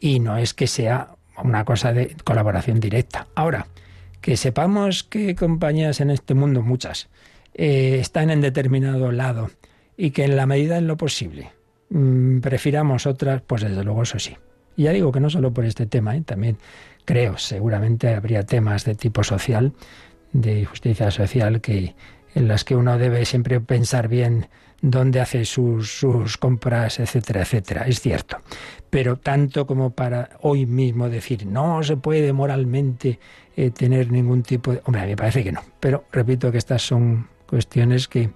y 0.00 0.20
no 0.20 0.36
es 0.36 0.54
que 0.54 0.66
sea 0.66 1.16
una 1.42 1.64
cosa 1.64 1.92
de 1.92 2.16
colaboración 2.24 2.80
directa. 2.80 3.26
Ahora, 3.34 3.66
que 4.20 4.36
sepamos 4.36 5.04
que 5.04 5.34
compañías 5.34 6.00
en 6.00 6.10
este 6.10 6.34
mundo, 6.34 6.62
muchas, 6.62 7.08
eh, 7.54 7.98
están 8.00 8.30
en 8.30 8.40
determinado 8.40 9.12
lado 9.12 9.50
y 9.96 10.10
que 10.10 10.24
en 10.24 10.36
la 10.36 10.46
medida 10.46 10.78
en 10.78 10.86
lo 10.86 10.96
posible 10.96 11.52
mm, 11.90 12.40
prefiramos 12.40 13.06
otras, 13.06 13.42
pues 13.42 13.62
desde 13.62 13.84
luego 13.84 14.02
eso 14.02 14.18
sí. 14.18 14.36
Y 14.76 14.84
ya 14.84 14.92
digo 14.92 15.10
que 15.10 15.20
no 15.20 15.28
solo 15.28 15.52
por 15.52 15.64
este 15.64 15.86
tema, 15.86 16.16
¿eh? 16.16 16.22
también 16.22 16.58
creo, 17.04 17.36
seguramente 17.38 18.14
habría 18.14 18.44
temas 18.44 18.84
de 18.84 18.94
tipo 18.94 19.24
social, 19.24 19.72
de 20.32 20.64
justicia 20.66 21.10
social, 21.10 21.60
que 21.60 21.94
en 22.34 22.48
las 22.48 22.64
que 22.64 22.76
uno 22.76 22.98
debe 22.98 23.24
siempre 23.24 23.60
pensar 23.60 24.08
bien 24.08 24.46
dónde 24.80 25.20
hace 25.20 25.44
sus, 25.44 26.36
compras, 26.38 27.00
etcétera, 27.00 27.42
etcétera. 27.42 27.86
Es 27.86 28.00
cierto. 28.00 28.38
Pero 28.90 29.16
tanto 29.16 29.66
como 29.66 29.90
para 29.90 30.30
hoy 30.42 30.66
mismo 30.66 31.08
decir 31.08 31.46
no 31.46 31.82
se 31.82 31.96
puede 31.96 32.32
moralmente 32.32 33.18
eh, 33.56 33.70
tener 33.70 34.12
ningún 34.12 34.42
tipo 34.42 34.72
de... 34.72 34.82
Hombre, 34.84 35.02
a 35.02 35.04
mí 35.04 35.10
me 35.10 35.16
parece 35.16 35.42
que 35.42 35.50
no. 35.50 35.62
Pero 35.80 36.04
repito 36.12 36.52
que 36.52 36.58
estas 36.58 36.82
son 36.82 37.28
cuestiones 37.46 38.06
que, 38.06 38.30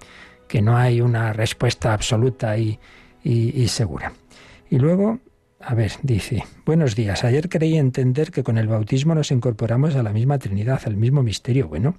que 0.47 0.61
no 0.61 0.75
hay 0.75 0.99
una 0.99 1.31
respuesta 1.31 1.93
absoluta 1.93 2.57
y, 2.57 2.79
y, 3.23 3.67
segura. 3.67 4.13
Y 4.69 4.77
luego, 4.79 5.19
a 5.59 5.73
ver, 5.73 5.93
dice, 6.01 6.43
buenos 6.65 6.95
días, 6.95 7.23
ayer 7.23 7.49
creí 7.49 7.77
entender 7.77 8.31
que 8.31 8.43
con 8.43 8.57
el 8.57 8.67
bautismo 8.67 9.15
nos 9.15 9.31
incorporamos 9.31 9.95
a 9.95 10.03
la 10.03 10.11
misma 10.11 10.39
Trinidad, 10.39 10.81
al 10.85 10.97
mismo 10.97 11.23
misterio. 11.23 11.67
Bueno, 11.67 11.95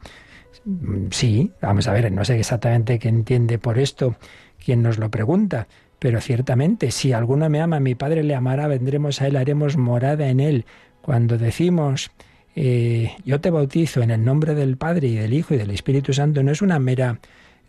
mm, 0.65 1.07
sí, 1.11 1.51
vamos 1.63 1.89
a 1.89 1.93
ver, 1.93 2.11
no 2.13 2.25
sé 2.25 2.39
exactamente 2.39 2.99
qué 2.99 3.09
entiende 3.09 3.59
por 3.59 3.79
esto 3.79 4.17
quien 4.63 4.83
nos 4.83 4.99
lo 4.99 5.11
pregunta, 5.11 5.69
pero 5.99 6.21
ciertamente, 6.21 6.91
si 6.91 7.13
alguno 7.13 7.49
me 7.49 7.61
ama, 7.61 7.81
mi 7.81 7.95
Padre 7.95 8.23
le 8.23 8.35
amará, 8.35 8.67
vendremos 8.67 9.21
a 9.23 9.27
él, 9.27 9.37
haremos 9.37 9.77
morada 9.77 10.29
en 10.29 10.41
él. 10.41 10.65
Cuando 11.01 11.39
decimos, 11.39 12.11
eh, 12.57 13.13
yo 13.25 13.41
te 13.41 13.51
bautizo 13.51 14.03
en 14.03 14.11
el 14.11 14.25
nombre 14.25 14.55
del 14.55 14.77
Padre 14.77 15.09
y 15.09 15.15
del 15.17 15.35
Hijo 15.35 15.55
y 15.55 15.57
del 15.57 15.71
Espíritu 15.71 16.13
Santo, 16.13 16.43
no 16.43 16.53
es 16.53 16.63
una 16.63 16.79
mera, 16.79 17.21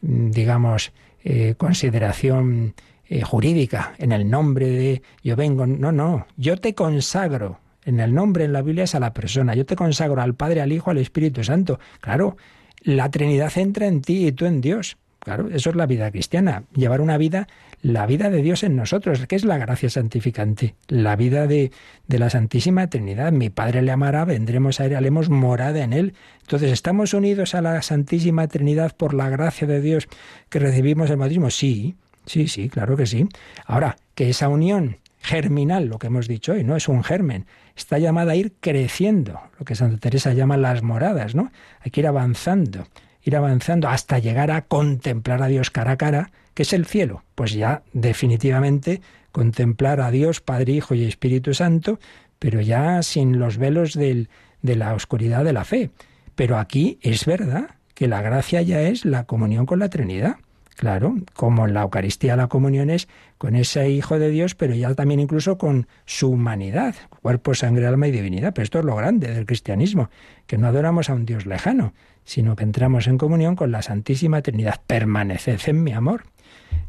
mm, 0.01 0.32
digamos, 0.32 0.91
eh, 1.24 1.56
consideración 1.58 2.76
eh, 3.08 3.22
jurídica, 3.22 3.93
en 3.97 4.12
el 4.12 4.30
nombre 4.30 4.68
de 4.68 5.01
yo 5.24 5.36
vengo, 5.36 5.66
no, 5.66 5.91
no, 5.91 6.28
yo 6.38 6.58
te 6.58 6.74
consagro. 6.74 7.60
En 7.84 7.99
el 7.99 8.16
nombre 8.16 8.45
en 8.45 8.53
la 8.53 8.64
Biblia 8.64 8.86
es 8.86 8.95
a 8.95 8.99
la 8.99 9.14
persona. 9.14 9.53
Yo 9.53 9.66
te 9.66 9.76
consagro 9.76 10.20
al 10.20 10.34
Padre, 10.34 10.62
al 10.62 10.72
Hijo, 10.72 10.89
al 10.89 10.97
Espíritu 10.97 11.43
Santo. 11.43 11.80
Claro, 12.01 12.36
la 12.82 13.12
Trinidad 13.12 13.56
entra 13.58 13.86
en 13.86 14.01
ti 14.01 14.26
y 14.26 14.32
tú 14.32 14.45
en 14.45 14.60
Dios. 14.60 14.97
Claro, 15.20 15.49
eso 15.49 15.72
es 15.72 15.76
la 15.76 15.88
vida 15.88 16.12
cristiana, 16.12 16.66
llevar 16.76 17.01
una 17.01 17.18
vida, 17.18 17.47
la 17.82 18.06
vida 18.06 18.30
de 18.30 18.43
Dios 18.43 18.62
en 18.62 18.76
nosotros, 18.76 19.26
que 19.26 19.36
es 19.36 19.43
la 19.43 19.58
gracia 19.58 19.89
santificante, 19.89 20.76
la 20.88 21.16
vida 21.16 21.47
de, 21.47 21.72
de 22.08 22.20
la 22.20 22.30
Santísima 22.30 22.88
Trinidad. 22.91 23.32
Mi 23.32 23.49
Padre 23.49 23.82
le 23.82 23.91
amará, 23.91 24.24
vendremos 24.24 24.80
a 24.80 24.86
él, 24.86 24.95
haremos 24.95 25.32
morada 25.32 25.84
en 25.84 25.93
él. 25.93 26.14
Entonces, 26.41 26.72
¿estamos 26.72 27.16
unidos 27.16 27.56
a 27.56 27.64
la 27.64 27.82
Santísima 27.82 28.47
Trinidad 28.47 28.95
por 28.95 29.16
la 29.16 29.30
gracia 29.30 29.66
de 29.66 29.82
Dios 29.82 30.08
que 30.49 30.60
recibimos 30.60 31.10
el 31.10 31.18
bautismo? 31.18 31.49
Sí, 31.49 31.95
Sí, 32.26 32.48
sí, 32.48 32.70
claro 32.70 32.98
que 32.98 33.06
sí. 33.06 33.28
Ahora, 33.66 33.98
que 34.16 34.30
esa 34.30 34.50
unión 34.50 34.98
germinal, 35.22 35.86
lo 35.86 36.00
que 36.00 36.08
hemos 36.08 36.28
dicho 36.28 36.54
hoy, 36.54 36.64
no 36.64 36.76
es 36.76 36.88
un 36.88 37.04
germen, 37.04 37.46
está 37.76 37.98
llamada 37.98 38.34
a 38.34 38.36
ir 38.36 38.54
creciendo, 38.60 39.40
lo 39.60 39.66
que 39.66 39.76
Santa 39.76 39.98
Teresa 39.98 40.34
llama 40.34 40.58
las 40.58 40.84
moradas, 40.84 41.36
¿no? 41.36 41.52
Hay 41.82 41.92
que 41.92 42.02
ir 42.02 42.08
avanzando, 42.08 42.88
ir 43.24 43.36
avanzando 43.36 43.90
hasta 43.90 44.20
llegar 44.20 44.52
a 44.52 44.62
contemplar 44.62 45.42
a 45.42 45.48
Dios 45.48 45.72
cara 45.72 45.92
a 45.92 45.98
cara, 45.98 46.32
que 46.54 46.64
es 46.64 46.74
el 46.74 46.86
cielo. 46.86 47.24
Pues 47.34 47.54
ya 47.54 47.82
definitivamente 47.94 49.02
contemplar 49.32 50.00
a 50.00 50.12
Dios, 50.12 50.42
Padre, 50.42 50.74
Hijo 50.74 50.96
y 50.96 51.04
Espíritu 51.04 51.54
Santo, 51.54 52.00
pero 52.40 52.62
ya 52.62 53.02
sin 53.02 53.40
los 53.40 53.58
velos 53.58 53.94
del, 53.94 54.30
de 54.62 54.76
la 54.76 54.94
oscuridad 54.94 55.44
de 55.44 55.54
la 55.54 55.66
fe. 55.66 55.90
Pero 56.36 56.58
aquí 56.58 57.00
es 57.02 57.26
verdad 57.26 57.72
que 57.94 58.08
la 58.08 58.22
gracia 58.22 58.62
ya 58.62 58.82
es 58.82 59.06
la 59.06 59.24
comunión 59.24 59.66
con 59.66 59.80
la 59.80 59.90
Trinidad. 59.90 60.36
Claro, 60.76 61.16
como 61.34 61.66
en 61.66 61.74
la 61.74 61.84
Eucaristía 61.84 62.36
la 62.36 62.48
comunión 62.48 62.90
es 62.90 63.08
con 63.38 63.56
ese 63.56 63.90
Hijo 63.90 64.20
de 64.20 64.30
Dios, 64.30 64.56
pero 64.56 64.76
ya 64.76 64.94
también 64.94 65.22
incluso 65.22 65.58
con 65.58 65.88
su 66.06 66.30
humanidad, 66.32 66.96
cuerpo, 67.22 67.54
sangre, 67.54 67.88
alma 67.88 68.08
y 68.08 68.12
divinidad. 68.12 68.54
Pero 68.54 68.64
esto 68.64 68.80
es 68.80 68.86
lo 68.86 68.96
grande 68.96 69.34
del 69.34 69.46
cristianismo, 69.46 70.10
que 70.48 70.58
no 70.58 70.68
adoramos 70.68 71.10
a 71.10 71.14
un 71.14 71.26
Dios 71.26 71.46
lejano, 71.46 71.94
sino 72.26 72.58
que 72.58 72.64
entramos 72.64 73.08
en 73.08 73.18
comunión 73.18 73.56
con 73.56 73.72
la 73.72 73.82
Santísima 73.82 74.42
Trinidad. 74.42 74.82
Permaneced 74.86 75.62
en 75.68 75.84
mi 75.84 75.94
amor. 75.94 76.26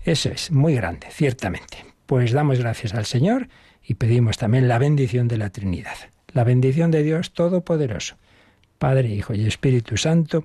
Eso 0.05 0.31
es 0.31 0.51
muy 0.51 0.75
grande, 0.75 1.07
ciertamente. 1.11 1.85
Pues 2.07 2.33
damos 2.33 2.59
gracias 2.59 2.95
al 2.95 3.07
Señor 3.07 3.49
y 3.85 3.95
pedimos 3.95 4.37
también 4.37 4.67
la 4.67 4.79
bendición 4.79 5.29
de 5.29 5.39
la 5.39 5.51
Trinidad. 5.51 5.97
La 6.33 6.43
bendición 6.43 6.91
de 6.91 7.05
Dios 7.05 7.33
Todopoderoso, 7.33 8.17
Padre, 8.79 9.09
Hijo 9.09 9.33
y 9.33 9.47
Espíritu 9.47 9.97
Santo, 9.97 10.45